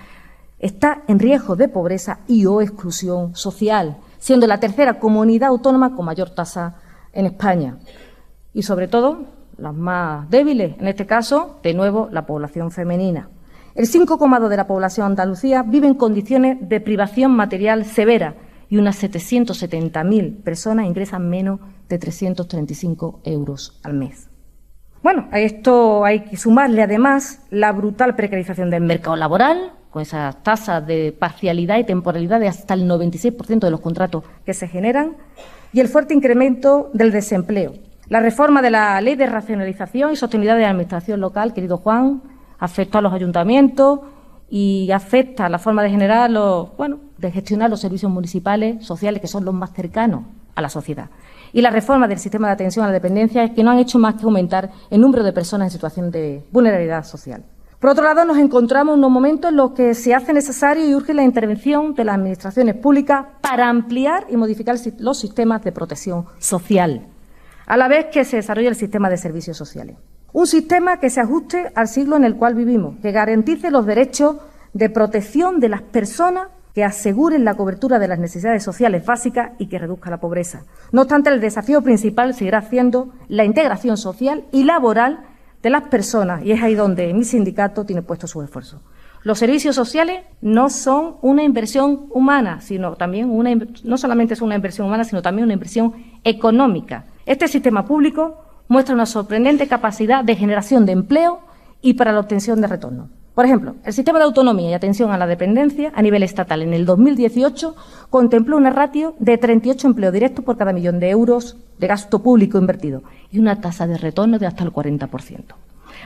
está 0.60 1.04
en 1.08 1.20
riesgo 1.20 1.56
de 1.56 1.68
pobreza 1.68 2.20
y 2.28 2.46
o 2.46 2.62
exclusión 2.62 3.36
social, 3.36 3.98
siendo 4.18 4.48
la 4.48 4.60
tercera 4.60 5.00
comunidad 5.00 5.50
autónoma 5.50 5.96
con 5.96 6.06
mayor 6.06 6.30
tasa 6.32 6.76
en 7.12 7.26
España. 7.28 7.78
Y 8.54 8.64
sobre 8.64 8.88
todo, 8.88 9.26
las 9.64 9.74
más 9.74 10.30
débiles, 10.30 10.78
en 10.80 10.88
este 10.88 11.06
caso, 11.06 11.60
de 11.64 11.74
nuevo, 11.74 12.10
la 12.12 12.26
población 12.26 12.70
femenina. 12.70 13.30
El 13.76 13.88
5,2 13.88 14.50
de 14.50 14.58
la 14.58 14.68
población 14.68 15.08
andalucía 15.08 15.64
vive 15.64 15.88
en 15.88 15.96
condiciones 15.96 16.58
de 16.70 16.80
privación 16.80 17.32
material 17.32 17.86
severa 17.86 18.36
y 18.70 18.78
unas 18.78 19.02
770.000 19.02 20.44
personas 20.44 20.86
ingresan 20.86 21.30
menos 21.30 21.60
de 21.90 21.98
335 21.98 23.22
euros 23.24 23.80
al 23.84 23.94
mes. 23.94 24.30
Bueno, 25.02 25.28
a 25.32 25.40
esto 25.40 26.06
hay 26.06 26.26
que 26.26 26.38
sumarle 26.38 26.84
además 26.84 27.46
la 27.50 27.72
brutal 27.72 28.16
precarización 28.16 28.70
del 28.70 28.84
mercado 28.84 29.16
laboral, 29.16 29.74
con 29.90 30.02
esas 30.02 30.42
tasas 30.44 30.86
de 30.86 31.16
parcialidad 31.18 31.78
y 31.78 31.84
temporalidad 31.84 32.40
de 32.40 32.48
hasta 32.48 32.74
el 32.74 32.90
96% 32.90 33.60
de 33.60 33.72
los 33.72 33.80
contratos 33.80 34.24
que 34.46 34.54
se 34.54 34.68
generan, 34.68 35.18
y 35.72 35.80
el 35.80 35.88
fuerte 35.88 36.14
incremento 36.14 36.90
del 36.94 37.12
desempleo. 37.12 37.74
La 38.10 38.20
reforma 38.20 38.62
de 38.62 38.70
la 38.70 39.00
Ley 39.00 39.16
de 39.16 39.26
Racionalización 39.28 40.12
y 40.12 40.16
Sostenibilidad 40.18 40.56
de 40.56 40.64
la 40.64 40.70
Administración 40.70 41.22
Local, 41.22 41.54
querido 41.54 41.78
Juan, 41.78 42.22
afecta 42.60 42.98
a 42.98 43.02
los 43.02 43.14
ayuntamientos 43.14 44.02
y 44.50 44.92
afecta 44.92 45.46
a 45.46 45.50
la 45.50 45.58
forma 45.58 45.84
de 45.84 45.90
generar 45.90 46.30
los, 46.30 46.76
bueno, 46.76 47.00
de 47.18 47.32
gestionar 47.32 47.70
los 47.70 47.80
servicios 47.80 48.12
municipales, 48.12 48.86
sociales, 48.86 49.22
que 49.22 49.28
son 49.28 49.46
los 49.46 49.54
más 49.54 49.72
cercanos 49.72 50.26
a 50.54 50.62
la 50.62 50.70
sociedad. 50.70 51.10
Y 51.54 51.62
la 51.62 51.70
reforma 51.70 52.08
del 52.08 52.20
sistema 52.20 52.48
de 52.48 52.54
atención 52.54 52.84
a 52.84 52.90
la 52.90 52.94
dependencia 52.94 53.44
es 53.44 53.52
que 53.52 53.64
no 53.64 53.72
han 53.72 53.80
hecho 53.80 54.00
más 54.00 54.16
que 54.16 54.26
aumentar 54.26 54.70
el 54.90 55.00
número 55.00 55.24
de 55.24 55.32
personas 55.32 55.68
en 55.68 55.72
situación 55.72 56.12
de 56.12 56.44
vulnerabilidad 56.52 57.06
social. 57.06 57.44
Por 57.80 57.90
otro 57.90 58.04
lado, 58.04 58.26
nos 58.26 58.38
encontramos 58.38 58.94
en 58.94 59.00
unos 59.00 59.12
momentos 59.12 59.50
en 59.50 59.58
los 59.58 59.72
que 59.72 59.94
se 59.94 60.14
hace 60.14 60.34
necesario 60.34 60.88
y 60.88 60.94
urge 60.94 61.14
la 61.14 61.24
intervención 61.24 61.94
de 61.94 62.06
las 62.06 62.16
administraciones 62.16 62.76
públicas 62.76 63.26
para 63.42 63.70
ampliar 63.70 64.26
y 64.30 64.38
modificar 64.38 64.76
los 65.00 65.18
sistemas 65.18 65.64
de 65.64 65.72
protección 65.72 66.26
social, 66.40 67.08
a 67.66 67.78
la 67.78 67.88
vez 67.88 68.08
que 68.12 68.26
se 68.26 68.38
desarrolla 68.38 68.70
el 68.70 68.76
sistema 68.76 69.10
de 69.10 69.18
servicios 69.18 69.58
sociales. 69.58 69.98
Un 70.32 70.48
sistema 70.48 71.00
que 71.00 71.10
se 71.10 71.22
ajuste 71.22 71.72
al 71.76 71.88
siglo 71.88 72.16
en 72.16 72.24
el 72.24 72.36
cual 72.36 72.56
vivimos, 72.56 72.96
que 73.02 73.12
garantice 73.12 73.72
los 73.72 73.86
derechos 73.86 74.38
de 74.74 74.90
protección 74.90 75.60
de 75.60 75.70
las 75.70 75.82
personas 75.82 76.48
que 76.74 76.84
aseguren 76.84 77.46
la 77.46 77.54
cobertura 77.54 78.00
de 78.00 78.08
las 78.08 78.18
necesidades 78.18 78.64
sociales 78.64 79.06
básicas 79.06 79.52
y 79.60 79.68
que 79.68 79.78
reduzca 79.78 80.10
la 80.10 80.20
pobreza. 80.20 80.64
No 80.92 81.02
obstante, 81.02 81.30
el 81.30 81.40
desafío 81.40 81.82
principal 81.84 82.34
seguirá 82.34 82.62
siendo 82.64 83.14
la 83.28 83.46
integración 83.46 83.96
social 83.96 84.46
y 84.52 84.64
laboral 84.64 85.20
de 85.62 85.70
las 85.70 85.84
personas, 85.84 86.44
y 86.44 86.52
es 86.52 86.62
ahí 86.62 86.76
donde 86.76 87.14
mi 87.14 87.24
sindicato 87.24 87.86
tiene 87.86 88.02
puesto 88.02 88.28
su 88.28 88.42
esfuerzo. 88.42 88.82
Los 89.24 89.40
servicios 89.40 89.76
sociales 89.76 90.24
no 90.42 90.70
son 90.70 91.16
una 91.22 91.44
inversión 91.44 92.08
humana, 92.10 92.60
sino 92.60 92.96
también 92.96 93.30
una, 93.30 93.52
no 93.84 93.98
solamente 93.98 94.34
es 94.34 94.42
una 94.42 94.56
inversión 94.56 94.88
humana, 94.88 95.06
sino 95.06 95.22
también 95.22 95.46
una 95.46 95.54
inversión 95.54 95.94
económica. 96.26 97.06
Este 97.26 97.48
sistema 97.48 97.86
público 97.86 98.44
muestra 98.68 98.96
una 98.96 99.06
sorprendente 99.06 99.68
capacidad 99.68 100.24
de 100.24 100.36
generación 100.36 100.86
de 100.86 100.92
empleo 100.92 101.40
y 101.82 101.94
para 101.94 102.12
la 102.12 102.20
obtención 102.20 102.60
de 102.60 102.68
retorno. 102.68 103.10
Por 103.34 103.46
ejemplo, 103.46 103.76
el 103.84 103.94
sistema 103.94 104.20
de 104.20 104.26
autonomía 104.26 104.70
y 104.70 104.74
atención 104.74 105.12
a 105.12 105.18
la 105.18 105.26
dependencia 105.26 105.92
a 105.96 106.02
nivel 106.02 106.22
estatal 106.22 106.62
en 106.62 106.74
el 106.74 106.86
2018 106.86 107.76
contempló 108.10 108.58
una 108.58 108.70
ratio 108.70 109.16
de 109.20 109.38
38 109.38 109.88
empleos 109.88 110.14
directos 110.14 110.46
por 110.46 110.58
cada 110.58 110.74
millón 110.74 111.00
de 111.00 111.10
euros 111.10 111.58
de 111.80 111.88
gasto 111.88 112.22
público 112.22 112.60
invertido 112.60 113.04
y 113.32 113.40
una 113.40 113.60
tasa 113.60 113.88
de 113.88 113.98
retorno 113.98 114.38
de 114.38 114.46
hasta 114.46 114.64
el 114.64 114.72
40%. 114.72 115.56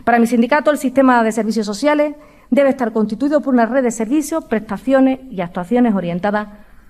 Para 0.06 0.20
mi 0.20 0.28
sindicato, 0.28 0.72
el 0.72 0.78
sistema 0.78 1.22
de 1.24 1.32
servicios 1.32 1.66
sociales 1.66 2.16
debe 2.50 2.70
estar 2.70 2.94
constituido 2.94 3.42
por 3.42 3.54
una 3.54 3.66
red 3.66 3.84
de 3.84 3.92
servicios, 3.92 4.46
prestaciones 4.46 5.20
y 5.30 5.42
actuaciones 5.42 5.96
orientadas 5.96 6.48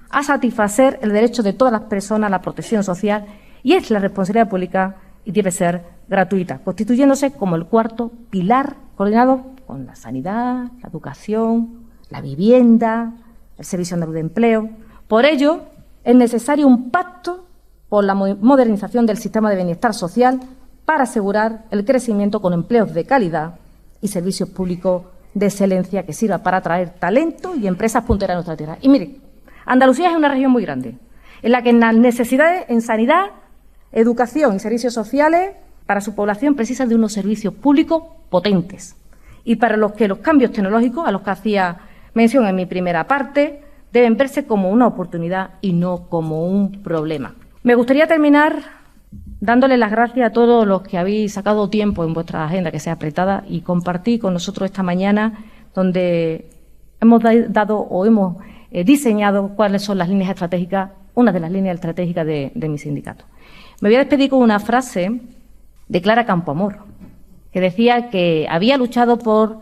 a 0.09 0.21
satisfacer 0.21 0.99
el 1.01 1.13
derecho 1.13 1.43
de 1.43 1.53
todas 1.53 1.71
las 1.71 1.84
personas 1.84 2.28
a 2.28 2.32
la 2.32 2.41
protección 2.41 2.84
social 2.84 3.25
y 3.68 3.74
es 3.74 3.91
la 3.91 3.99
responsabilidad 3.99 4.47
pública 4.47 4.95
y 5.26 5.34
debe 5.34 5.51
ser 5.51 5.84
gratuita, 6.07 6.59
constituyéndose 6.59 7.34
como 7.34 7.57
el 7.57 7.65
cuarto 7.65 8.13
pilar 8.30 8.78
coordinado 8.95 9.41
con 9.65 9.86
la 9.86 9.93
sanidad, 9.93 10.72
la 10.82 10.88
educación, 10.88 11.82
la 12.09 12.22
vivienda, 12.22 13.11
el 13.57 13.65
servicio 13.65 13.97
de 13.97 14.20
empleo. 14.22 14.70
Por 15.09 15.26
ello, 15.26 15.63
es 16.05 16.15
necesario 16.15 16.65
un 16.65 16.91
pacto 16.91 17.45
por 17.89 18.05
la 18.05 18.15
modernización 18.15 19.05
del 19.05 19.18
sistema 19.18 19.49
de 19.49 19.57
bienestar 19.57 19.93
social 19.93 20.39
para 20.86 21.03
asegurar 21.03 21.65
el 21.70 21.84
crecimiento 21.84 22.41
con 22.41 22.53
empleos 22.53 22.93
de 22.93 23.03
calidad 23.03 23.55
y 23.99 24.07
servicios 24.07 24.47
públicos 24.47 25.03
de 25.34 25.47
excelencia 25.47 26.05
que 26.05 26.13
sirva 26.13 26.38
para 26.38 26.59
atraer 26.59 26.91
talento 26.91 27.53
y 27.53 27.68
empresas 27.68 28.05
punteras 28.05 28.36
a 28.36 28.38
nuestra 28.38 28.55
tierra. 28.55 28.78
Y 28.80 28.88
mire, 28.88 29.18
Andalucía 29.65 30.11
es 30.11 30.15
una 30.15 30.30
región 30.30 30.53
muy 30.53 30.63
grande, 30.63 30.95
en 31.41 31.51
la 31.51 31.61
que 31.61 31.74
las 31.74 31.93
necesidades 31.93 32.63
en 32.70 32.82
sanidad 32.82 33.32
educación 34.00 34.56
y 34.56 34.60
servicios 34.60 34.93
sociales 34.93 35.52
para 35.86 36.02
su 36.02 36.14
población 36.14 36.56
precisa 36.56 36.86
de 36.86 36.95
unos 36.95 37.14
servicios 37.14 37.54
públicos 37.54 38.04
potentes 38.30 38.95
y 39.43 39.56
para 39.56 39.78
los 39.78 39.93
que 39.93 40.08
los 40.08 40.20
cambios 40.20 40.52
tecnológicos, 40.52 41.08
a 41.08 41.12
los 41.12 41.22
que 41.22 41.30
hacía 41.32 41.78
mención 42.14 42.45
en 42.45 42.56
mi 42.56 42.66
primera 42.66 43.08
parte, 43.08 43.62
deben 43.91 44.18
verse 44.18 44.45
como 44.45 44.70
una 44.70 44.86
oportunidad 44.86 45.52
y 45.62 45.74
no 45.74 46.10
como 46.10 46.48
un 46.48 46.84
problema. 46.84 47.34
Me 47.64 47.74
gustaría 47.74 48.08
terminar 48.08 48.62
dándole 49.39 49.78
las 49.78 49.89
gracias 49.89 50.30
a 50.30 50.34
todos 50.34 50.68
los 50.68 50.82
que 50.82 50.98
habéis 50.98 51.34
sacado 51.34 51.70
tiempo 51.70 52.04
en 52.04 52.14
vuestra 52.14 52.45
agenda 52.45 52.72
que 52.72 52.80
sea 52.80 52.93
apretada 52.93 53.45
y 53.48 53.62
compartí 53.62 54.20
con 54.20 54.34
nosotros 54.34 54.70
esta 54.70 54.84
mañana, 54.84 55.45
donde 55.74 56.50
hemos 57.00 57.24
dado 57.50 57.80
o 57.80 58.06
hemos 58.06 58.38
eh, 58.72 58.84
diseñado 58.84 59.50
cuáles 59.56 59.82
son 59.82 59.98
las 59.98 60.10
líneas 60.10 60.32
estratégicas, 60.32 60.91
una 61.18 61.32
de 61.32 61.39
las 61.39 61.51
líneas 61.51 61.74
estratégicas 61.74 62.28
de, 62.28 62.70
mi 62.70 62.78
sindicato. 62.78 63.26
Me 63.82 63.89
voy 63.89 63.95
a 63.95 63.99
despedir 63.99 64.30
con 64.30 64.39
una 64.39 64.59
frase 64.59 65.20
de 65.88 66.01
Clara 66.01 66.28
Campoamor, 66.28 66.78
que 67.51 67.59
decía 67.59 68.11
que 68.11 68.45
había 68.47 68.78
luchado 68.78 69.18
por 69.18 69.57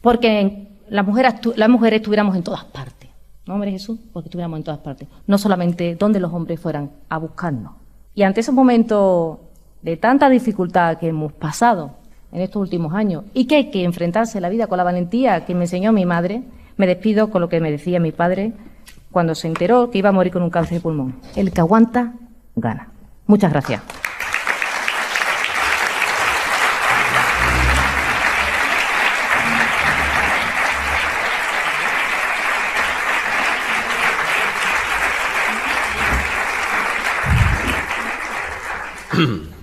porque 0.00 0.68
las 0.88 1.06
mujeres, 1.06 1.34
las 1.56 1.68
mujeres 1.68 2.00
estuviéramos 2.00 2.34
en 2.36 2.42
todas 2.42 2.64
partes. 2.64 3.10
¿No, 3.46 3.52
hombre 3.52 3.70
Jesús? 3.70 3.98
Porque 4.14 4.28
estuviéramos 4.28 4.56
en 4.56 4.64
todas 4.64 4.80
partes. 4.80 5.06
No 5.26 5.36
solamente 5.36 5.94
donde 5.94 6.20
los 6.20 6.32
hombres 6.32 6.58
fueran 6.58 6.90
a 7.10 7.18
buscarnos. 7.18 7.72
Y 8.14 8.22
ante 8.22 8.40
esos 8.40 8.54
momentos 8.54 9.38
de 9.82 9.98
tanta 9.98 10.30
dificultad 10.30 10.96
que 10.96 11.08
hemos 11.08 11.34
pasado 11.34 11.96
en 12.32 12.40
estos 12.40 12.62
últimos 12.62 12.94
años 12.94 13.24
y 13.34 13.44
que 13.44 13.56
hay 13.56 13.70
que 13.70 13.84
enfrentarse 13.84 14.38
a 14.38 14.40
la 14.40 14.48
vida 14.48 14.68
con 14.68 14.78
la 14.78 14.84
valentía 14.84 15.44
que 15.44 15.54
me 15.54 15.64
enseñó 15.64 15.92
mi 15.92 16.06
madre, 16.06 16.44
me 16.78 16.86
despido 16.86 17.28
con 17.28 17.42
lo 17.42 17.50
que 17.50 17.60
me 17.60 17.70
decía 17.70 18.00
mi 18.00 18.10
padre 18.10 18.54
cuando 19.14 19.36
se 19.36 19.46
enteró 19.46 19.90
que 19.90 19.98
iba 19.98 20.08
a 20.08 20.12
morir 20.12 20.32
con 20.32 20.42
un 20.42 20.50
cáncer 20.50 20.78
de 20.78 20.80
pulmón. 20.80 21.14
El 21.36 21.52
que 21.52 21.60
aguanta, 21.60 22.14
gana. 22.56 22.88
Muchas 23.26 23.52
gracias. 23.52 23.80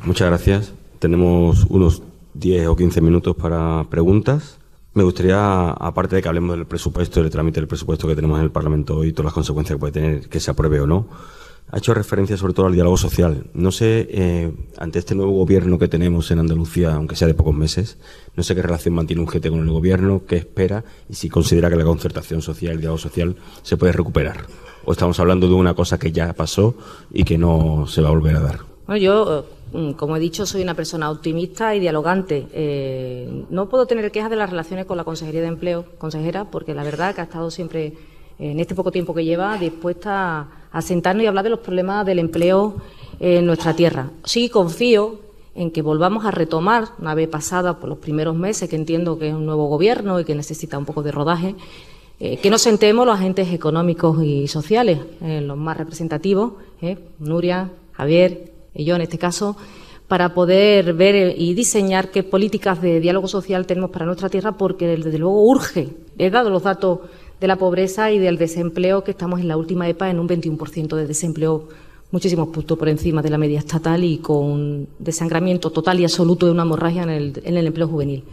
Muchas 0.06 0.30
gracias. 0.30 0.74
Tenemos 1.00 1.66
unos 1.66 2.04
10 2.36 2.68
o 2.68 2.78
15 2.78 3.02
minutos 3.02 3.36
para 3.36 3.84
preguntas. 3.90 4.61
Me 4.94 5.04
gustaría, 5.04 5.72
aparte 5.72 6.18
de 6.18 6.22
que 6.22 6.28
hablemos 6.28 6.58
del 6.58 6.66
presupuesto, 6.66 7.22
del 7.22 7.32
trámite 7.32 7.62
del 7.62 7.68
presupuesto 7.68 8.08
que 8.10 8.16
tenemos 8.16 8.40
en 8.40 8.44
el 8.44 8.52
Parlamento 8.52 9.06
y 9.06 9.14
todas 9.14 9.26
las 9.26 9.34
consecuencias 9.34 9.78
que 9.78 9.80
puede 9.80 9.94
tener 9.94 10.28
que 10.28 10.42
se 10.42 10.52
apruebe 10.52 10.82
o 10.82 10.88
no, 10.88 11.08
ha 11.72 11.78
hecho 11.78 11.94
referencia 11.94 12.36
sobre 12.36 12.54
todo 12.54 12.66
al 12.66 12.74
diálogo 12.74 12.98
social. 12.98 13.46
No 13.54 13.72
sé, 13.72 14.08
eh, 14.12 14.52
ante 14.78 15.00
este 15.00 15.16
nuevo 15.16 15.32
gobierno 15.32 15.80
que 15.80 15.88
tenemos 15.88 16.30
en 16.32 16.40
Andalucía, 16.40 16.94
aunque 16.94 17.16
sea 17.16 17.28
de 17.28 17.34
pocos 17.34 17.56
meses, 17.56 17.98
no 18.36 18.44
sé 18.44 18.54
qué 18.54 18.62
relación 18.62 18.94
mantiene 18.94 19.22
un 19.22 19.28
GT 19.28 19.50
con 19.50 19.60
el 19.60 19.70
gobierno, 19.70 20.24
qué 20.28 20.36
espera 20.36 20.84
y 21.10 21.14
si 21.16 21.30
considera 21.30 21.70
que 21.70 21.78
la 21.78 21.86
concertación 21.86 22.42
social, 22.42 22.74
el 22.74 22.80
diálogo 22.80 22.98
social, 22.98 23.38
se 23.62 23.78
puede 23.78 23.94
recuperar. 23.94 24.46
O 24.84 24.92
estamos 24.92 25.18
hablando 25.22 25.48
de 25.48 25.54
una 25.54 25.74
cosa 25.74 25.98
que 25.98 26.12
ya 26.12 26.34
pasó 26.34 26.76
y 27.14 27.24
que 27.24 27.38
no 27.38 27.86
se 27.88 28.02
va 28.02 28.10
a 28.10 28.12
volver 28.12 28.36
a 28.36 28.42
dar. 28.42 28.60
Bueno, 28.88 29.02
yo 29.02 29.46
como 29.96 30.18
he 30.18 30.20
dicho, 30.20 30.46
soy 30.46 30.62
una 30.62 30.74
persona 30.74 31.10
optimista 31.10 31.76
y 31.76 31.80
dialogante. 31.80 32.48
Eh, 32.52 33.46
no 33.50 33.70
puedo 33.70 33.86
tener 33.86 34.12
quejas 34.12 34.30
de 34.30 34.36
las 34.36 34.50
relaciones 34.50 34.86
con 34.86 34.98
la 34.98 35.04
Consejería 35.04 35.42
de 35.42 35.48
Empleo, 35.48 35.86
consejera, 35.98 36.46
porque 36.46 36.74
la 36.74 36.84
verdad 36.84 37.16
que 37.16 37.22
ha 37.22 37.26
estado 37.26 37.50
siempre, 37.52 37.94
en 38.38 38.60
este 38.60 38.76
poco 38.76 38.92
tiempo 38.92 39.14
que 39.14 39.24
lleva, 39.24 39.58
dispuesta 39.58 40.48
a 40.72 40.82
sentarnos 40.82 41.24
y 41.24 41.28
hablar 41.28 41.44
de 41.44 41.52
los 41.52 41.60
problemas 41.60 42.06
del 42.06 42.20
empleo 42.20 42.76
en 43.20 43.46
nuestra 43.46 43.76
tierra. 43.76 44.10
Sí 44.26 44.50
confío 44.50 45.20
en 45.56 45.72
que 45.72 45.82
volvamos 45.82 46.26
a 46.26 46.32
retomar, 46.32 46.90
una 47.00 47.14
vez 47.14 47.30
pasada 47.30 47.80
por 47.80 47.90
los 47.90 47.98
primeros 47.98 48.36
meses, 48.36 48.70
que 48.70 48.76
entiendo 48.76 49.20
que 49.20 49.30
es 49.30 49.34
un 49.34 49.46
nuevo 49.46 49.68
gobierno 49.68 50.20
y 50.20 50.26
que 50.26 50.36
necesita 50.36 50.78
un 50.78 50.86
poco 50.86 51.04
de 51.04 51.12
rodaje, 51.12 51.56
eh, 52.20 52.38
que 52.38 52.50
nos 52.50 52.62
sentemos 52.62 53.06
los 53.06 53.16
agentes 53.16 53.52
económicos 53.54 54.24
y 54.24 54.48
sociales, 54.48 55.00
eh, 55.22 55.42
los 55.42 55.58
más 55.58 55.78
representativos, 55.78 56.54
Nuria, 57.20 57.70
Javier, 57.94 58.52
yo 58.74 58.96
en 58.96 59.02
este 59.02 59.18
caso, 59.18 59.58
para 60.08 60.34
poder 60.34 60.94
ver 60.94 61.36
y 61.38 61.54
diseñar 61.54 62.12
qué 62.12 62.24
políticas 62.24 62.82
de 62.82 63.00
diálogo 63.00 63.28
social 63.28 63.66
tenemos 63.66 63.92
para 63.92 64.06
nuestra 64.06 64.30
tierra, 64.30 64.58
porque 64.58 64.88
desde 64.88 65.18
luego 65.18 65.44
urge. 65.44 65.90
He 66.18 66.30
dado 66.30 66.50
los 66.50 66.64
datos 66.64 67.00
de 67.40 67.48
la 67.48 67.56
pobreza 67.56 68.12
y 68.12 68.20
del 68.20 68.38
desempleo, 68.38 69.04
que 69.04 69.12
estamos 69.12 69.40
en 69.40 69.48
la 69.48 69.58
última 69.58 69.88
EPA 69.88 70.10
en 70.10 70.20
un 70.20 70.28
21% 70.28 70.96
de 70.96 71.08
desempleo, 71.08 71.70
muchísimos 72.12 72.50
puntos 72.50 72.78
por 72.78 72.90
encima 72.90 73.22
de 73.22 73.30
la 73.30 73.38
media 73.38 73.60
estatal 73.60 74.04
y 74.04 74.18
con 74.18 74.88
desangramiento 75.00 75.72
total 75.72 76.00
y 76.00 76.04
absoluto 76.04 76.46
de 76.46 76.52
una 76.52 76.64
hemorragia 76.64 77.04
en 77.04 77.58
el 77.58 77.68
empleo 77.68 77.88
juvenil. 77.88 78.24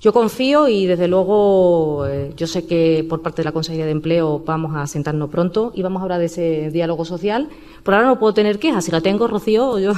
Yo 0.00 0.12
confío 0.12 0.68
y 0.68 0.86
desde 0.86 1.08
luego 1.08 2.06
eh, 2.06 2.32
yo 2.36 2.46
sé 2.46 2.66
que 2.66 3.04
por 3.08 3.22
parte 3.22 3.42
de 3.42 3.46
la 3.46 3.52
Consejería 3.52 3.86
de 3.86 3.92
Empleo 3.92 4.42
vamos 4.44 4.76
a 4.76 4.86
sentarnos 4.86 5.30
pronto 5.30 5.72
y 5.74 5.82
vamos 5.82 6.00
a 6.00 6.02
hablar 6.04 6.20
de 6.20 6.26
ese 6.26 6.70
diálogo 6.70 7.04
social. 7.04 7.48
Por 7.82 7.94
ahora 7.94 8.06
no 8.06 8.18
puedo 8.18 8.34
tener 8.34 8.58
quejas, 8.58 8.84
si 8.84 8.90
la 8.90 9.00
tengo, 9.00 9.26
Rocío, 9.26 9.78
yo 9.80 9.92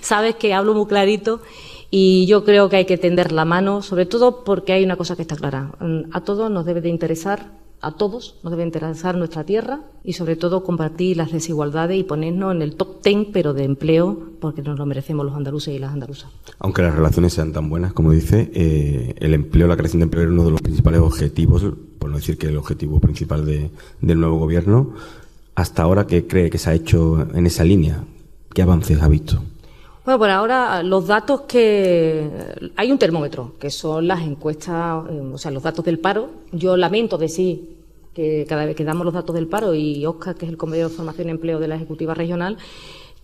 sabes 0.00 0.36
que 0.36 0.52
hablo 0.52 0.74
muy 0.74 0.86
clarito 0.86 1.40
y 1.90 2.26
yo 2.26 2.44
creo 2.44 2.68
que 2.68 2.76
hay 2.76 2.84
que 2.84 2.98
tender 2.98 3.32
la 3.32 3.44
mano, 3.44 3.82
sobre 3.82 4.06
todo 4.06 4.44
porque 4.44 4.72
hay 4.72 4.84
una 4.84 4.96
cosa 4.96 5.16
que 5.16 5.22
está 5.22 5.36
clara. 5.36 5.72
A 6.12 6.20
todos 6.20 6.50
nos 6.50 6.64
debe 6.66 6.80
de 6.80 6.90
interesar 6.90 7.63
a 7.84 7.92
todos 7.92 8.36
nos 8.42 8.50
debe 8.50 8.64
interesar 8.64 9.16
nuestra 9.16 9.44
tierra 9.44 9.80
y 10.02 10.14
sobre 10.14 10.36
todo 10.36 10.64
combatir 10.64 11.16
las 11.16 11.32
desigualdades 11.32 11.98
y 11.98 12.02
ponernos 12.02 12.54
en 12.54 12.62
el 12.62 12.76
top 12.76 13.02
ten, 13.02 13.30
pero 13.32 13.52
de 13.52 13.64
empleo, 13.64 14.30
porque 14.40 14.62
nos 14.62 14.78
lo 14.78 14.86
merecemos 14.86 15.26
los 15.26 15.34
andaluces 15.34 15.74
y 15.74 15.78
las 15.78 15.92
andaluzas. 15.92 16.30
Aunque 16.58 16.82
las 16.82 16.94
relaciones 16.94 17.34
sean 17.34 17.52
tan 17.52 17.68
buenas, 17.68 17.92
como 17.92 18.12
dice, 18.12 18.50
eh, 18.54 19.14
el 19.18 19.34
empleo, 19.34 19.66
la 19.66 19.76
creación 19.76 20.00
de 20.00 20.04
empleo 20.04 20.24
es 20.24 20.30
uno 20.30 20.44
de 20.44 20.50
los 20.50 20.62
principales 20.62 21.00
objetivos, 21.00 21.64
por 21.98 22.10
no 22.10 22.16
decir 22.16 22.38
que 22.38 22.46
el 22.46 22.56
objetivo 22.56 23.00
principal 23.00 23.44
del 23.44 24.20
nuevo 24.20 24.38
gobierno. 24.38 24.94
Hasta 25.54 25.82
ahora, 25.82 26.06
¿qué 26.06 26.26
cree 26.26 26.50
que 26.50 26.58
se 26.58 26.70
ha 26.70 26.74
hecho 26.74 27.28
en 27.34 27.46
esa 27.46 27.64
línea? 27.64 28.04
¿Qué 28.52 28.62
avances 28.62 29.00
ha 29.02 29.08
visto? 29.08 29.42
Bueno, 30.04 30.18
por 30.18 30.28
ahora 30.28 30.82
los 30.82 31.06
datos 31.06 31.42
que 31.42 32.28
hay 32.76 32.92
un 32.92 32.98
termómetro, 32.98 33.54
que 33.58 33.70
son 33.70 34.06
las 34.06 34.20
encuestas, 34.20 35.02
eh, 35.10 35.30
o 35.32 35.38
sea, 35.38 35.50
los 35.50 35.62
datos 35.62 35.82
del 35.82 35.98
paro. 35.98 36.28
Yo 36.52 36.76
lamento 36.76 37.16
decir 37.16 37.78
que 38.12 38.44
cada 38.46 38.66
vez 38.66 38.76
que 38.76 38.84
damos 38.84 39.06
los 39.06 39.14
datos 39.14 39.34
del 39.34 39.46
paro 39.46 39.74
y 39.74 40.04
Oscar, 40.04 40.34
que 40.34 40.44
es 40.44 40.50
el 40.50 40.58
Convenio 40.58 40.90
de 40.90 40.94
Formación 40.94 41.28
y 41.28 41.30
Empleo 41.30 41.58
de 41.58 41.68
la 41.68 41.76
Ejecutiva 41.76 42.12
Regional, 42.12 42.58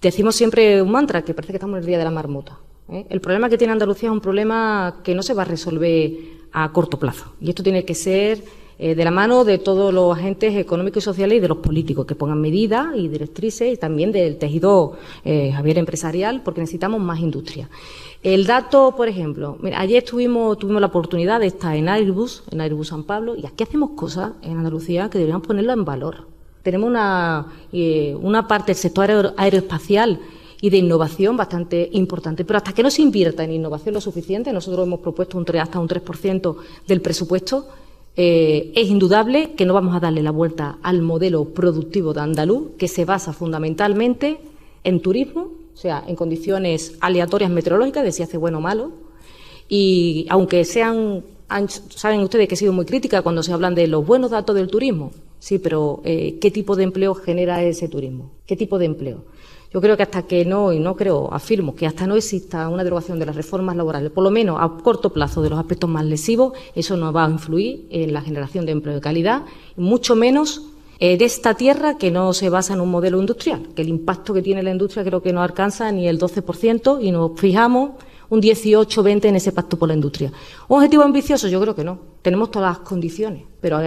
decimos 0.00 0.36
siempre 0.36 0.80
un 0.80 0.90
mantra 0.90 1.22
que 1.22 1.34
parece 1.34 1.52
que 1.52 1.58
estamos 1.58 1.76
en 1.76 1.80
el 1.82 1.86
día 1.86 1.98
de 1.98 2.04
la 2.04 2.10
marmota. 2.10 2.58
¿eh? 2.88 3.04
El 3.10 3.20
problema 3.20 3.50
que 3.50 3.58
tiene 3.58 3.74
Andalucía 3.74 4.08
es 4.08 4.14
un 4.14 4.22
problema 4.22 5.00
que 5.04 5.14
no 5.14 5.22
se 5.22 5.34
va 5.34 5.42
a 5.42 5.44
resolver 5.44 6.12
a 6.50 6.72
corto 6.72 6.98
plazo. 6.98 7.34
Y 7.42 7.50
esto 7.50 7.62
tiene 7.62 7.84
que 7.84 7.94
ser 7.94 8.42
eh, 8.82 8.94
de 8.94 9.04
la 9.04 9.10
mano 9.10 9.44
de 9.44 9.58
todos 9.58 9.92
los 9.92 10.16
agentes 10.16 10.56
económicos 10.56 11.02
y 11.02 11.04
sociales 11.04 11.36
y 11.36 11.40
de 11.40 11.48
los 11.48 11.58
políticos 11.58 12.06
que 12.06 12.14
pongan 12.14 12.40
medidas 12.40 12.86
y 12.96 13.08
directrices 13.08 13.74
y 13.74 13.76
también 13.76 14.10
del 14.10 14.38
tejido 14.38 14.96
eh, 15.22 15.52
Javier 15.52 15.76
empresarial 15.76 16.40
porque 16.42 16.62
necesitamos 16.62 16.98
más 16.98 17.20
industria. 17.20 17.68
El 18.22 18.46
dato, 18.46 18.94
por 18.96 19.06
ejemplo, 19.06 19.58
ayer 19.76 20.02
tuvimos, 20.02 20.56
tuvimos 20.58 20.80
la 20.80 20.86
oportunidad 20.86 21.40
de 21.40 21.48
estar 21.48 21.76
en 21.76 21.90
Airbus, 21.90 22.44
en 22.50 22.62
Airbus 22.62 22.88
San 22.88 23.04
Pablo, 23.04 23.36
y 23.36 23.44
aquí 23.44 23.64
hacemos 23.64 23.90
cosas 23.90 24.32
en 24.40 24.56
Andalucía 24.56 25.10
que 25.10 25.18
deberíamos 25.18 25.46
ponerlo 25.46 25.74
en 25.74 25.84
valor. 25.84 26.26
Tenemos 26.62 26.88
una, 26.88 27.48
eh, 27.74 28.16
una 28.18 28.48
parte 28.48 28.72
del 28.72 28.76
sector 28.76 29.34
aeroespacial 29.36 30.20
y 30.62 30.70
de 30.70 30.78
innovación 30.78 31.36
bastante 31.36 31.90
importante. 31.92 32.46
Pero 32.46 32.56
hasta 32.56 32.72
que 32.72 32.82
no 32.82 32.90
se 32.90 33.02
invierta 33.02 33.44
en 33.44 33.52
innovación 33.52 33.94
lo 33.94 34.00
suficiente, 34.00 34.54
nosotros 34.54 34.86
hemos 34.86 35.00
propuesto 35.00 35.36
un 35.36 35.44
3, 35.44 35.62
hasta 35.62 35.78
un 35.78 35.88
3% 35.88 36.56
del 36.86 37.02
presupuesto, 37.02 37.68
eh, 38.16 38.72
es 38.74 38.88
indudable 38.88 39.54
que 39.54 39.64
no 39.64 39.74
vamos 39.74 39.94
a 39.94 40.00
darle 40.00 40.22
la 40.22 40.30
vuelta 40.30 40.78
al 40.82 41.02
modelo 41.02 41.46
productivo 41.46 42.12
de 42.12 42.20
andaluz, 42.20 42.72
que 42.78 42.88
se 42.88 43.04
basa 43.04 43.32
fundamentalmente 43.32 44.38
en 44.84 45.00
turismo 45.00 45.60
o 45.80 45.82
sea, 45.82 46.04
en 46.06 46.14
condiciones 46.14 46.98
aleatorias 47.00 47.50
meteorológicas, 47.50 48.04
de 48.04 48.12
si 48.12 48.22
hace 48.22 48.36
bueno 48.36 48.58
o 48.58 48.60
malo. 48.60 48.92
Y 49.66 50.26
aunque 50.28 50.66
sean, 50.66 51.24
saben 51.88 52.20
ustedes 52.20 52.48
que 52.48 52.54
he 52.54 52.58
sido 52.58 52.74
muy 52.74 52.84
crítica 52.84 53.22
cuando 53.22 53.42
se 53.42 53.54
hablan 53.54 53.74
de 53.74 53.86
los 53.86 54.04
buenos 54.04 54.30
datos 54.30 54.54
del 54.54 54.68
turismo, 54.68 55.12
sí, 55.38 55.58
pero 55.58 56.02
eh, 56.04 56.36
¿qué 56.38 56.50
tipo 56.50 56.76
de 56.76 56.84
empleo 56.84 57.14
genera 57.14 57.62
ese 57.62 57.88
turismo? 57.88 58.30
¿Qué 58.44 58.56
tipo 58.56 58.78
de 58.78 58.84
empleo? 58.84 59.24
Yo 59.72 59.80
creo 59.80 59.96
que 59.96 60.02
hasta 60.02 60.24
que 60.24 60.44
no, 60.44 60.72
y 60.72 60.80
no 60.80 60.96
creo, 60.96 61.32
afirmo, 61.32 61.76
que 61.76 61.86
hasta 61.86 62.04
no 62.04 62.16
exista 62.16 62.68
una 62.68 62.82
derogación 62.82 63.20
de 63.20 63.26
las 63.26 63.36
reformas 63.36 63.76
laborales, 63.76 64.10
por 64.10 64.24
lo 64.24 64.30
menos 64.30 64.58
a 64.60 64.68
corto 64.82 65.12
plazo 65.12 65.42
de 65.42 65.50
los 65.50 65.58
aspectos 65.60 65.88
más 65.88 66.04
lesivos, 66.04 66.54
eso 66.74 66.96
no 66.96 67.12
va 67.12 67.24
a 67.24 67.30
influir 67.30 67.86
en 67.90 68.12
la 68.12 68.20
generación 68.20 68.66
de 68.66 68.72
empleo 68.72 68.96
de 68.96 69.00
calidad, 69.00 69.42
mucho 69.76 70.16
menos 70.16 70.62
eh, 70.98 71.16
de 71.16 71.24
esta 71.24 71.54
tierra 71.54 71.98
que 71.98 72.10
no 72.10 72.32
se 72.32 72.50
basa 72.50 72.74
en 72.74 72.80
un 72.80 72.90
modelo 72.90 73.20
industrial, 73.20 73.68
que 73.76 73.82
el 73.82 73.88
impacto 73.88 74.34
que 74.34 74.42
tiene 74.42 74.64
la 74.64 74.72
industria 74.72 75.04
creo 75.04 75.22
que 75.22 75.32
no 75.32 75.40
alcanza 75.40 75.92
ni 75.92 76.08
el 76.08 76.18
12% 76.18 76.98
y 77.00 77.12
nos 77.12 77.38
fijamos 77.38 77.92
un 78.28 78.42
18-20 78.42 79.26
en 79.26 79.36
ese 79.36 79.52
pacto 79.52 79.78
por 79.78 79.88
la 79.88 79.94
industria. 79.94 80.32
¿Un 80.66 80.78
objetivo 80.78 81.04
ambicioso? 81.04 81.46
Yo 81.46 81.60
creo 81.60 81.76
que 81.76 81.84
no. 81.84 81.98
Tenemos 82.22 82.50
todas 82.50 82.76
las 82.76 82.86
condiciones, 82.86 83.44
pero 83.60 83.80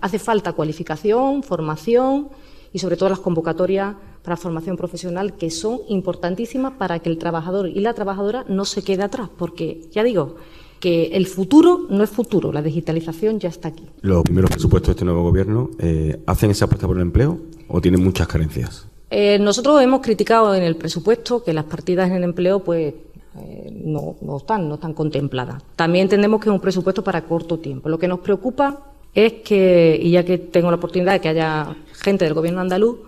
hace 0.00 0.18
falta 0.18 0.52
cualificación, 0.52 1.42
formación 1.44 2.28
y 2.72 2.80
sobre 2.80 2.96
todo 2.96 3.08
las 3.08 3.20
convocatorias 3.20 3.94
para 4.22 4.36
formación 4.36 4.76
profesional 4.76 5.34
que 5.36 5.50
son 5.50 5.80
importantísimas 5.88 6.72
para 6.72 6.98
que 6.98 7.08
el 7.08 7.18
trabajador 7.18 7.68
y 7.68 7.80
la 7.80 7.94
trabajadora 7.94 8.44
no 8.48 8.64
se 8.64 8.82
quede 8.82 9.02
atrás, 9.02 9.30
porque 9.36 9.88
ya 9.90 10.02
digo, 10.02 10.36
que 10.80 11.06
el 11.08 11.26
futuro 11.26 11.86
no 11.88 12.04
es 12.04 12.10
futuro, 12.10 12.52
la 12.52 12.62
digitalización 12.62 13.40
ya 13.40 13.48
está 13.48 13.68
aquí. 13.68 13.84
¿Los 14.00 14.22
primeros 14.22 14.50
presupuestos 14.50 14.88
de 14.88 14.92
este 14.92 15.04
nuevo 15.04 15.22
gobierno 15.22 15.70
eh, 15.78 16.20
hacen 16.26 16.50
esa 16.50 16.66
apuesta 16.66 16.86
por 16.86 16.96
el 16.96 17.02
empleo 17.02 17.38
o 17.68 17.80
tienen 17.80 18.02
muchas 18.02 18.28
carencias? 18.28 18.86
Eh, 19.10 19.38
nosotros 19.38 19.80
hemos 19.82 20.00
criticado 20.00 20.54
en 20.54 20.62
el 20.62 20.76
presupuesto 20.76 21.42
que 21.42 21.52
las 21.52 21.64
partidas 21.64 22.10
en 22.10 22.16
el 22.16 22.24
empleo 22.24 22.62
pues 22.62 22.94
eh, 23.40 23.70
no, 23.84 24.16
no, 24.20 24.36
están, 24.36 24.68
no 24.68 24.74
están 24.74 24.92
contempladas. 24.92 25.62
También 25.76 26.04
entendemos 26.04 26.40
que 26.40 26.48
es 26.48 26.52
un 26.52 26.60
presupuesto 26.60 27.02
para 27.02 27.24
corto 27.24 27.58
tiempo. 27.58 27.88
Lo 27.88 27.98
que 27.98 28.08
nos 28.08 28.20
preocupa 28.20 28.80
es 29.14 29.34
que, 29.44 29.98
y 30.00 30.10
ya 30.12 30.24
que 30.24 30.38
tengo 30.38 30.70
la 30.70 30.76
oportunidad 30.76 31.12
de 31.12 31.20
que 31.20 31.28
haya 31.28 31.76
gente 31.92 32.24
del 32.24 32.34
gobierno 32.34 32.60
andaluz, 32.60 32.98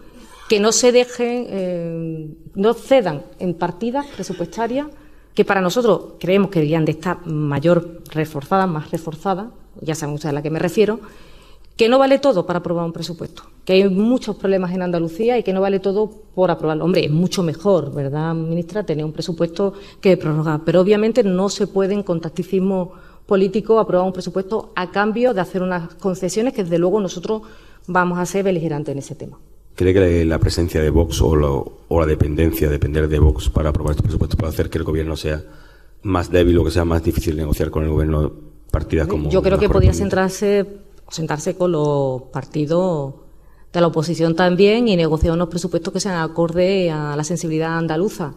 que 0.51 0.59
no 0.59 0.73
se 0.73 0.91
dejen, 0.91 1.47
eh, 1.49 2.35
no 2.57 2.75
cedan 2.75 3.23
en 3.39 3.55
partidas 3.55 4.05
presupuestarias 4.09 4.89
que 5.33 5.45
para 5.45 5.61
nosotros 5.61 6.15
creemos 6.19 6.51
que 6.51 6.59
deberían 6.59 6.85
de 6.85 6.91
estar 6.91 7.25
mayor 7.25 8.03
reforzadas, 8.11 8.69
más 8.69 8.91
reforzadas, 8.91 9.47
ya 9.81 9.95
saben 9.95 10.17
ustedes 10.17 10.31
a 10.31 10.35
la 10.35 10.43
que 10.43 10.51
me 10.51 10.59
refiero, 10.59 10.99
que 11.77 11.89
no 11.89 12.01
vale 12.01 12.19
todo 12.19 12.47
para 12.47 12.59
aprobar 12.59 12.85
un 12.85 12.93
presupuesto, 12.93 13.45
que 13.65 13.75
hay 13.75 13.89
muchos 13.89 14.35
problemas 14.35 14.73
en 14.73 14.83
Andalucía 14.83 15.39
y 15.39 15.45
que 15.45 15.53
no 15.53 15.61
vale 15.61 15.79
todo 15.79 16.11
por 16.35 16.51
aprobarlo. 16.51 16.85
Hombre, 16.85 17.05
es 17.05 17.13
mucho 17.13 17.45
mejor, 17.45 17.95
¿verdad, 17.95 18.35
ministra?, 18.35 18.83
tener 18.83 19.05
un 19.05 19.13
presupuesto 19.13 19.75
que 20.01 20.17
prorrogar, 20.17 20.63
pero 20.65 20.81
obviamente 20.81 21.23
no 21.23 21.49
se 21.49 21.69
pueden 21.69 22.03
con 22.03 22.21
tacticismo 22.21 22.95
político 23.25 23.79
aprobar 23.79 24.05
un 24.05 24.13
presupuesto 24.13 24.73
a 24.75 24.91
cambio 24.91 25.33
de 25.33 25.43
hacer 25.43 25.63
unas 25.63 25.95
concesiones 25.95 26.55
que, 26.55 26.65
desde 26.65 26.79
luego, 26.79 27.01
nosotros 27.01 27.43
vamos 27.87 28.19
a 28.19 28.27
ser 28.27 28.43
beligerantes 28.43 28.91
en 28.91 28.99
ese 28.99 29.15
tema. 29.15 29.39
¿Cree 29.81 29.95
que 29.95 30.27
la 30.27 30.39
presencia 30.39 30.83
de 30.83 30.91
Vox 30.91 31.23
o, 31.23 31.65
la 32.01 32.05
dependencia, 32.05 32.69
depender 32.69 33.09
de 33.09 33.19
Vox 33.19 33.49
para 33.49 33.71
aprobar 33.71 33.93
este 33.93 34.03
presupuesto 34.03 34.37
puede 34.37 34.53
hacer 34.53 34.69
que 34.69 34.77
el 34.77 34.85
gobierno 34.85 35.17
sea 35.17 35.43
más 36.03 36.31
débil 36.31 36.59
o 36.59 36.65
que 36.67 36.71
sea 36.71 36.85
más 36.85 37.03
difícil 37.03 37.35
negociar 37.35 37.71
con 37.71 37.85
el 37.85 37.89
gobierno 37.89 38.31
partidas 38.71 39.09
como... 39.09 39.31
Yo 39.31 39.41
creo 39.41 39.59
que 39.59 39.71
podría 39.71 39.95
sentarse, 39.95 40.67
sentarse 41.09 41.57
con 41.57 41.73
los 41.73 42.25
partidos 42.31 43.15
de 43.73 43.81
la 43.81 43.87
oposición 43.87 44.37
también 44.37 44.87
y 44.87 44.97
negociar 44.97 45.33
unos 45.33 45.49
presupuestos 45.49 45.95
que 45.95 46.01
sean 46.01 46.21
acorde 46.21 46.91
a 46.91 47.17
la 47.17 47.25
sensibilidad 47.25 47.79
andaluza. 47.79 48.35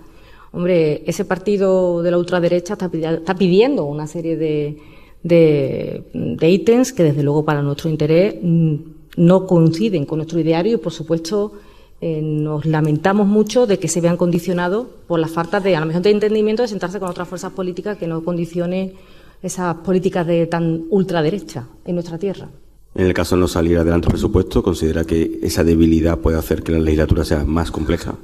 Hombre, 0.53 1.03
ese 1.05 1.25
partido 1.25 2.01
de 2.03 2.11
la 2.11 2.19
ultraderecha 2.19 2.77
está, 2.79 3.35
pidiendo 3.35 3.83
una 3.83 4.07
serie 4.07 4.37
de, 4.37 4.77
de 5.23 6.49
ítems 6.49 6.93
que 6.93 7.03
desde 7.03 7.21
luego 7.21 7.43
para 7.43 7.61
nuestro 7.61 7.89
interés 7.89 8.35
mm, 8.41 8.75
no 9.17 9.47
coinciden 9.47 10.05
con 10.05 10.19
nuestro 10.19 10.39
ideario 10.39 10.75
y, 10.75 10.77
por 10.77 10.91
supuesto, 10.91 11.53
eh, 12.01 12.21
nos 12.21 12.65
lamentamos 12.65 13.27
mucho 13.27 13.65
de 13.65 13.79
que 13.79 13.87
se 13.87 14.01
vean 14.01 14.17
condicionados 14.17 14.87
por 15.07 15.19
la 15.19 15.27
falta 15.27 15.59
de, 15.59 15.75
a 15.75 15.79
lo 15.79 15.85
mejor, 15.85 16.01
de 16.01 16.11
entendimiento 16.11 16.61
de 16.61 16.67
sentarse 16.67 16.99
con 16.99 17.09
otras 17.09 17.27
fuerzas 17.27 17.53
políticas 17.53 17.97
que 17.97 18.07
no 18.07 18.23
condicione 18.23 18.93
esas 19.41 19.75
políticas 19.75 20.25
de 20.25 20.47
tan 20.47 20.85
ultraderecha 20.89 21.67
en 21.85 21.95
nuestra 21.95 22.17
tierra. 22.17 22.49
En 22.95 23.07
el 23.07 23.13
caso 23.13 23.35
de 23.35 23.41
no 23.41 23.47
salir 23.47 23.77
adelante 23.77 24.07
el 24.07 24.11
presupuesto, 24.11 24.61
¿considera 24.61 25.03
que 25.03 25.39
esa 25.41 25.63
debilidad 25.63 26.19
puede 26.19 26.37
hacer 26.37 26.61
que 26.61 26.71
la 26.71 26.79
legislatura 26.79 27.25
sea 27.25 27.43
más 27.43 27.71
compleja? 27.71 28.15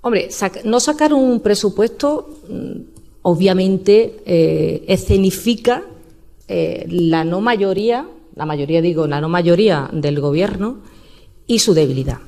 Hombre, 0.00 0.28
no 0.64 0.80
sacar 0.80 1.12
un 1.12 1.40
presupuesto, 1.40 2.38
mm, 2.48 2.80
obviamente, 3.22 4.20
eh, 4.24 4.84
escenifica 4.88 5.82
eh, 6.48 6.86
la 6.88 7.24
no 7.24 7.42
mayoría 7.42 8.06
la 8.38 8.46
mayoría 8.46 8.80
digo, 8.80 9.08
la 9.08 9.20
no 9.20 9.28
mayoría 9.28 9.90
del 9.92 10.20
gobierno 10.20 10.78
y 11.48 11.58
su 11.58 11.74
debilidad. 11.74 12.18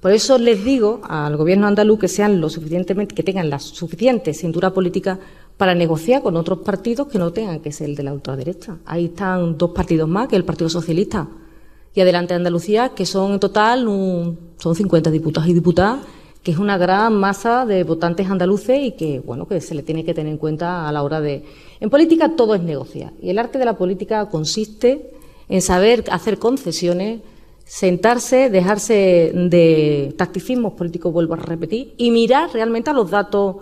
Por 0.00 0.10
eso 0.10 0.36
les 0.36 0.64
digo 0.64 1.00
al 1.04 1.36
gobierno 1.36 1.68
andaluz 1.68 2.00
que 2.00 2.08
sean 2.08 2.40
lo 2.40 2.50
suficientemente, 2.50 3.14
que 3.14 3.22
tengan 3.22 3.48
la 3.48 3.60
suficiente 3.60 4.34
cintura 4.34 4.74
política 4.74 5.20
para 5.56 5.76
negociar 5.76 6.20
con 6.20 6.36
otros 6.36 6.58
partidos 6.58 7.06
que 7.06 7.18
no 7.18 7.32
tengan 7.32 7.60
que 7.60 7.70
ser 7.70 7.90
el 7.90 7.94
de 7.94 8.02
la 8.02 8.12
ultraderecha. 8.12 8.78
Ahí 8.84 9.04
están 9.04 9.56
dos 9.56 9.70
partidos 9.70 10.08
más, 10.08 10.26
que 10.26 10.34
el 10.34 10.44
Partido 10.44 10.68
Socialista 10.68 11.28
y 11.94 12.00
Adelante 12.00 12.34
Andalucía, 12.34 12.88
que 12.88 13.06
son 13.06 13.34
en 13.34 13.38
total 13.38 13.84
son 13.84 14.74
50 14.74 15.12
diputados 15.12 15.48
y 15.48 15.54
diputadas, 15.54 16.00
que 16.42 16.50
es 16.50 16.58
una 16.58 16.76
gran 16.76 17.14
masa 17.14 17.66
de 17.66 17.84
votantes 17.84 18.28
andaluces 18.28 18.80
y 18.82 18.92
que 18.92 19.20
bueno 19.20 19.46
que 19.46 19.60
se 19.60 19.76
le 19.76 19.84
tiene 19.84 20.04
que 20.04 20.12
tener 20.12 20.32
en 20.32 20.38
cuenta 20.38 20.88
a 20.88 20.90
la 20.90 21.04
hora 21.04 21.20
de. 21.20 21.44
En 21.78 21.88
política 21.88 22.34
todo 22.34 22.56
es 22.56 22.62
negociar 22.64 23.12
y 23.22 23.30
el 23.30 23.38
arte 23.38 23.58
de 23.58 23.64
la 23.64 23.78
política 23.78 24.28
consiste 24.28 25.21
en 25.52 25.60
saber 25.60 26.04
hacer 26.10 26.38
concesiones, 26.38 27.20
sentarse, 27.66 28.48
dejarse 28.48 29.32
de 29.34 30.14
tacticismos 30.16 30.72
políticos, 30.72 31.12
vuelvo 31.12 31.34
a 31.34 31.36
repetir, 31.36 31.92
y 31.98 32.10
mirar 32.10 32.50
realmente 32.54 32.88
a 32.88 32.94
los 32.94 33.10
datos. 33.10 33.56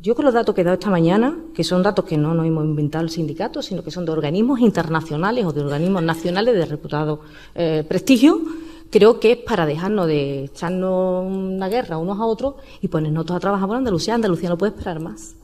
Yo 0.00 0.14
con 0.14 0.26
los 0.26 0.32
datos 0.32 0.54
que 0.54 0.60
he 0.60 0.64
dado 0.64 0.74
esta 0.74 0.90
mañana, 0.90 1.36
que 1.52 1.64
son 1.64 1.82
datos 1.82 2.04
que 2.04 2.16
no 2.16 2.34
nos 2.34 2.46
hemos 2.46 2.64
inventado 2.64 3.02
el 3.02 3.10
sindicato, 3.10 3.62
sino 3.62 3.82
que 3.82 3.90
son 3.90 4.04
de 4.04 4.12
organismos 4.12 4.60
internacionales 4.60 5.44
o 5.44 5.52
de 5.52 5.62
organismos 5.62 6.04
nacionales 6.04 6.54
de 6.54 6.66
reputado 6.66 7.22
eh, 7.56 7.84
prestigio, 7.88 8.40
creo 8.88 9.18
que 9.18 9.32
es 9.32 9.38
para 9.38 9.66
dejarnos 9.66 10.06
de 10.06 10.44
echarnos 10.44 11.26
una 11.26 11.68
guerra 11.68 11.98
unos 11.98 12.20
a 12.20 12.26
otros 12.26 12.54
y 12.80 12.86
ponernos 12.86 13.26
todos 13.26 13.38
a 13.38 13.40
trabajar 13.40 13.66
por 13.66 13.76
Andalucía. 13.76 14.14
Andalucía 14.14 14.50
no 14.50 14.56
puede 14.56 14.70
esperar 14.70 15.00
más. 15.00 15.34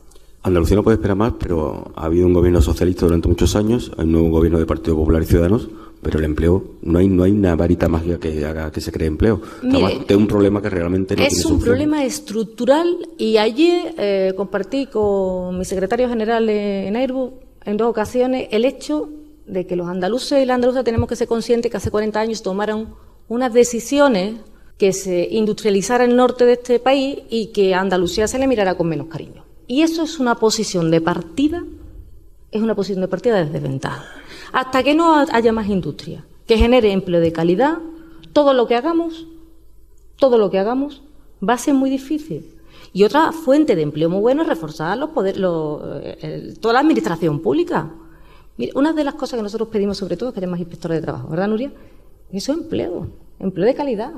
Andalucía 0.43 0.75
no 0.75 0.83
puede 0.83 0.95
esperar 0.95 1.17
más, 1.17 1.33
pero 1.39 1.91
ha 1.95 2.05
habido 2.05 2.25
un 2.25 2.33
gobierno 2.33 2.61
socialista 2.61 3.05
durante 3.05 3.27
muchos 3.27 3.55
años, 3.55 3.91
hay 3.97 4.05
un 4.05 4.11
nuevo 4.13 4.29
gobierno 4.29 4.57
de 4.57 4.65
Partido 4.65 4.95
Popular 4.95 5.21
y 5.21 5.25
Ciudadanos, 5.25 5.69
pero 6.01 6.17
el 6.17 6.25
empleo, 6.25 6.63
no 6.81 6.97
hay, 6.97 7.07
no 7.07 7.23
hay 7.23 7.31
una 7.31 7.55
varita 7.55 7.87
mágica 7.87 8.17
que 8.19 8.43
haga 8.43 8.71
que 8.71 8.81
se 8.81 8.91
cree 8.91 9.07
empleo. 9.07 9.39
Es 9.61 10.15
un 10.15 10.27
problema 10.27 10.59
que 10.59 10.69
realmente 10.69 11.15
no 11.15 11.21
Es 11.21 11.45
un 11.45 11.59
problema 11.59 12.03
estructural 12.03 12.97
y 13.19 13.37
ayer 13.37 13.93
eh, 13.99 14.33
compartí 14.35 14.87
con 14.87 15.59
mi 15.59 15.65
secretario 15.65 16.09
general 16.09 16.49
en 16.49 16.95
Airbus 16.95 17.33
en 17.63 17.77
dos 17.77 17.87
ocasiones 17.89 18.47
el 18.49 18.65
hecho 18.65 19.09
de 19.45 19.67
que 19.67 19.75
los 19.75 19.87
andaluces 19.87 20.41
y 20.41 20.45
las 20.45 20.55
andaluzas 20.55 20.83
tenemos 20.83 21.07
que 21.07 21.15
ser 21.15 21.27
conscientes 21.27 21.69
que 21.69 21.77
hace 21.77 21.91
40 21.91 22.19
años 22.19 22.41
tomaron 22.41 22.95
unas 23.27 23.53
decisiones 23.53 24.35
que 24.79 24.93
se 24.93 25.27
industrializara 25.29 26.05
el 26.05 26.15
norte 26.15 26.45
de 26.45 26.53
este 26.53 26.79
país 26.79 27.19
y 27.29 27.47
que 27.47 27.75
a 27.75 27.81
Andalucía 27.81 28.27
se 28.27 28.39
le 28.39 28.47
mirara 28.47 28.75
con 28.75 28.87
menos 28.89 29.05
cariño. 29.05 29.50
Y 29.71 29.83
eso 29.83 30.03
es 30.03 30.19
una 30.19 30.35
posición 30.35 30.91
de 30.91 30.99
partida, 30.99 31.63
es 32.51 32.61
una 32.61 32.75
posición 32.75 32.99
de 32.99 33.07
partida 33.07 33.37
de 33.37 33.49
desventaja. 33.49 34.03
Hasta 34.51 34.83
que 34.83 34.93
no 34.93 35.15
haya 35.15 35.53
más 35.53 35.69
industria 35.69 36.25
que 36.45 36.57
genere 36.57 36.91
empleo 36.91 37.21
de 37.21 37.31
calidad, 37.31 37.77
todo 38.33 38.51
lo 38.51 38.67
que 38.67 38.75
hagamos, 38.75 39.27
todo 40.17 40.37
lo 40.37 40.51
que 40.51 40.59
hagamos 40.59 41.03
va 41.41 41.53
a 41.53 41.57
ser 41.57 41.73
muy 41.73 41.89
difícil. 41.89 42.53
Y 42.91 43.05
otra 43.05 43.31
fuente 43.31 43.77
de 43.77 43.83
empleo 43.83 44.09
muy 44.09 44.19
buena 44.19 44.41
es 44.41 44.49
reforzar 44.49 44.97
los 44.97 45.11
poder, 45.11 45.37
eh, 45.39 46.53
toda 46.59 46.73
la 46.73 46.81
administración 46.81 47.39
pública. 47.39 47.91
una 48.75 48.91
de 48.91 49.05
las 49.05 49.13
cosas 49.13 49.37
que 49.37 49.43
nosotros 49.43 49.69
pedimos 49.69 49.97
sobre 49.97 50.17
todo 50.17 50.29
es 50.29 50.33
que 50.33 50.41
haya 50.41 50.49
más 50.49 50.59
inspectores 50.59 50.97
de 50.97 51.01
trabajo, 51.01 51.29
¿verdad, 51.29 51.47
Nuria? 51.47 51.71
Eso 52.29 52.51
es 52.51 52.57
empleo, 52.57 53.07
empleo 53.39 53.65
de 53.65 53.73
calidad. 53.73 54.11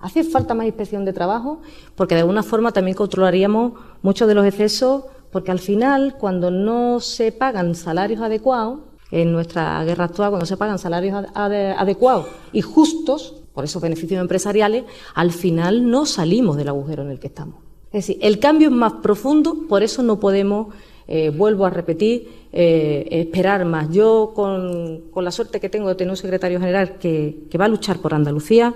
Hace 0.00 0.24
falta 0.24 0.54
más 0.54 0.66
inspección 0.66 1.04
de 1.04 1.12
trabajo 1.12 1.60
porque 1.94 2.14
de 2.14 2.20
alguna 2.22 2.42
forma 2.42 2.72
también 2.72 2.96
controlaríamos 2.96 3.72
muchos 4.02 4.28
de 4.28 4.34
los 4.34 4.44
excesos 4.44 5.04
porque 5.30 5.50
al 5.50 5.58
final 5.58 6.16
cuando 6.18 6.50
no 6.50 7.00
se 7.00 7.32
pagan 7.32 7.74
salarios 7.74 8.20
adecuados, 8.20 8.80
en 9.10 9.32
nuestra 9.32 9.84
guerra 9.84 10.06
actual, 10.06 10.30
cuando 10.30 10.46
se 10.46 10.56
pagan 10.56 10.78
salarios 10.78 11.24
adecuados 11.34 12.26
y 12.52 12.62
justos, 12.62 13.34
por 13.52 13.64
esos 13.64 13.80
beneficios 13.80 14.20
empresariales, 14.20 14.84
al 15.14 15.30
final 15.30 15.88
no 15.88 16.04
salimos 16.04 16.56
del 16.56 16.68
agujero 16.68 17.04
en 17.04 17.10
el 17.10 17.20
que 17.20 17.28
estamos. 17.28 17.56
Es 17.92 18.06
decir, 18.06 18.18
el 18.20 18.40
cambio 18.40 18.68
es 18.68 18.74
más 18.74 18.94
profundo, 18.94 19.68
por 19.68 19.84
eso 19.84 20.02
no 20.02 20.18
podemos, 20.18 20.74
eh, 21.06 21.30
vuelvo 21.30 21.64
a 21.64 21.70
repetir, 21.70 22.28
eh, 22.52 23.06
esperar 23.08 23.64
más. 23.64 23.88
Yo, 23.90 24.32
con, 24.34 25.04
la 25.14 25.30
suerte 25.30 25.60
que 25.60 25.68
tengo 25.68 25.88
de 25.88 25.94
tener 25.94 26.10
un 26.10 26.16
secretario 26.16 26.58
general 26.58 26.98
que 26.98 27.56
va 27.58 27.66
a 27.66 27.68
luchar 27.68 27.98
por 27.98 28.14
Andalucía, 28.14 28.74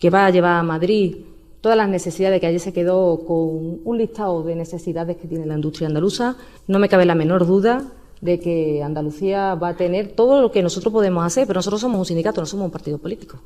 que 0.00 0.10
va 0.10 0.26
a 0.26 0.30
llevar 0.30 0.56
a 0.56 0.62
Madrid 0.64 1.16
todas 1.60 1.76
las 1.76 1.88
necesidades 1.88 2.40
que 2.40 2.46
ayer 2.46 2.58
se 2.58 2.72
quedó 2.72 3.22
con 3.26 3.80
un 3.84 3.98
listado 3.98 4.42
de 4.42 4.56
necesidades 4.56 5.18
que 5.18 5.28
tiene 5.28 5.46
la 5.46 5.54
industria 5.54 5.88
andaluza, 5.88 6.36
no 6.66 6.78
me 6.78 6.88
cabe 6.88 7.04
la 7.04 7.14
menor 7.14 7.46
duda 7.46 7.92
de 8.20 8.40
que 8.40 8.82
Andalucía 8.82 9.54
va 9.54 9.68
a 9.68 9.76
tener 9.76 10.12
todo 10.12 10.40
lo 10.40 10.50
que 10.50 10.62
nosotros 10.62 10.92
podemos 10.92 11.24
hacer, 11.24 11.46
pero 11.46 11.58
nosotros 11.58 11.80
somos 11.80 11.98
un 11.98 12.06
sindicato, 12.06 12.40
no 12.40 12.46
somos 12.46 12.64
un 12.64 12.70
partido 12.70 12.98
político. 12.98 13.38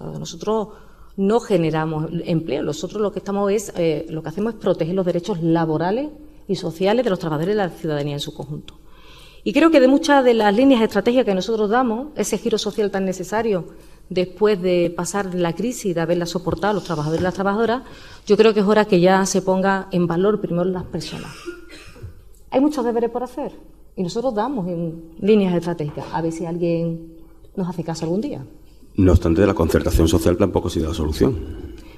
Nosotros 0.00 0.68
no 1.16 1.40
generamos 1.40 2.08
empleo, 2.24 2.62
nosotros 2.62 3.02
lo 3.02 3.12
que 3.12 3.18
estamos 3.18 3.52
es, 3.52 3.72
eh, 3.76 4.06
lo 4.08 4.22
que 4.22 4.28
hacemos 4.30 4.54
es 4.54 4.60
proteger 4.60 4.94
los 4.94 5.06
derechos 5.06 5.42
laborales 5.42 6.10
y 6.48 6.56
sociales 6.56 7.04
de 7.04 7.10
los 7.10 7.18
trabajadores 7.18 7.54
y 7.54 7.56
la 7.56 7.68
ciudadanía 7.68 8.14
en 8.14 8.20
su 8.20 8.34
conjunto. 8.34 8.74
Y 9.42 9.52
creo 9.52 9.70
que 9.70 9.80
de 9.80 9.88
muchas 9.88 10.24
de 10.24 10.34
las 10.34 10.54
líneas 10.54 10.80
de 10.80 10.86
estrategia 10.86 11.24
que 11.24 11.34
nosotros 11.34 11.70
damos, 11.70 12.08
ese 12.16 12.38
giro 12.38 12.58
social 12.58 12.90
tan 12.90 13.04
necesario 13.04 13.66
después 14.10 14.60
de 14.60 14.92
pasar 14.94 15.34
la 15.34 15.54
crisis, 15.54 15.94
de 15.94 16.00
haberla 16.00 16.26
soportado 16.26 16.74
los 16.74 16.84
trabajadores 16.84 17.20
y 17.20 17.24
las 17.24 17.34
trabajadoras, 17.34 17.84
yo 18.26 18.36
creo 18.36 18.52
que 18.52 18.60
es 18.60 18.66
hora 18.66 18.84
que 18.84 19.00
ya 19.00 19.24
se 19.24 19.40
ponga 19.40 19.88
en 19.92 20.06
valor 20.06 20.40
primero 20.40 20.64
las 20.64 20.84
personas. 20.84 21.32
Hay 22.50 22.60
muchos 22.60 22.84
deberes 22.84 23.10
por 23.10 23.22
hacer 23.22 23.52
y 23.96 24.02
nosotros 24.02 24.34
damos 24.34 24.66
en 24.68 25.14
líneas 25.20 25.54
estratégicas. 25.54 26.04
A 26.12 26.20
ver 26.20 26.32
si 26.32 26.44
alguien 26.44 27.14
nos 27.56 27.68
hace 27.68 27.84
caso 27.84 28.04
algún 28.04 28.20
día. 28.20 28.44
No 28.96 29.12
obstante, 29.12 29.46
la 29.46 29.54
concertación 29.54 30.08
social 30.08 30.36
tampoco 30.36 30.68
ha 30.68 30.70
sido 30.70 30.88
la 30.88 30.94
solución. 30.94 31.38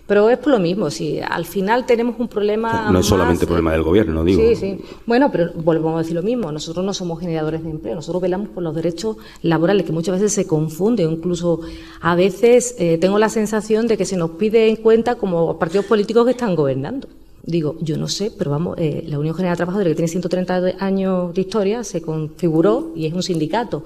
Pero 0.07 0.29
es 0.29 0.39
por 0.39 0.53
lo 0.53 0.59
mismo, 0.59 0.91
si 0.91 1.21
al 1.21 1.47
final 1.47 1.87
tenemos 1.87 2.17
un 2.19 2.29
problema. 2.29 2.91
no 2.91 2.99
es 2.99 3.07
solamente 3.07 3.47
problema 3.47 3.73
del 3.73 3.83
gobierno, 3.83 4.15
no 4.15 4.25
digo. 4.25 4.43
Sí, 4.43 4.57
sí. 4.57 4.79
Bueno, 5.07 5.31
pero 5.31 5.53
volvemos 5.55 5.95
a 5.95 5.99
decir 5.99 6.15
lo 6.15 6.23
mismo. 6.23 6.51
Nosotros 6.51 6.85
no 6.85 6.93
somos 6.93 7.21
generadores 7.21 7.63
de 7.63 7.71
empleo, 7.71 7.95
nosotros 7.95 8.21
velamos 8.21 8.49
por 8.49 8.63
los 8.63 8.75
derechos 8.75 9.17
laborales, 9.43 9.87
que 9.87 9.93
muchas 9.93 10.17
veces 10.17 10.33
se 10.33 10.47
confunden. 10.47 11.11
Incluso 11.11 11.61
a 12.01 12.17
veces 12.17 12.75
eh, 12.79 12.99
tengo 12.99 13.19
la 13.19 13.29
sensación 13.29 13.87
de 13.87 13.97
que 13.97 14.05
se 14.05 14.17
nos 14.17 14.31
pide 14.31 14.69
en 14.69 14.77
cuenta 14.77 15.15
como 15.15 15.59
partidos 15.59 15.87
políticos 15.87 16.25
que 16.25 16.33
están 16.33 16.57
gobernando. 16.57 17.09
Digo, 17.45 17.77
yo 17.81 17.97
no 17.97 18.07
sé, 18.07 18.31
pero 18.37 18.53
vamos, 18.53 18.77
eh, 18.79 19.05
la 19.09 19.19
Unión 19.19 19.35
General 19.35 19.55
de 19.55 19.57
Trabajadores, 19.57 19.93
que 19.93 19.97
tiene 19.97 20.09
130 20.09 20.75
años 20.79 21.35
de 21.35 21.41
historia, 21.41 21.83
se 21.83 22.01
configuró 22.01 22.93
y 22.95 23.07
es 23.07 23.15
un 23.15 23.23
sindicato 23.23 23.85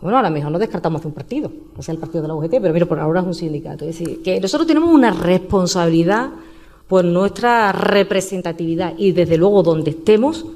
Bueno, 0.00 0.18
a 0.18 0.22
lo 0.22 0.30
mejor 0.30 0.50
no 0.50 0.58
descartamos 0.58 1.02
de 1.02 1.08
un 1.08 1.14
partido, 1.14 1.52
que 1.76 1.82
sea 1.82 1.92
el 1.92 2.00
partido 2.00 2.22
de 2.22 2.28
la 2.28 2.34
UGT, 2.34 2.52
pero 2.52 2.72
mira, 2.72 2.86
por 2.86 2.98
ahora 2.98 3.20
es 3.20 3.26
un 3.26 3.34
sindicato. 3.34 3.84
Es 3.84 3.98
decir, 3.98 4.22
que 4.22 4.40
nosotros 4.40 4.66
tenemos 4.66 4.90
una 4.92 5.10
responsabilidad 5.10 6.30
por 6.88 7.04
nuestra 7.04 7.70
representatividad 7.72 8.94
y 8.96 9.12
desde 9.12 9.36
luego 9.36 9.62
donde 9.62 9.90
estemos 9.90 10.46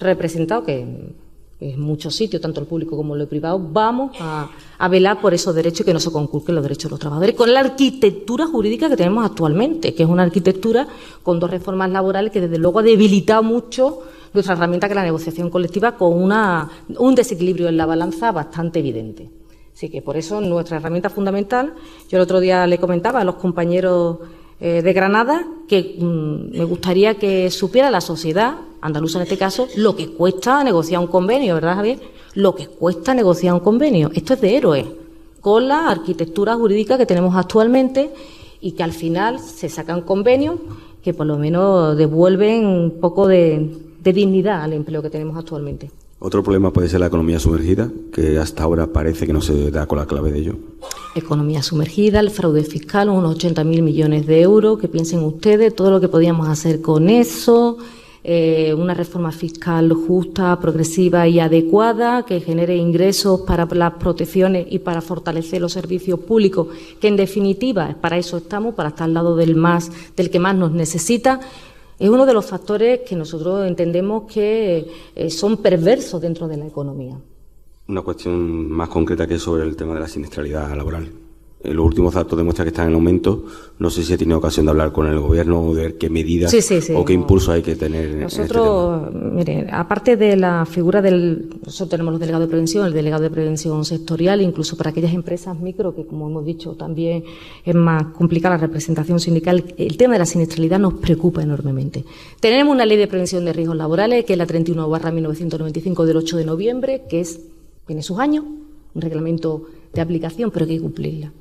representados, 0.00 0.64
que 0.64 1.14
en 1.60 1.80
muchos 1.80 2.14
sitios, 2.14 2.40
tanto 2.40 2.60
el 2.60 2.66
público 2.66 2.96
como 2.96 3.16
el 3.16 3.26
privado, 3.26 3.58
vamos 3.58 4.16
a, 4.20 4.48
velar 4.88 5.20
por 5.20 5.34
esos 5.34 5.54
derechos 5.54 5.80
y 5.80 5.84
que 5.84 5.92
no 5.92 6.00
se 6.00 6.12
conculquen 6.12 6.54
los 6.54 6.62
derechos 6.62 6.84
de 6.84 6.90
los 6.90 7.00
trabajadores 7.00 7.34
con 7.34 7.52
la 7.52 7.60
arquitectura 7.60 8.46
jurídica 8.46 8.88
que 8.88 8.96
tenemos 8.96 9.24
actualmente, 9.24 9.94
que 9.94 10.04
es 10.04 10.08
una 10.08 10.22
arquitectura 10.22 10.86
con 11.22 11.40
dos 11.40 11.50
reformas 11.50 11.90
laborales 11.90 12.32
que 12.32 12.40
desde 12.40 12.58
luego 12.58 12.78
ha 12.78 12.82
debilitado 12.82 13.42
mucho 13.42 14.02
nuestra 14.32 14.54
herramienta 14.54 14.88
que 14.88 14.94
la 14.94 15.02
negociación 15.02 15.50
colectiva 15.50 15.92
con 15.92 16.20
una, 16.20 16.68
un 16.98 17.14
desequilibrio 17.14 17.68
en 17.68 17.76
la 17.76 17.86
balanza 17.86 18.32
bastante 18.32 18.78
evidente. 18.78 19.30
Así 19.74 19.90
que 19.90 20.02
por 20.02 20.16
eso 20.16 20.40
nuestra 20.40 20.78
herramienta 20.78 21.08
fundamental, 21.08 21.74
yo 22.08 22.18
el 22.18 22.22
otro 22.22 22.40
día 22.40 22.66
le 22.66 22.78
comentaba 22.78 23.20
a 23.20 23.24
los 23.24 23.36
compañeros 23.36 24.18
eh, 24.60 24.82
de 24.82 24.92
Granada 24.92 25.46
que 25.68 25.96
mm, 25.98 26.58
me 26.58 26.64
gustaría 26.64 27.14
que 27.14 27.48
supiera 27.50 27.90
la 27.90 28.00
sociedad 28.00 28.56
andaluza 28.80 29.18
en 29.18 29.22
este 29.22 29.38
caso 29.38 29.68
lo 29.76 29.94
que 29.94 30.08
cuesta 30.08 30.64
negociar 30.64 31.00
un 31.00 31.06
convenio, 31.06 31.54
¿verdad, 31.54 31.76
Javier? 31.76 32.00
Lo 32.34 32.54
que 32.56 32.66
cuesta 32.66 33.14
negociar 33.14 33.54
un 33.54 33.60
convenio. 33.60 34.10
Esto 34.14 34.34
es 34.34 34.40
de 34.40 34.56
héroes, 34.56 34.86
con 35.40 35.68
la 35.68 35.88
arquitectura 35.88 36.54
jurídica 36.56 36.98
que 36.98 37.06
tenemos 37.06 37.36
actualmente 37.36 38.10
y 38.60 38.72
que 38.72 38.82
al 38.82 38.92
final 38.92 39.38
se 39.38 39.68
sacan 39.68 40.02
convenios 40.02 40.56
que 41.02 41.14
por 41.14 41.26
lo 41.26 41.38
menos 41.38 41.96
devuelven 41.96 42.66
un 42.66 42.98
poco 43.00 43.28
de 43.28 43.87
dignidad 44.12 44.62
al 44.62 44.72
empleo 44.72 45.02
que 45.02 45.10
tenemos 45.10 45.36
actualmente. 45.36 45.90
Otro 46.20 46.42
problema 46.42 46.72
puede 46.72 46.88
ser 46.88 46.98
la 46.98 47.06
economía 47.06 47.38
sumergida, 47.38 47.90
que 48.12 48.38
hasta 48.38 48.64
ahora 48.64 48.88
parece 48.88 49.24
que 49.24 49.32
no 49.32 49.40
se 49.40 49.70
da 49.70 49.86
con 49.86 49.98
la 49.98 50.06
clave 50.06 50.32
de 50.32 50.40
ello. 50.40 50.56
Economía 51.14 51.62
sumergida, 51.62 52.18
el 52.18 52.30
fraude 52.30 52.64
fiscal, 52.64 53.08
unos 53.08 53.38
80.000 53.38 53.82
millones 53.82 54.26
de 54.26 54.40
euros, 54.40 54.80
que 54.80 54.88
piensen 54.88 55.20
ustedes 55.20 55.76
todo 55.76 55.92
lo 55.92 56.00
que 56.00 56.08
podíamos 56.08 56.48
hacer 56.48 56.80
con 56.80 57.08
eso, 57.08 57.78
eh, 58.24 58.74
una 58.74 58.94
reforma 58.94 59.30
fiscal 59.30 59.92
justa, 59.92 60.58
progresiva 60.60 61.28
y 61.28 61.38
adecuada, 61.38 62.24
que 62.26 62.40
genere 62.40 62.76
ingresos 62.76 63.42
para 63.42 63.64
las 63.66 63.94
protecciones 63.94 64.66
y 64.68 64.80
para 64.80 65.00
fortalecer 65.00 65.60
los 65.60 65.72
servicios 65.72 66.18
públicos, 66.18 66.66
que 67.00 67.06
en 67.06 67.16
definitiva 67.16 67.96
para 68.00 68.18
eso 68.18 68.38
estamos, 68.38 68.74
para 68.74 68.88
estar 68.88 69.04
al 69.04 69.14
lado 69.14 69.36
del 69.36 69.54
más, 69.54 69.92
del 70.16 70.30
que 70.30 70.40
más 70.40 70.56
nos 70.56 70.72
necesita 70.72 71.38
es 71.98 72.08
uno 72.08 72.26
de 72.26 72.32
los 72.32 72.46
factores 72.46 73.00
que 73.00 73.16
nosotros 73.16 73.66
entendemos 73.66 74.30
que 74.32 74.86
eh, 75.14 75.30
son 75.30 75.56
perversos 75.56 76.20
dentro 76.20 76.46
de 76.46 76.56
la 76.56 76.66
economía. 76.66 77.16
Una 77.88 78.02
cuestión 78.02 78.70
más 78.70 78.88
concreta 78.88 79.26
que 79.26 79.38
sobre 79.38 79.64
el 79.64 79.74
tema 79.74 79.94
de 79.94 80.00
la 80.00 80.08
siniestralidad 80.08 80.76
laboral. 80.76 81.10
Eh, 81.60 81.74
los 81.74 81.86
últimos 81.86 82.14
datos 82.14 82.38
demuestran 82.38 82.66
que 82.66 82.70
están 82.70 82.88
en 82.88 82.94
aumento. 82.94 83.44
No 83.80 83.90
sé 83.90 84.04
si 84.04 84.12
ha 84.12 84.18
tenido 84.18 84.38
ocasión 84.38 84.66
de 84.66 84.70
hablar 84.70 84.92
con 84.92 85.08
el 85.08 85.18
gobierno 85.18 85.60
o 85.60 85.74
de 85.74 85.82
ver 85.82 85.98
qué 85.98 86.08
medidas 86.08 86.54
o 86.94 87.04
qué 87.04 87.12
impulso 87.12 87.50
hay 87.50 87.62
que 87.62 87.74
tener. 87.74 88.14
Nosotros, 88.14 89.02
en 89.02 89.06
este 89.06 89.18
tema. 89.18 89.34
mire, 89.34 89.66
aparte 89.72 90.16
de 90.16 90.36
la 90.36 90.66
figura 90.66 91.02
del. 91.02 91.48
Nosotros 91.64 91.88
tenemos 91.88 92.12
los 92.12 92.20
delegados 92.20 92.46
de 92.46 92.50
prevención, 92.50 92.86
el 92.86 92.92
delegado 92.92 93.24
de 93.24 93.30
prevención 93.30 93.84
sectorial, 93.84 94.40
incluso 94.40 94.76
para 94.76 94.90
aquellas 94.90 95.12
empresas 95.12 95.58
micro, 95.58 95.94
que 95.96 96.06
como 96.06 96.28
hemos 96.28 96.44
dicho 96.44 96.74
también 96.74 97.24
es 97.64 97.74
más 97.74 98.04
complicada 98.14 98.56
la 98.56 98.60
representación 98.60 99.18
sindical. 99.18 99.64
El 99.76 99.96
tema 99.96 100.12
de 100.12 100.20
la 100.20 100.26
siniestralidad 100.26 100.78
nos 100.78 100.94
preocupa 100.94 101.42
enormemente. 101.42 102.04
Tenemos 102.38 102.72
una 102.72 102.86
ley 102.86 102.98
de 102.98 103.08
prevención 103.08 103.44
de 103.44 103.52
riesgos 103.52 103.76
laborales, 103.76 104.24
que 104.24 104.34
es 104.34 104.38
la 104.38 104.46
31 104.46 104.88
1995 104.88 106.06
del 106.06 106.16
8 106.18 106.36
de 106.36 106.44
noviembre, 106.44 107.02
que 107.08 107.20
es, 107.20 107.40
tiene 107.84 108.02
sus 108.02 108.20
años, 108.20 108.44
un 108.94 109.02
reglamento 109.02 109.64
de 109.92 110.00
aplicación, 110.00 110.50
pero 110.52 110.64
hay 110.64 110.76
que 110.76 110.82
cumplirla. 110.82 111.32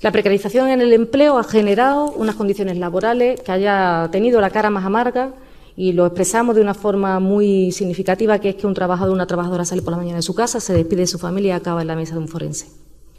La 0.00 0.12
precarización 0.12 0.68
en 0.68 0.80
el 0.80 0.92
empleo 0.92 1.38
ha 1.38 1.44
generado 1.44 2.12
unas 2.12 2.36
condiciones 2.36 2.78
laborales 2.78 3.40
que 3.40 3.50
haya 3.50 4.08
tenido 4.12 4.40
la 4.40 4.50
cara 4.50 4.70
más 4.70 4.84
amarga 4.84 5.34
y 5.74 5.92
lo 5.92 6.06
expresamos 6.06 6.54
de 6.54 6.62
una 6.62 6.74
forma 6.74 7.18
muy 7.18 7.72
significativa, 7.72 8.38
que 8.38 8.50
es 8.50 8.54
que 8.54 8.66
un 8.66 8.74
trabajador 8.74 9.10
o 9.10 9.14
una 9.14 9.26
trabajadora 9.26 9.64
sale 9.64 9.82
por 9.82 9.92
la 9.92 9.96
mañana 9.96 10.16
de 10.16 10.22
su 10.22 10.34
casa, 10.34 10.60
se 10.60 10.72
despide 10.72 11.00
de 11.00 11.06
su 11.08 11.18
familia 11.18 11.54
y 11.54 11.56
acaba 11.56 11.82
en 11.82 11.88
la 11.88 11.96
mesa 11.96 12.14
de 12.14 12.20
un 12.20 12.28
forense. 12.28 12.66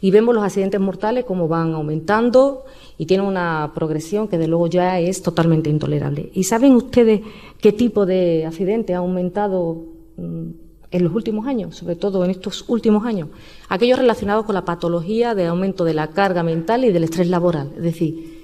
Y 0.00 0.10
vemos 0.10 0.34
los 0.34 0.42
accidentes 0.42 0.80
mortales 0.80 1.24
como 1.24 1.48
van 1.48 1.74
aumentando 1.74 2.64
y 2.96 3.04
tienen 3.04 3.26
una 3.26 3.72
progresión 3.74 4.28
que 4.28 4.38
de 4.38 4.46
luego 4.46 4.66
ya 4.66 4.98
es 4.98 5.22
totalmente 5.22 5.68
intolerable. 5.68 6.30
¿Y 6.32 6.44
saben 6.44 6.72
ustedes 6.72 7.20
qué 7.60 7.72
tipo 7.72 8.06
de 8.06 8.46
accidente 8.46 8.94
ha 8.94 8.98
aumentado 8.98 9.84
mm, 10.16 10.50
en 10.90 11.04
los 11.04 11.14
últimos 11.14 11.46
años, 11.46 11.76
sobre 11.76 11.96
todo 11.96 12.24
en 12.24 12.30
estos 12.30 12.64
últimos 12.68 13.04
años, 13.04 13.28
aquellos 13.68 13.98
relacionados 13.98 14.44
con 14.44 14.54
la 14.54 14.64
patología 14.64 15.34
de 15.34 15.46
aumento 15.46 15.84
de 15.84 15.94
la 15.94 16.08
carga 16.08 16.42
mental 16.42 16.84
y 16.84 16.92
del 16.92 17.04
estrés 17.04 17.28
laboral, 17.28 17.70
es 17.76 17.82
decir, 17.82 18.40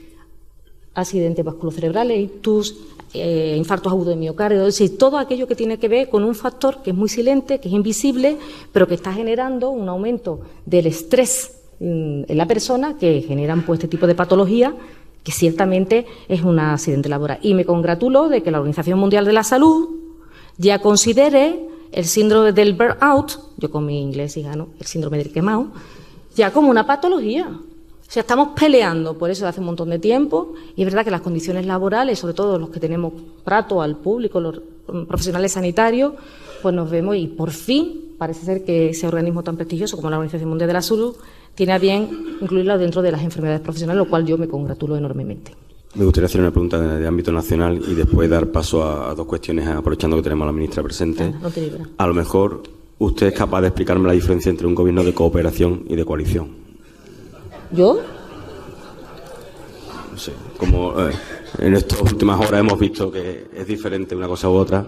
accidentes 0.94 1.44
vasculocerebrales, 1.44 2.18
ictus, 2.18 2.76
eh, 3.12 3.54
infartos 3.56 3.92
agudos 3.92 4.08
de 4.08 4.16
miocardio, 4.16 4.66
es 4.66 4.78
decir, 4.78 4.96
todo 4.96 5.18
aquello 5.18 5.46
que 5.46 5.54
tiene 5.54 5.78
que 5.78 5.88
ver 5.88 6.08
con 6.08 6.24
un 6.24 6.34
factor 6.34 6.82
que 6.82 6.90
es 6.90 6.96
muy 6.96 7.08
silente, 7.08 7.60
que 7.60 7.68
es 7.68 7.74
invisible, 7.74 8.38
pero 8.72 8.86
que 8.86 8.94
está 8.94 9.12
generando 9.12 9.70
un 9.70 9.88
aumento 9.88 10.40
del 10.64 10.86
estrés 10.86 11.52
en 11.78 12.24
la 12.28 12.46
persona 12.46 12.96
que 12.96 13.20
generan 13.20 13.62
pues 13.62 13.78
este 13.78 13.88
tipo 13.88 14.06
de 14.06 14.14
patología 14.14 14.74
que 15.22 15.32
ciertamente 15.32 16.06
es 16.28 16.42
un 16.42 16.58
accidente 16.58 17.08
laboral. 17.08 17.38
Y 17.42 17.54
me 17.54 17.64
congratulo 17.64 18.28
de 18.28 18.42
que 18.42 18.50
la 18.50 18.58
Organización 18.58 18.98
Mundial 18.98 19.24
de 19.24 19.32
la 19.32 19.42
Salud 19.42 19.88
ya 20.56 20.78
considere 20.78 21.66
el 21.96 22.04
síndrome 22.04 22.52
del 22.52 22.74
burnout, 22.74 23.40
yo 23.56 23.70
con 23.70 23.86
mi 23.86 24.02
inglés 24.02 24.36
y 24.36 24.42
gano, 24.42 24.68
el 24.78 24.84
síndrome 24.84 25.16
del 25.16 25.32
quemado, 25.32 25.68
ya 26.36 26.52
como 26.52 26.68
una 26.68 26.86
patología. 26.86 27.48
O 27.48 28.10
sea, 28.10 28.20
estamos 28.20 28.50
peleando 28.54 29.16
por 29.16 29.30
eso 29.30 29.48
hace 29.48 29.60
un 29.60 29.66
montón 29.66 29.88
de 29.88 29.98
tiempo 29.98 30.52
y 30.76 30.82
es 30.82 30.86
verdad 30.86 31.04
que 31.06 31.10
las 31.10 31.22
condiciones 31.22 31.64
laborales, 31.64 32.18
sobre 32.18 32.34
todo 32.34 32.58
los 32.58 32.68
que 32.68 32.80
tenemos 32.80 33.14
trato 33.44 33.80
al 33.80 33.96
público, 33.96 34.40
los 34.40 34.60
profesionales 35.08 35.52
sanitarios, 35.52 36.12
pues 36.60 36.74
nos 36.74 36.90
vemos 36.90 37.16
y 37.16 37.28
por 37.28 37.50
fin 37.50 38.14
parece 38.18 38.44
ser 38.44 38.62
que 38.62 38.90
ese 38.90 39.08
organismo 39.08 39.42
tan 39.42 39.56
prestigioso 39.56 39.96
como 39.96 40.10
la 40.10 40.18
Organización 40.18 40.50
Mundial 40.50 40.68
de 40.68 40.74
la 40.74 40.82
Salud 40.82 41.16
tiene 41.54 41.72
a 41.72 41.78
bien 41.78 42.36
incluirlo 42.42 42.76
dentro 42.76 43.00
de 43.00 43.10
las 43.10 43.22
enfermedades 43.22 43.62
profesionales, 43.62 44.04
lo 44.04 44.10
cual 44.10 44.26
yo 44.26 44.36
me 44.36 44.48
congratulo 44.48 44.98
enormemente. 44.98 45.52
Me 45.96 46.04
gustaría 46.04 46.26
hacer 46.26 46.42
una 46.42 46.50
pregunta 46.50 46.78
de, 46.78 47.06
ámbito 47.06 47.32
nacional 47.32 47.82
y 47.86 47.94
después 47.94 48.28
dar 48.28 48.48
paso 48.48 48.84
a, 48.84 49.14
dos 49.14 49.26
cuestiones, 49.26 49.66
aprovechando 49.66 50.16
que 50.16 50.22
tenemos 50.22 50.44
a 50.44 50.46
la 50.46 50.52
ministra 50.52 50.82
presente. 50.82 51.32
a 51.96 52.06
lo 52.06 52.14
mejor 52.14 52.62
usted 52.98 53.28
es 53.28 53.34
capaz 53.34 53.62
de 53.62 53.68
explicarme 53.68 54.06
la 54.06 54.12
diferencia 54.12 54.50
entre 54.50 54.66
un 54.66 54.74
gobierno 54.74 55.02
de 55.02 55.14
cooperación 55.14 55.84
y 55.88 55.96
de 55.96 56.04
coalición. 56.04 56.50
¿Yo? 57.72 57.98
No 60.12 60.18
sé, 60.18 60.32
como 60.58 61.00
eh, 61.00 61.12
en 61.58 61.74
estas 61.74 62.00
últimas 62.02 62.38
horas 62.40 62.60
hemos 62.60 62.78
visto 62.78 63.10
que 63.10 63.46
es 63.54 63.66
diferente 63.66 64.14
una 64.14 64.28
cosa 64.28 64.50
u 64.50 64.52
otra. 64.52 64.86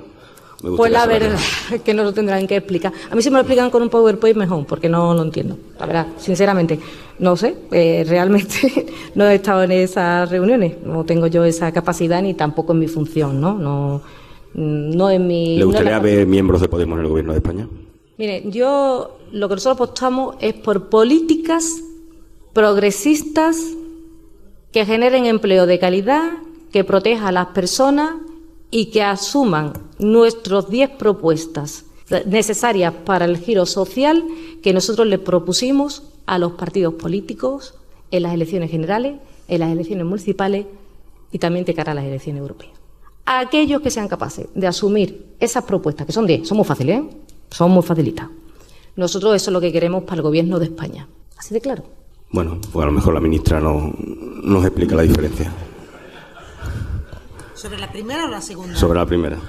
Pues 0.61 0.91
la 0.91 1.07
verdad 1.07 1.39
es 1.73 1.83
que 1.85 1.95
no 1.95 2.03
lo 2.03 2.13
tendrán 2.13 2.47
que 2.47 2.57
explicar. 2.57 2.93
A 3.11 3.15
mí 3.15 3.23
si 3.23 3.31
me 3.31 3.35
lo 3.35 3.41
explican 3.41 3.71
con 3.71 3.83
un 3.83 3.89
PowerPoint 3.89 4.37
mejor, 4.37 4.67
porque 4.67 4.89
no 4.89 5.15
lo 5.15 5.23
entiendo. 5.23 5.57
La 5.79 5.87
verdad, 5.87 6.07
sinceramente, 6.19 6.81
no 7.19 7.37
sé. 7.37 7.55
Eh, 7.71 8.05
realmente 8.09 8.87
no 9.15 9.27
he 9.27 9.37
estado 9.37 9.63
en 9.63 9.73
esas 9.73 10.29
reuniones. 10.31 10.75
No 10.85 11.05
tengo 11.05 11.29
yo 11.29 11.45
esa 11.45 11.71
capacidad 11.73 12.21
ni 12.23 12.35
tampoco 12.35 12.73
en 12.73 12.81
mi 12.81 12.89
función, 12.89 13.41
¿no? 13.41 13.55
No, 13.55 14.03
no 14.55 15.11
en 15.11 15.27
mi. 15.27 15.59
¿Le 15.59 15.65
gustaría 15.65 15.99
ver 16.01 16.27
miembros 16.27 16.61
de 16.61 16.69
Podemos 16.69 16.99
en 16.99 17.05
el 17.05 17.11
gobierno 17.11 17.33
de 17.33 17.39
España? 17.39 17.69
Mire, 18.17 18.43
yo 18.47 19.19
lo 19.31 19.49
que 19.49 19.55
nosotros 19.55 19.77
apostamos 19.77 20.37
es 20.41 20.55
por 20.55 20.89
políticas 20.89 21.85
progresistas 22.53 23.57
que 24.73 24.85
generen 24.85 25.27
empleo 25.27 25.67
de 25.67 25.79
calidad, 25.79 26.33
que 26.73 26.83
proteja 26.83 27.29
a 27.29 27.33
las 27.33 27.47
personas 27.49 28.15
y 28.71 28.87
que 28.87 29.03
asuman 29.03 29.73
nuestras 29.99 30.69
diez 30.69 30.91
propuestas 30.91 31.85
necesarias 32.27 32.95
para 33.05 33.25
el 33.25 33.39
giro 33.39 33.67
social 33.67 34.25
que 34.63 34.73
nosotros 34.73 35.07
le 35.07 35.19
propusimos 35.19 36.03
a 36.27 36.39
los 36.39 36.53
partidos 36.53 36.95
políticos 36.95 37.75
en 38.11 38.23
las 38.23 38.35
elecciones 38.35 38.71
generales, 38.71 39.17
en 39.49 39.61
las 39.61 39.71
elecciones 39.71 40.07
municipales 40.07 40.67
y 41.33 41.39
también 41.39 41.65
de 41.65 41.75
cara 41.75 41.93
a 41.93 41.95
las 41.95 42.05
elecciones 42.05 42.41
europeas. 42.41 42.73
aquellos 43.27 43.83
que 43.83 43.91
sean 43.91 44.09
capaces 44.09 44.47
de 44.55 44.67
asumir 44.67 45.35
esas 45.39 45.65
propuestas, 45.65 46.07
que 46.07 46.13
son 46.13 46.27
diez, 46.27 46.49
son 46.49 46.57
muy 46.57 46.65
fáciles, 46.65 47.01
¿eh? 47.01 47.09
son 47.51 47.71
muy 47.71 47.83
facilitas. 47.83 48.29
Nosotros 48.97 49.37
eso 49.37 49.51
es 49.51 49.53
lo 49.53 49.61
que 49.61 49.71
queremos 49.71 50.05
para 50.05 50.17
el 50.17 50.23
Gobierno 50.23 50.59
de 50.59 50.65
España. 50.67 51.07
Así 51.37 51.55
de 51.55 51.61
claro. 51.61 51.85
Bueno, 52.31 52.59
pues 52.73 52.83
a 52.83 52.87
lo 52.87 52.93
mejor 52.93 53.15
la 53.15 53.21
ministra 53.21 53.61
no, 53.61 53.93
nos 54.43 54.65
explica 54.65 54.97
la 54.97 55.03
diferencia. 55.03 55.53
¿Sobre 57.59 57.77
la 57.77 57.91
primera 57.91 58.27
o 58.27 58.29
la 58.29 58.41
segunda? 58.41 58.77
Sobre 58.77 58.99
la 58.99 59.07
primera. 59.07 59.37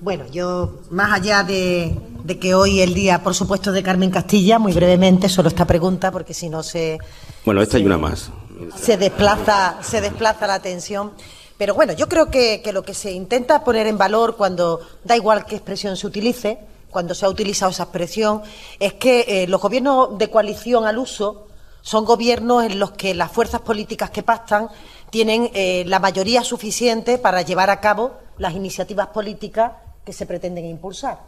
Bueno, 0.00 0.24
yo, 0.32 0.80
más 0.90 1.12
allá 1.12 1.44
de, 1.44 1.96
que 2.40 2.56
hoy 2.56 2.80
el 2.80 2.92
día, 2.92 3.22
por 3.22 3.34
supuesto, 3.34 3.70
de 3.70 3.84
Carmen 3.84 4.10
Castilla, 4.10 4.58
muy 4.58 4.72
brevemente, 4.72 5.28
solo 5.28 5.48
esta 5.48 5.64
pregunta, 5.64 6.10
porque 6.10 6.34
si 6.34 6.48
no 6.48 6.64
se. 6.64 6.98
Bueno, 7.44 7.62
esta 7.62 7.76
hay 7.76 7.86
una 7.86 7.98
más. 7.98 8.32
Se 8.74 8.96
desplaza, 8.96 9.78
se 9.80 10.00
desplaza 10.00 10.48
la 10.48 10.54
atención. 10.54 11.12
Pero 11.56 11.76
bueno, 11.76 11.92
yo 11.92 12.08
creo 12.08 12.32
que, 12.32 12.62
que, 12.64 12.72
lo 12.72 12.82
que 12.82 12.94
se 12.94 13.12
intenta 13.12 13.62
poner 13.62 13.86
en 13.86 13.96
valor 13.96 14.34
cuando 14.36 14.80
da 15.04 15.14
igual 15.14 15.46
qué 15.46 15.54
expresión 15.54 15.96
se 15.96 16.08
utilice, 16.08 16.58
cuando 16.90 17.14
se 17.14 17.24
ha 17.24 17.28
utilizado 17.28 17.70
esa 17.70 17.84
expresión, 17.84 18.42
es 18.80 18.94
que 18.94 19.24
eh, 19.28 19.46
los 19.46 19.60
gobiernos 19.60 20.18
de 20.18 20.28
coalición 20.28 20.84
al 20.84 20.98
uso 20.98 21.46
son 21.82 22.04
gobiernos 22.04 22.64
en 22.64 22.78
los 22.78 22.92
que 22.92 23.14
las 23.14 23.30
fuerzas 23.30 23.60
políticas 23.60 24.10
que 24.10 24.24
pactan 24.24 24.68
tienen 25.12 25.50
eh, 25.52 25.84
la 25.86 25.98
mayoría 25.98 26.42
suficiente 26.42 27.18
para 27.18 27.42
llevar 27.42 27.68
a 27.68 27.80
cabo 27.80 28.12
las 28.38 28.54
iniciativas 28.54 29.08
políticas 29.08 29.72
que 30.06 30.14
se 30.14 30.24
pretenden 30.24 30.64
impulsar. 30.64 31.20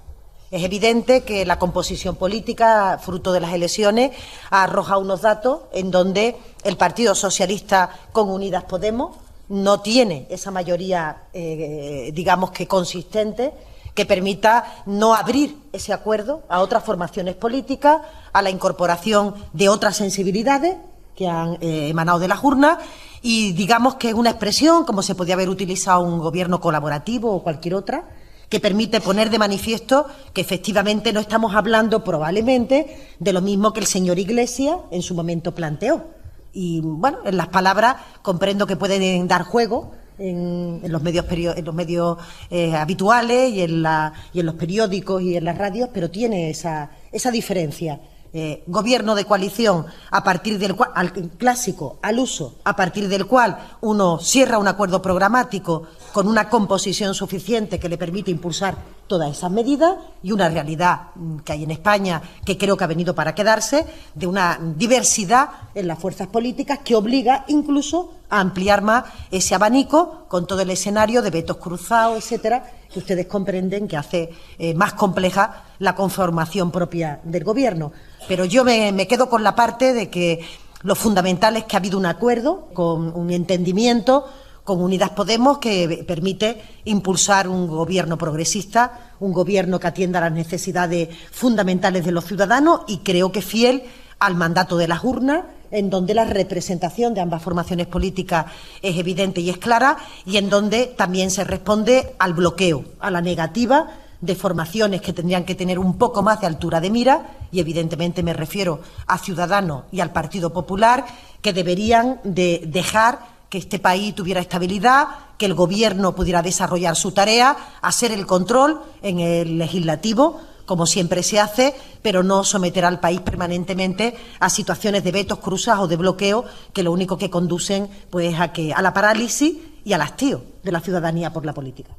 Es 0.50 0.62
evidente 0.62 1.22
que 1.22 1.44
la 1.44 1.58
composición 1.58 2.16
política, 2.16 2.98
fruto 2.98 3.30
de 3.30 3.40
las 3.40 3.52
elecciones, 3.52 4.12
arroja 4.48 4.96
unos 4.96 5.20
datos 5.20 5.64
en 5.74 5.90
donde 5.90 6.34
el 6.62 6.78
Partido 6.78 7.14
Socialista 7.14 7.90
con 8.12 8.30
Unidas 8.30 8.64
Podemos 8.64 9.18
no 9.50 9.80
tiene 9.80 10.26
esa 10.30 10.50
mayoría, 10.50 11.24
eh, 11.34 12.10
digamos 12.14 12.52
que 12.52 12.66
consistente, 12.66 13.52
que 13.92 14.06
permita 14.06 14.82
no 14.86 15.14
abrir 15.14 15.58
ese 15.74 15.92
acuerdo 15.92 16.42
a 16.48 16.60
otras 16.60 16.84
formaciones 16.84 17.34
políticas, 17.34 18.00
a 18.32 18.40
la 18.40 18.48
incorporación 18.48 19.34
de 19.52 19.68
otras 19.68 19.96
sensibilidades 19.96 20.76
que 21.14 21.28
han 21.28 21.58
eh, 21.60 21.88
emanado 21.88 22.18
de 22.18 22.28
las 22.28 22.42
urnas 22.42 22.78
y 23.26 23.52
digamos 23.52 23.94
que 23.94 24.10
es 24.10 24.14
una 24.14 24.28
expresión, 24.28 24.84
como 24.84 25.02
se 25.02 25.14
podía 25.14 25.32
haber 25.32 25.48
utilizado 25.48 26.02
un 26.02 26.18
gobierno 26.18 26.60
colaborativo 26.60 27.32
o 27.32 27.42
cualquier 27.42 27.74
otra, 27.74 28.04
que 28.50 28.60
permite 28.60 29.00
poner 29.00 29.30
de 29.30 29.38
manifiesto 29.38 30.06
que 30.34 30.42
efectivamente 30.42 31.10
no 31.10 31.20
estamos 31.20 31.54
hablando 31.54 32.04
probablemente 32.04 33.14
de 33.18 33.32
lo 33.32 33.40
mismo 33.40 33.72
que 33.72 33.80
el 33.80 33.86
señor 33.86 34.18
Iglesias 34.18 34.76
en 34.90 35.00
su 35.00 35.14
momento 35.14 35.54
planteó. 35.54 36.04
Y 36.52 36.82
bueno, 36.82 37.20
en 37.24 37.38
las 37.38 37.48
palabras 37.48 37.96
comprendo 38.20 38.66
que 38.66 38.76
pueden 38.76 39.26
dar 39.26 39.44
juego 39.44 39.92
en, 40.18 40.82
los 40.84 41.02
medios, 41.02 41.24
en 41.56 41.64
los 41.64 41.74
medios 41.74 42.18
eh, 42.50 42.74
habituales 42.76 43.54
y 43.54 43.62
en, 43.62 43.82
la, 43.82 44.12
y 44.34 44.40
en 44.40 44.46
los 44.46 44.56
periódicos 44.56 45.22
y 45.22 45.38
en 45.38 45.46
las 45.46 45.56
radios, 45.56 45.88
pero 45.94 46.10
tiene 46.10 46.50
esa, 46.50 46.90
esa 47.10 47.30
diferencia. 47.30 47.98
Eh, 48.36 48.64
gobierno 48.66 49.14
de 49.14 49.26
coalición 49.26 49.86
a 50.10 50.24
partir 50.24 50.58
del 50.58 50.74
cual, 50.74 50.90
al 50.96 51.12
clásico, 51.12 52.00
al 52.02 52.18
uso, 52.18 52.56
a 52.64 52.74
partir 52.74 53.08
del 53.08 53.26
cual 53.26 53.76
uno 53.80 54.18
cierra 54.18 54.58
un 54.58 54.66
acuerdo 54.66 55.00
programático 55.00 55.86
con 56.14 56.28
una 56.28 56.48
composición 56.48 57.12
suficiente 57.12 57.80
que 57.80 57.88
le 57.88 57.98
permite 57.98 58.30
impulsar 58.30 58.76
todas 59.08 59.36
esas 59.36 59.50
medidas 59.50 59.96
y 60.22 60.30
una 60.30 60.48
realidad 60.48 61.08
mm, 61.16 61.38
que 61.38 61.52
hay 61.52 61.64
en 61.64 61.72
España 61.72 62.22
que 62.44 62.56
creo 62.56 62.76
que 62.76 62.84
ha 62.84 62.86
venido 62.86 63.16
para 63.16 63.34
quedarse, 63.34 63.84
de 64.14 64.28
una 64.28 64.60
diversidad 64.76 65.48
en 65.74 65.88
las 65.88 65.98
fuerzas 65.98 66.28
políticas 66.28 66.78
que 66.84 66.94
obliga 66.94 67.44
incluso 67.48 68.12
a 68.30 68.38
ampliar 68.38 68.80
más 68.82 69.06
ese 69.32 69.56
abanico 69.56 70.26
con 70.28 70.46
todo 70.46 70.60
el 70.60 70.70
escenario 70.70 71.20
de 71.20 71.30
vetos 71.30 71.56
cruzados, 71.56 72.22
etcétera, 72.22 72.64
que 72.92 73.00
ustedes 73.00 73.26
comprenden 73.26 73.88
que 73.88 73.96
hace 73.96 74.30
eh, 74.60 74.72
más 74.72 74.92
compleja 74.92 75.64
la 75.80 75.96
conformación 75.96 76.70
propia 76.70 77.18
del 77.24 77.42
Gobierno. 77.42 77.90
Pero 78.28 78.44
yo 78.44 78.62
me, 78.62 79.08
quedo 79.08 79.28
con 79.28 79.42
la 79.42 79.56
parte 79.56 79.92
de 79.92 80.10
que 80.10 80.46
lo 80.82 80.94
fundamental 80.94 81.56
es 81.56 81.64
que 81.64 81.74
ha 81.74 81.80
habido 81.80 81.98
un 81.98 82.06
acuerdo, 82.06 82.68
con 82.72 83.12
un 83.16 83.32
entendimiento 83.32 84.26
con 84.64 84.80
Unidas 84.80 85.10
Podemos 85.10 85.58
que 85.58 86.04
permite 86.08 86.60
impulsar 86.84 87.48
un 87.48 87.66
gobierno 87.66 88.16
progresista, 88.16 89.12
un 89.20 89.32
gobierno 89.32 89.78
que 89.78 89.86
atienda 89.86 90.18
a 90.18 90.22
las 90.22 90.32
necesidades 90.32 91.10
fundamentales 91.30 92.04
de 92.04 92.12
los 92.12 92.24
ciudadanos 92.24 92.80
y 92.88 92.98
creo 92.98 93.30
que 93.30 93.42
fiel 93.42 93.84
al 94.18 94.34
mandato 94.34 94.76
de 94.78 94.88
las 94.88 95.04
urnas, 95.04 95.44
en 95.70 95.90
donde 95.90 96.14
la 96.14 96.24
representación 96.24 97.14
de 97.14 97.20
ambas 97.20 97.42
formaciones 97.42 97.86
políticas 97.86 98.46
es 98.80 98.96
evidente 98.96 99.40
y 99.40 99.50
es 99.50 99.58
clara 99.58 99.98
y 100.24 100.38
en 100.38 100.48
donde 100.48 100.86
también 100.86 101.30
se 101.30 101.44
responde 101.44 102.14
al 102.18 102.32
bloqueo, 102.32 102.84
a 103.00 103.10
la 103.10 103.20
negativa 103.20 103.88
de 104.20 104.34
formaciones 104.34 105.02
que 105.02 105.12
tendrían 105.12 105.44
que 105.44 105.54
tener 105.54 105.78
un 105.78 105.98
poco 105.98 106.22
más 106.22 106.40
de 106.40 106.46
altura 106.46 106.80
de 106.80 106.88
mira, 106.88 107.36
y 107.52 107.60
evidentemente 107.60 108.22
me 108.22 108.32
refiero 108.32 108.80
a 109.06 109.18
Ciudadanos 109.18 109.84
y 109.92 110.00
al 110.00 110.12
Partido 110.12 110.50
Popular, 110.50 111.04
que 111.42 111.52
deberían 111.52 112.20
de 112.24 112.62
dejar 112.66 113.33
que 113.54 113.58
este 113.58 113.78
país 113.78 114.12
tuviera 114.16 114.40
estabilidad, 114.40 115.06
que 115.38 115.46
el 115.46 115.54
Gobierno 115.54 116.12
pudiera 116.12 116.42
desarrollar 116.42 116.96
su 116.96 117.12
tarea, 117.12 117.56
hacer 117.82 118.10
el 118.10 118.26
control 118.26 118.80
en 119.00 119.20
el 119.20 119.58
legislativo, 119.58 120.40
como 120.66 120.86
siempre 120.86 121.22
se 121.22 121.38
hace, 121.38 121.72
pero 122.02 122.24
no 122.24 122.42
someter 122.42 122.84
al 122.84 122.98
país 122.98 123.20
permanentemente 123.20 124.16
a 124.40 124.50
situaciones 124.50 125.04
de 125.04 125.12
vetos, 125.12 125.38
cruzas 125.38 125.78
o 125.78 125.86
de 125.86 125.96
bloqueo 125.96 126.44
que 126.72 126.82
lo 126.82 126.90
único 126.90 127.16
que 127.16 127.30
conducen 127.30 127.88
pues 128.10 128.40
a 128.40 128.52
que 128.52 128.72
a 128.72 128.82
la 128.82 128.92
parálisis 128.92 129.56
y 129.84 129.92
al 129.92 130.02
hastío 130.02 130.42
de 130.64 130.72
la 130.72 130.80
ciudadanía 130.80 131.32
por 131.32 131.46
la 131.46 131.54
política. 131.54 131.90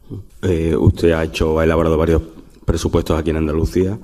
Eh, 0.42 0.76
usted 0.76 1.14
ha 1.14 1.24
elaborado 1.24 1.98
varios 1.98 2.22
presupuestos 2.66 3.18
aquí 3.18 3.30
en 3.30 3.38
Andalucía. 3.38 3.98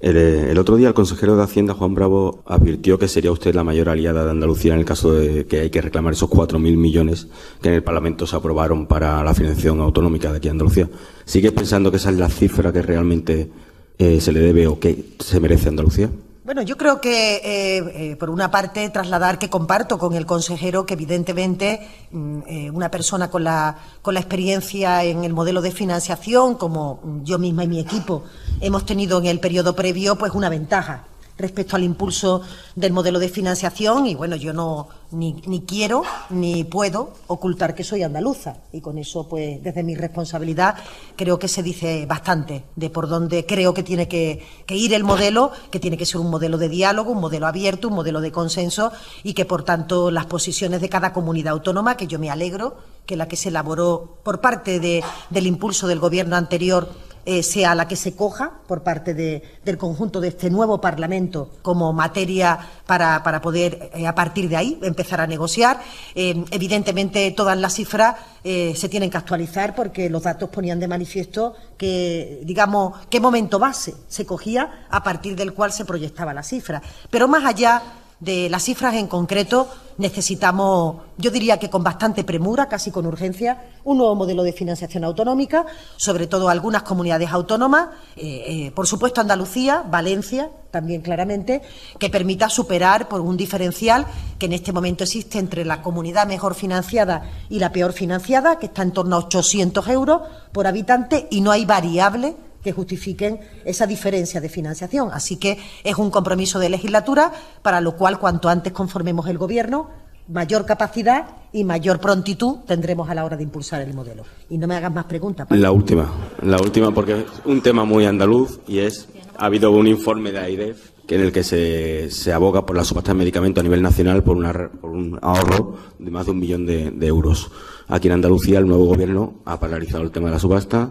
El, 0.00 0.56
otro 0.58 0.76
día 0.76 0.88
el 0.88 0.94
consejero 0.94 1.36
de 1.36 1.42
Hacienda, 1.42 1.74
Juan 1.74 1.94
Bravo, 1.94 2.42
advirtió 2.46 2.98
que 2.98 3.08
sería 3.08 3.32
usted 3.32 3.54
la 3.54 3.64
mayor 3.64 3.88
aliada 3.88 4.24
de 4.24 4.30
Andalucía 4.30 4.74
en 4.74 4.78
el 4.78 4.84
caso 4.84 5.12
de 5.12 5.46
que 5.46 5.60
hay 5.60 5.70
que 5.70 5.80
reclamar 5.80 6.12
esos 6.12 6.30
4.000 6.30 6.76
millones 6.76 7.26
que 7.60 7.68
en 7.68 7.74
el 7.74 7.82
Parlamento 7.82 8.24
se 8.24 8.36
aprobaron 8.36 8.86
para 8.86 9.24
la 9.24 9.34
financiación 9.34 9.80
autonómica 9.80 10.30
de 10.30 10.38
aquí 10.38 10.46
en 10.46 10.52
Andalucía. 10.52 10.88
¿Sigue 11.24 11.50
pensando 11.50 11.90
que 11.90 11.96
esa 11.96 12.10
es 12.10 12.16
la 12.16 12.28
cifra 12.28 12.72
que 12.72 12.80
realmente 12.80 13.50
eh, 13.98 14.20
se 14.20 14.32
le 14.32 14.38
debe 14.38 14.68
o 14.68 14.78
que 14.78 15.04
se 15.18 15.40
merece 15.40 15.68
Andalucía? 15.68 16.08
Bueno, 16.48 16.62
yo 16.62 16.78
creo 16.78 16.98
que, 16.98 17.42
eh, 17.44 18.12
eh, 18.12 18.16
por 18.16 18.30
una 18.30 18.50
parte, 18.50 18.88
trasladar 18.88 19.38
que 19.38 19.50
comparto 19.50 19.98
con 19.98 20.14
el 20.14 20.24
consejero 20.24 20.86
que, 20.86 20.94
evidentemente, 20.94 21.86
mm, 22.10 22.38
eh, 22.46 22.70
una 22.70 22.90
persona 22.90 23.28
con 23.28 23.44
la, 23.44 23.76
con 24.00 24.14
la 24.14 24.20
experiencia 24.20 25.04
en 25.04 25.24
el 25.24 25.34
modelo 25.34 25.60
de 25.60 25.72
financiación, 25.72 26.54
como 26.54 27.02
yo 27.22 27.38
misma 27.38 27.64
y 27.64 27.68
mi 27.68 27.80
equipo 27.80 28.22
hemos 28.62 28.86
tenido 28.86 29.18
en 29.18 29.26
el 29.26 29.40
periodo 29.40 29.76
previo, 29.76 30.16
pues 30.16 30.32
una 30.32 30.48
ventaja 30.48 31.07
respecto 31.38 31.76
al 31.76 31.84
impulso 31.84 32.42
del 32.74 32.92
modelo 32.92 33.18
de 33.18 33.28
financiación 33.28 34.06
y 34.06 34.14
bueno, 34.14 34.36
yo 34.36 34.52
no 34.52 34.88
ni, 35.12 35.34
ni, 35.46 35.62
quiero 35.62 36.02
ni 36.30 36.64
puedo 36.64 37.14
ocultar 37.28 37.74
que 37.74 37.84
soy 37.84 38.02
andaluza. 38.02 38.56
Y 38.72 38.80
con 38.80 38.98
eso 38.98 39.28
pues 39.28 39.62
desde 39.62 39.82
mi 39.82 39.94
responsabilidad 39.94 40.76
creo 41.16 41.38
que 41.38 41.48
se 41.48 41.62
dice 41.62 42.04
bastante 42.06 42.64
de 42.76 42.90
por 42.90 43.08
dónde 43.08 43.46
creo 43.46 43.72
que 43.72 43.82
tiene 43.82 44.08
que, 44.08 44.44
que 44.66 44.74
ir 44.74 44.92
el 44.92 45.04
modelo, 45.04 45.52
que 45.70 45.80
tiene 45.80 45.96
que 45.96 46.06
ser 46.06 46.20
un 46.20 46.28
modelo 46.30 46.58
de 46.58 46.68
diálogo, 46.68 47.12
un 47.12 47.20
modelo 47.20 47.46
abierto, 47.46 47.88
un 47.88 47.94
modelo 47.94 48.20
de 48.20 48.32
consenso 48.32 48.92
y 49.22 49.34
que 49.34 49.44
por 49.44 49.62
tanto 49.62 50.10
las 50.10 50.26
posiciones 50.26 50.80
de 50.80 50.88
cada 50.88 51.12
comunidad 51.12 51.52
autónoma, 51.52 51.96
que 51.96 52.08
yo 52.08 52.18
me 52.18 52.30
alegro 52.30 52.76
que 53.06 53.16
la 53.16 53.26
que 53.26 53.36
se 53.36 53.48
elaboró 53.48 54.18
por 54.22 54.40
parte 54.40 54.80
de, 54.80 55.02
del 55.30 55.46
impulso 55.46 55.86
del 55.86 55.98
gobierno 55.98 56.36
anterior 56.36 56.90
eh, 57.30 57.42
sea 57.42 57.74
la 57.74 57.86
que 57.86 57.94
se 57.94 58.16
coja 58.16 58.52
por 58.66 58.82
parte 58.82 59.12
del 59.12 59.76
conjunto 59.76 60.18
de 60.18 60.28
este 60.28 60.48
nuevo 60.48 60.80
Parlamento 60.80 61.50
como 61.60 61.92
materia 61.92 62.58
para, 62.86 63.42
poder, 63.42 63.90
eh, 63.92 64.06
a 64.06 64.14
partir 64.14 64.48
de 64.48 64.56
ahí, 64.56 64.78
empezar 64.80 65.20
a 65.20 65.26
negociar. 65.26 65.78
Eh, 66.14 66.42
evidentemente, 66.50 67.30
todas 67.32 67.58
las 67.58 67.74
cifras 67.74 68.16
se 68.42 68.88
tienen 68.88 69.10
que 69.10 69.18
actualizar 69.18 69.74
porque 69.74 70.08
los 70.08 70.22
datos 70.22 70.48
ponían 70.48 70.80
de 70.80 70.88
manifiesto 70.88 71.54
que, 71.76 72.40
digamos, 72.44 72.94
qué 73.10 73.20
momento 73.20 73.58
base 73.58 73.92
se 74.08 74.24
cogía 74.24 74.86
a 74.88 75.02
partir 75.02 75.36
del 75.36 75.52
cual 75.52 75.70
se 75.70 75.84
proyectaba 75.84 76.32
la 76.32 76.42
cifra. 76.42 76.80
Pero 77.10 77.28
más 77.28 77.44
allá 77.44 77.82
de 78.20 78.48
las 78.48 78.64
cifras 78.64 78.94
en 78.94 79.06
concreto, 79.06 79.68
necesitamos, 79.96 81.02
yo 81.18 81.30
diría 81.30 81.58
que 81.58 81.70
con 81.70 81.82
bastante 81.82 82.24
premura, 82.24 82.68
casi 82.68 82.90
con 82.90 83.06
urgencia, 83.06 83.70
un 83.84 83.98
nuevo 83.98 84.14
modelo 84.14 84.42
de 84.42 84.52
financiación 84.52 85.04
autonómica, 85.04 85.66
sobre 85.96 86.26
todo 86.26 86.48
algunas 86.48 86.82
comunidades 86.82 87.30
autónomas, 87.30 87.88
eh, 88.16 88.44
eh, 88.66 88.72
por 88.72 88.86
supuesto 88.86 89.20
Andalucía, 89.20 89.84
Valencia, 89.88 90.50
también 90.70 91.00
claramente, 91.00 91.62
que 91.98 92.10
permita 92.10 92.48
superar 92.48 93.08
por 93.08 93.20
un 93.20 93.36
diferencial 93.36 94.06
que 94.38 94.46
en 94.46 94.52
este 94.52 94.72
momento 94.72 95.04
existe 95.04 95.38
entre 95.38 95.64
la 95.64 95.82
comunidad 95.82 96.26
mejor 96.26 96.54
financiada 96.54 97.30
y 97.48 97.58
la 97.58 97.72
peor 97.72 97.92
financiada, 97.92 98.58
que 98.58 98.66
está 98.66 98.82
en 98.82 98.92
torno 98.92 99.16
a 99.16 99.20
800 99.20 99.86
euros 99.88 100.22
por 100.52 100.66
habitante 100.66 101.28
y 101.30 101.40
no 101.40 101.50
hay 101.50 101.64
variable 101.64 102.36
que 102.62 102.72
justifiquen 102.72 103.40
esa 103.64 103.86
diferencia 103.86 104.40
de 104.40 104.48
financiación. 104.48 105.10
Así 105.12 105.36
que 105.36 105.58
es 105.84 105.96
un 105.96 106.10
compromiso 106.10 106.58
de 106.58 106.68
legislatura 106.68 107.32
para 107.62 107.80
lo 107.80 107.96
cual 107.96 108.18
cuanto 108.18 108.48
antes 108.48 108.72
conformemos 108.72 109.28
el 109.28 109.38
Gobierno, 109.38 109.90
mayor 110.28 110.66
capacidad 110.66 111.26
y 111.52 111.64
mayor 111.64 112.00
prontitud 112.00 112.58
tendremos 112.66 113.08
a 113.08 113.14
la 113.14 113.24
hora 113.24 113.36
de 113.36 113.42
impulsar 113.42 113.80
el 113.80 113.94
modelo. 113.94 114.24
Y 114.50 114.58
no 114.58 114.66
me 114.66 114.76
hagas 114.76 114.92
más 114.92 115.06
preguntas. 115.06 115.46
La 115.50 115.72
última, 115.72 116.10
la 116.42 116.58
última 116.58 116.92
porque 116.92 117.20
es 117.20 117.24
un 117.44 117.62
tema 117.62 117.84
muy 117.84 118.04
andaluz 118.04 118.60
y 118.66 118.80
es 118.80 119.08
ha 119.36 119.46
habido 119.46 119.70
un 119.70 119.86
informe 119.86 120.32
de 120.32 120.40
AIREF 120.40 120.90
en 121.08 121.22
el 121.22 121.32
que 121.32 121.42
se, 121.42 122.10
se 122.10 122.32
aboga 122.34 122.66
por 122.66 122.76
la 122.76 122.84
subasta 122.84 123.12
de 123.12 123.18
medicamentos 123.18 123.62
a 123.62 123.64
nivel 123.64 123.80
nacional 123.80 124.22
por, 124.22 124.36
por 124.78 124.90
un 124.90 125.18
ahorro 125.22 125.76
de 125.98 126.10
más 126.10 126.26
de 126.26 126.32
un 126.32 126.38
millón 126.38 126.66
de 126.66 127.06
euros. 127.06 127.50
Aquí 127.88 128.08
en 128.08 128.14
Andalucía 128.14 128.58
el 128.58 128.66
nuevo 128.66 128.84
gobierno 128.84 129.40
ha 129.46 129.58
paralizado 129.58 130.04
el 130.04 130.10
tema 130.10 130.26
de 130.26 130.34
la 130.34 130.38
subasta, 130.38 130.90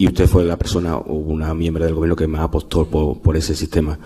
y 0.00 0.06
usted 0.06 0.28
fue 0.28 0.44
la 0.44 0.56
persona 0.56 0.96
o 0.96 1.12
una 1.12 1.52
miembro 1.54 1.84
del 1.84 1.94
gobierno 1.94 2.14
que 2.14 2.28
más 2.28 2.42
apostó 2.42 2.86
por, 2.86 3.36
ese 3.36 3.56
sistema. 3.56 3.98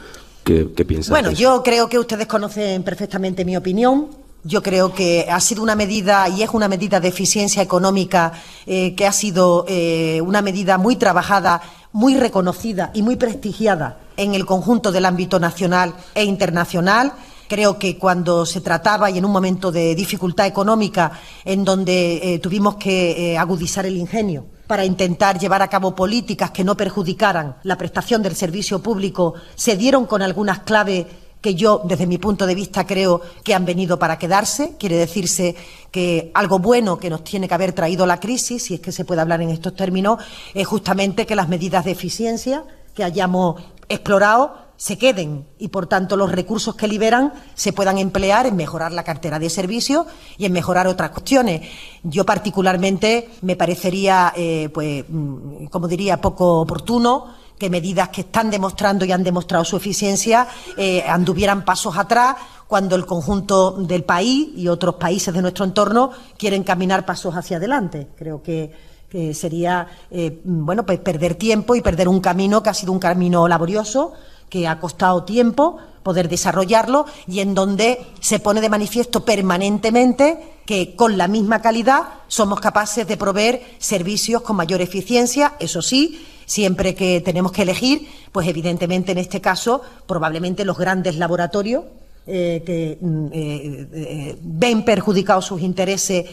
¿Qué, 0.42 0.64
piensa? 0.64 1.12
Bueno, 1.12 1.30
yo 1.30 1.62
creo 1.62 1.88
que 1.88 1.98
ustedes 1.98 2.26
conocen 2.26 2.82
perfectamente 2.82 3.44
mi 3.44 3.56
opinión. 3.58 4.08
Yo 4.42 4.62
creo 4.62 4.92
que 4.92 5.28
ha 5.30 5.38
sido 5.38 5.62
una 5.62 5.76
medida 5.76 6.28
y 6.30 6.42
es 6.42 6.50
una 6.52 6.66
medida 6.66 6.98
de 6.98 7.08
eficiencia 7.08 7.62
económica 7.62 8.32
eh, 8.66 8.94
que 8.96 9.06
ha 9.06 9.12
sido 9.12 9.66
eh, 9.68 10.20
una 10.22 10.40
medida 10.42 10.78
muy 10.78 10.96
trabajada 10.96 11.60
muy 11.92 12.16
reconocida 12.16 12.90
y 12.94 13.02
muy 13.02 13.16
prestigiada 13.16 14.00
en 14.16 14.34
el 14.34 14.46
conjunto 14.46 14.92
del 14.92 15.04
ámbito 15.04 15.38
nacional 15.38 15.94
e 16.14 16.24
internacional. 16.24 17.12
Creo 17.48 17.78
que 17.78 17.98
cuando 17.98 18.46
se 18.46 18.62
trataba 18.62 19.10
y 19.10 19.18
en 19.18 19.26
un 19.26 19.30
momento 19.30 19.70
de 19.70 19.94
dificultad 19.94 20.46
económica 20.46 21.12
en 21.44 21.64
donde 21.64 22.34
eh, 22.34 22.38
tuvimos 22.38 22.76
que 22.76 23.36
agudizar 23.38 23.84
el 23.84 23.98
ingenio 23.98 24.46
para 24.72 24.86
intentar 24.86 25.38
llevar 25.38 25.60
a 25.60 25.68
cabo 25.68 25.94
políticas 25.94 26.50
que 26.50 26.64
no 26.64 26.78
perjudicaran 26.78 27.56
la 27.64 27.76
prestación 27.76 28.22
del 28.22 28.34
servicio 28.34 28.82
público, 28.82 29.34
se 29.54 29.76
dieron 29.76 30.06
con 30.06 30.22
algunas 30.22 30.60
claves 30.60 31.04
que 31.42 31.54
yo, 31.54 31.82
desde 31.84 32.06
mi 32.06 32.16
punto 32.16 32.46
de 32.46 32.54
vista, 32.54 32.86
creo 32.86 33.20
que 33.44 33.54
han 33.54 33.66
venido 33.66 33.98
para 33.98 34.18
quedarse. 34.18 34.76
Quiere 34.78 34.96
decirse 34.96 35.54
que 35.90 36.30
algo 36.32 36.58
bueno 36.58 36.96
que 36.96 37.10
nos 37.10 37.22
tiene 37.22 37.48
que 37.48 37.52
haber 37.52 37.74
traído 37.74 38.06
la 38.06 38.18
crisis, 38.18 38.62
si 38.62 38.72
es 38.76 38.80
que 38.80 38.92
se 38.92 39.04
puede 39.04 39.20
hablar 39.20 39.42
en 39.42 39.50
estos 39.50 39.76
términos, 39.76 40.20
es 40.54 40.66
justamente 40.66 41.26
que 41.26 41.36
las 41.36 41.50
medidas 41.50 41.84
de 41.84 41.90
eficiencia 41.90 42.64
que 42.94 43.04
hayamos 43.04 43.60
explorado 43.90 44.56
se 44.82 44.98
queden 44.98 45.46
y, 45.58 45.68
por 45.68 45.86
tanto, 45.86 46.16
los 46.16 46.32
recursos 46.32 46.74
que 46.74 46.88
liberan 46.88 47.32
se 47.54 47.72
puedan 47.72 47.98
emplear 47.98 48.48
en 48.48 48.56
mejorar 48.56 48.90
la 48.90 49.04
cartera 49.04 49.38
de 49.38 49.48
servicios 49.48 50.06
y 50.38 50.44
en 50.44 50.52
mejorar 50.52 50.88
otras 50.88 51.10
cuestiones. 51.10 51.70
Yo, 52.02 52.26
particularmente, 52.26 53.30
me 53.42 53.54
parecería, 53.54 54.32
eh, 54.34 54.70
pues, 54.74 55.04
mm, 55.08 55.66
como 55.66 55.86
diría, 55.86 56.20
poco 56.20 56.62
oportuno 56.62 57.26
que 57.56 57.70
medidas 57.70 58.08
que 58.08 58.22
están 58.22 58.50
demostrando 58.50 59.04
y 59.04 59.12
han 59.12 59.22
demostrado 59.22 59.64
su 59.64 59.76
eficiencia 59.76 60.48
eh, 60.76 61.04
anduvieran 61.06 61.64
pasos 61.64 61.96
atrás 61.96 62.34
cuando 62.66 62.96
el 62.96 63.06
conjunto 63.06 63.76
del 63.78 64.02
país 64.02 64.48
y 64.56 64.66
otros 64.66 64.96
países 64.96 65.32
de 65.32 65.42
nuestro 65.42 65.64
entorno 65.64 66.10
quieren 66.36 66.64
caminar 66.64 67.06
pasos 67.06 67.36
hacia 67.36 67.58
adelante. 67.58 68.08
Creo 68.16 68.42
que, 68.42 68.90
sería 69.34 69.86
eh, 70.10 70.40
bueno 70.42 70.86
pues 70.86 70.98
perder 70.98 71.34
tiempo 71.34 71.74
y 71.74 71.82
perder 71.82 72.08
un 72.08 72.20
camino 72.20 72.62
que 72.62 72.70
ha 72.70 72.74
sido 72.74 72.92
un 72.92 72.98
camino 72.98 73.46
laborioso, 73.46 74.14
que 74.52 74.68
ha 74.68 74.78
costado 74.78 75.24
tiempo 75.24 75.78
poder 76.02 76.28
desarrollarlo 76.28 77.06
y 77.26 77.40
en 77.40 77.54
donde 77.54 78.04
se 78.20 78.38
pone 78.38 78.60
de 78.60 78.68
manifiesto 78.68 79.24
permanentemente 79.24 80.58
que 80.66 80.94
con 80.94 81.16
la 81.16 81.26
misma 81.26 81.62
calidad 81.62 82.02
somos 82.28 82.60
capaces 82.60 83.08
de 83.08 83.16
proveer 83.16 83.62
servicios 83.78 84.42
con 84.42 84.56
mayor 84.56 84.82
eficiencia, 84.82 85.54
eso 85.58 85.80
sí, 85.80 86.26
siempre 86.44 86.94
que 86.94 87.22
tenemos 87.22 87.50
que 87.50 87.62
elegir, 87.62 88.06
pues 88.30 88.46
evidentemente 88.46 89.12
en 89.12 89.18
este 89.18 89.40
caso 89.40 89.80
probablemente 90.06 90.66
los 90.66 90.76
grandes 90.76 91.16
laboratorios 91.16 91.84
eh, 92.24 92.62
que 92.64 92.98
mm, 93.00 93.26
eh, 93.32 93.88
eh, 93.92 94.38
ven 94.40 94.84
perjudicados 94.84 95.44
sus 95.44 95.60
intereses 95.60 96.24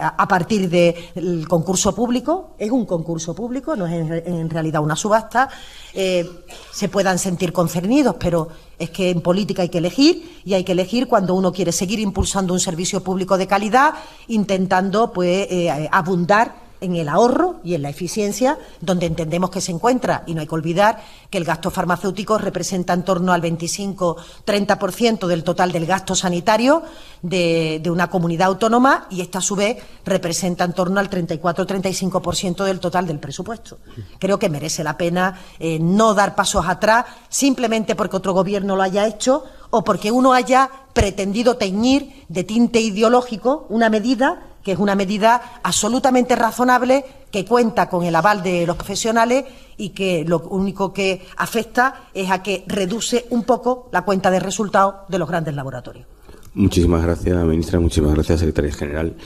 a 0.00 0.26
partir 0.26 0.70
del 0.70 1.46
concurso 1.46 1.94
público, 1.94 2.54
es 2.58 2.70
un 2.70 2.86
concurso 2.86 3.34
público, 3.34 3.76
no 3.76 3.86
es 3.86 4.24
en, 4.26 4.48
realidad 4.48 4.82
una 4.82 4.96
subasta, 4.96 5.50
se 5.92 6.88
puedan 6.88 7.18
sentir 7.18 7.52
concernidos, 7.52 8.16
pero 8.18 8.48
es 8.78 8.88
que 8.88 9.10
en 9.10 9.20
política 9.20 9.62
hay 9.62 9.68
que 9.68 9.78
elegir 9.78 10.40
y 10.46 10.54
hay 10.54 10.64
que 10.64 10.72
elegir 10.72 11.08
cuando 11.08 11.34
uno 11.34 11.52
quiere 11.52 11.72
seguir 11.72 12.00
impulsando 12.00 12.54
un 12.54 12.60
servicio 12.60 13.02
público 13.02 13.36
de 13.36 13.46
calidad, 13.46 13.94
intentando 14.28 15.12
pues 15.12 15.48
abundar 15.90 16.67
en 16.80 16.96
el 16.96 17.08
ahorro 17.08 17.56
y 17.64 17.74
en 17.74 17.82
la 17.82 17.90
eficiencia, 17.90 18.58
donde 18.80 19.06
entendemos 19.06 19.50
que 19.50 19.60
se 19.60 19.72
encuentra. 19.72 20.24
Y 20.26 20.34
no 20.34 20.40
hay 20.40 20.46
que 20.46 20.54
olvidar 20.54 21.02
que 21.30 21.38
el 21.38 21.44
gasto 21.44 21.70
farmacéutico 21.70 22.38
representa 22.38 22.92
en 22.92 23.04
torno 23.04 23.32
al 23.32 23.42
25-30% 23.42 25.26
del 25.26 25.44
total 25.44 25.72
del 25.72 25.86
gasto 25.86 26.14
sanitario 26.14 26.82
de, 27.22 27.82
una 27.88 28.10
comunidad 28.10 28.48
autónoma 28.48 29.06
y 29.10 29.20
esta, 29.20 29.38
a 29.38 29.42
su 29.42 29.56
vez, 29.56 29.78
representa 30.04 30.64
en 30.64 30.72
torno 30.72 31.00
al 31.00 31.10
34-35% 31.10 32.64
del 32.64 32.80
total 32.80 33.06
del 33.06 33.18
presupuesto. 33.18 33.78
Creo 34.18 34.38
que 34.38 34.48
merece 34.48 34.84
la 34.84 34.96
pena 34.96 35.40
eh, 35.58 35.78
no 35.80 36.14
dar 36.14 36.34
pasos 36.34 36.66
atrás 36.66 37.06
simplemente 37.28 37.94
porque 37.94 38.16
otro 38.16 38.32
gobierno 38.32 38.76
lo 38.76 38.82
haya 38.82 39.06
hecho 39.06 39.44
o 39.70 39.84
porque 39.84 40.10
uno 40.10 40.32
haya 40.32 40.70
pretendido 40.92 41.56
teñir 41.56 42.24
de 42.28 42.44
tinte 42.44 42.80
ideológico 42.80 43.66
una 43.68 43.88
medida 43.88 44.47
que 44.68 44.72
es 44.72 44.78
una 44.78 44.94
medida 44.94 45.60
absolutamente 45.62 46.36
razonable 46.36 47.02
que 47.30 47.46
cuenta 47.46 47.88
con 47.88 48.04
el 48.04 48.14
aval 48.14 48.42
de 48.42 48.66
los 48.66 48.76
profesionales 48.76 49.46
y 49.78 49.88
que 49.90 50.26
lo 50.28 50.40
único 50.40 50.92
que 50.92 51.22
afecta 51.38 52.08
es 52.12 52.30
a 52.30 52.42
que 52.42 52.64
reduce 52.66 53.24
un 53.30 53.44
poco 53.44 53.88
la 53.92 54.02
cuenta 54.02 54.30
de 54.30 54.40
resultados 54.40 55.08
de 55.08 55.18
los 55.18 55.26
grandes 55.26 55.54
laboratorios. 55.54 56.06
Muchísimas 56.52 57.02
gracias, 57.02 57.42
ministra. 57.46 57.80
Muchísimas 57.80 58.12
gracias, 58.12 58.40
secretaria 58.40 58.70
general. 58.74 59.16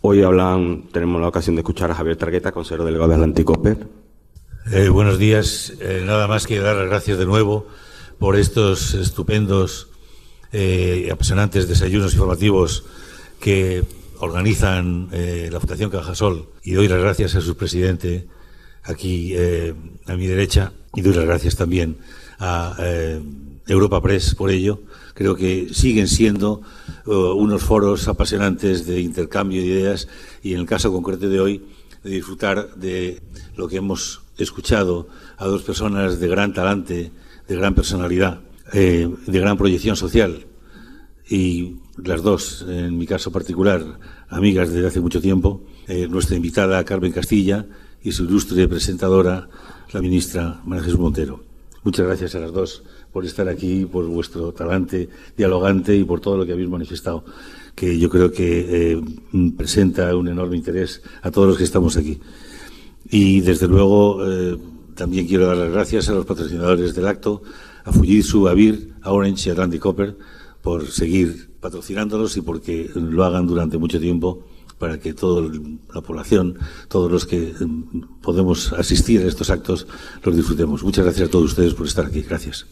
Hoy 0.00 0.24
hablan, 0.24 0.88
tenemos 0.90 1.20
la 1.20 1.28
ocasión 1.28 1.54
de 1.54 1.60
escuchar 1.60 1.92
a 1.92 1.94
Javier 1.94 2.16
Targueta, 2.16 2.50
consejero 2.50 2.84
delegado 2.84 3.10
de 3.10 3.14
Atlanticoper. 3.14 3.86
Eh, 4.72 4.88
buenos 4.88 5.20
días. 5.20 5.72
Eh, 5.78 6.02
nada 6.04 6.26
más 6.26 6.48
que 6.48 6.58
dar 6.58 6.74
las 6.74 6.88
gracias 6.88 7.16
de 7.16 7.26
nuevo 7.26 7.68
por 8.18 8.34
estos 8.34 8.94
estupendos 8.94 9.86
y 10.52 10.56
eh, 10.58 11.10
apasionantes 11.12 11.68
desayunos 11.68 12.12
informativos 12.14 12.82
que 13.38 13.84
organizan 14.20 15.08
eh, 15.12 15.48
la 15.50 15.60
Fundación 15.60 15.90
Cajasol 15.90 16.48
y 16.62 16.72
doy 16.72 16.88
las 16.88 17.00
gracias 17.00 17.34
a 17.34 17.40
su 17.40 17.56
presidente 17.56 18.28
aquí 18.82 19.32
eh, 19.34 19.74
a 20.06 20.14
mi 20.14 20.26
derecha 20.26 20.72
y 20.94 21.00
doy 21.00 21.14
las 21.14 21.24
gracias 21.24 21.56
también 21.56 21.98
a 22.38 22.76
eh, 22.78 23.22
Europa 23.66 24.00
Press 24.00 24.34
por 24.34 24.50
ello. 24.50 24.80
Creo 25.14 25.36
que 25.36 25.68
siguen 25.72 26.08
siendo 26.08 26.62
unos 27.04 27.62
foros 27.62 28.08
apasionantes 28.08 28.86
de 28.86 29.00
intercambio 29.00 29.60
de 29.60 29.66
ideas 29.66 30.08
y 30.42 30.54
en 30.54 30.60
el 30.60 30.66
caso 30.66 30.92
concreto 30.92 31.28
de 31.28 31.40
hoy 31.40 31.66
de 32.02 32.10
disfrutar 32.10 32.74
de 32.76 33.20
lo 33.56 33.68
que 33.68 33.76
hemos 33.76 34.22
escuchado 34.38 35.08
a 35.36 35.46
dos 35.46 35.62
personas 35.62 36.20
de 36.20 36.28
gran 36.28 36.54
talante, 36.54 37.10
de 37.48 37.56
gran 37.56 37.74
personalidad, 37.74 38.40
de 38.72 39.10
gran 39.26 39.58
proyección 39.58 39.96
social 39.96 40.46
y 41.28 41.76
las 42.04 42.22
dos, 42.22 42.64
en 42.68 42.96
mi 42.96 43.06
caso 43.06 43.32
particular, 43.32 43.84
amigas 44.28 44.72
desde 44.72 44.86
hace 44.86 45.00
mucho 45.00 45.20
tiempo, 45.20 45.62
eh, 45.88 46.06
nuestra 46.08 46.36
invitada 46.36 46.84
Carmen 46.84 47.12
Castilla 47.12 47.66
y 48.02 48.12
su 48.12 48.24
ilustre 48.24 48.68
presentadora, 48.68 49.48
la 49.92 50.00
ministra 50.00 50.60
María 50.64 50.84
Jesús 50.84 51.00
Montero. 51.00 51.42
Muchas 51.82 52.06
gracias 52.06 52.34
a 52.34 52.40
las 52.40 52.52
dos 52.52 52.82
por 53.12 53.24
estar 53.24 53.48
aquí, 53.48 53.86
por 53.86 54.06
vuestro 54.06 54.52
talante 54.52 55.08
dialogante 55.36 55.96
y 55.96 56.04
por 56.04 56.20
todo 56.20 56.36
lo 56.36 56.46
que 56.46 56.52
habéis 56.52 56.68
manifestado, 56.68 57.24
que 57.74 57.98
yo 57.98 58.08
creo 58.10 58.30
que 58.30 58.92
eh, 58.92 59.02
presenta 59.56 60.14
un 60.14 60.28
enorme 60.28 60.56
interés 60.56 61.02
a 61.22 61.30
todos 61.30 61.48
los 61.48 61.58
que 61.58 61.64
estamos 61.64 61.96
aquí. 61.96 62.20
Y 63.10 63.40
desde 63.40 63.66
luego 63.66 64.20
eh, 64.26 64.58
también 64.94 65.26
quiero 65.26 65.46
dar 65.46 65.56
las 65.56 65.72
gracias 65.72 66.08
a 66.08 66.12
los 66.12 66.26
patrocinadores 66.26 66.94
del 66.94 67.06
acto, 67.06 67.42
a 67.84 67.92
Fujitsu, 67.92 68.48
a 68.48 68.54
BIR, 68.54 68.94
a 69.02 69.12
Orange 69.12 69.48
y 69.48 69.50
a 69.50 69.52
Atlantic 69.54 69.80
Copper 69.80 70.16
por 70.62 70.86
seguir 70.88 71.49
patrocinándolos 71.60 72.36
y 72.36 72.40
porque 72.40 72.90
lo 72.94 73.24
hagan 73.24 73.46
durante 73.46 73.78
mucho 73.78 74.00
tiempo 74.00 74.44
para 74.78 74.98
que 74.98 75.12
toda 75.12 75.50
la 75.94 76.00
población, 76.00 76.58
todos 76.88 77.12
los 77.12 77.26
que 77.26 77.54
mm, 77.60 78.20
podemos 78.22 78.72
asistir 78.72 79.20
a 79.20 79.28
estos 79.28 79.50
actos, 79.50 79.86
los 80.24 80.34
disfrutemos. 80.34 80.82
Muchas 80.82 81.04
gracias 81.04 81.28
a 81.28 81.30
todos 81.30 81.50
ustedes 81.50 81.74
por 81.74 81.86
estar 81.86 82.06
aquí. 82.06 82.22
Gracias. 82.22 82.66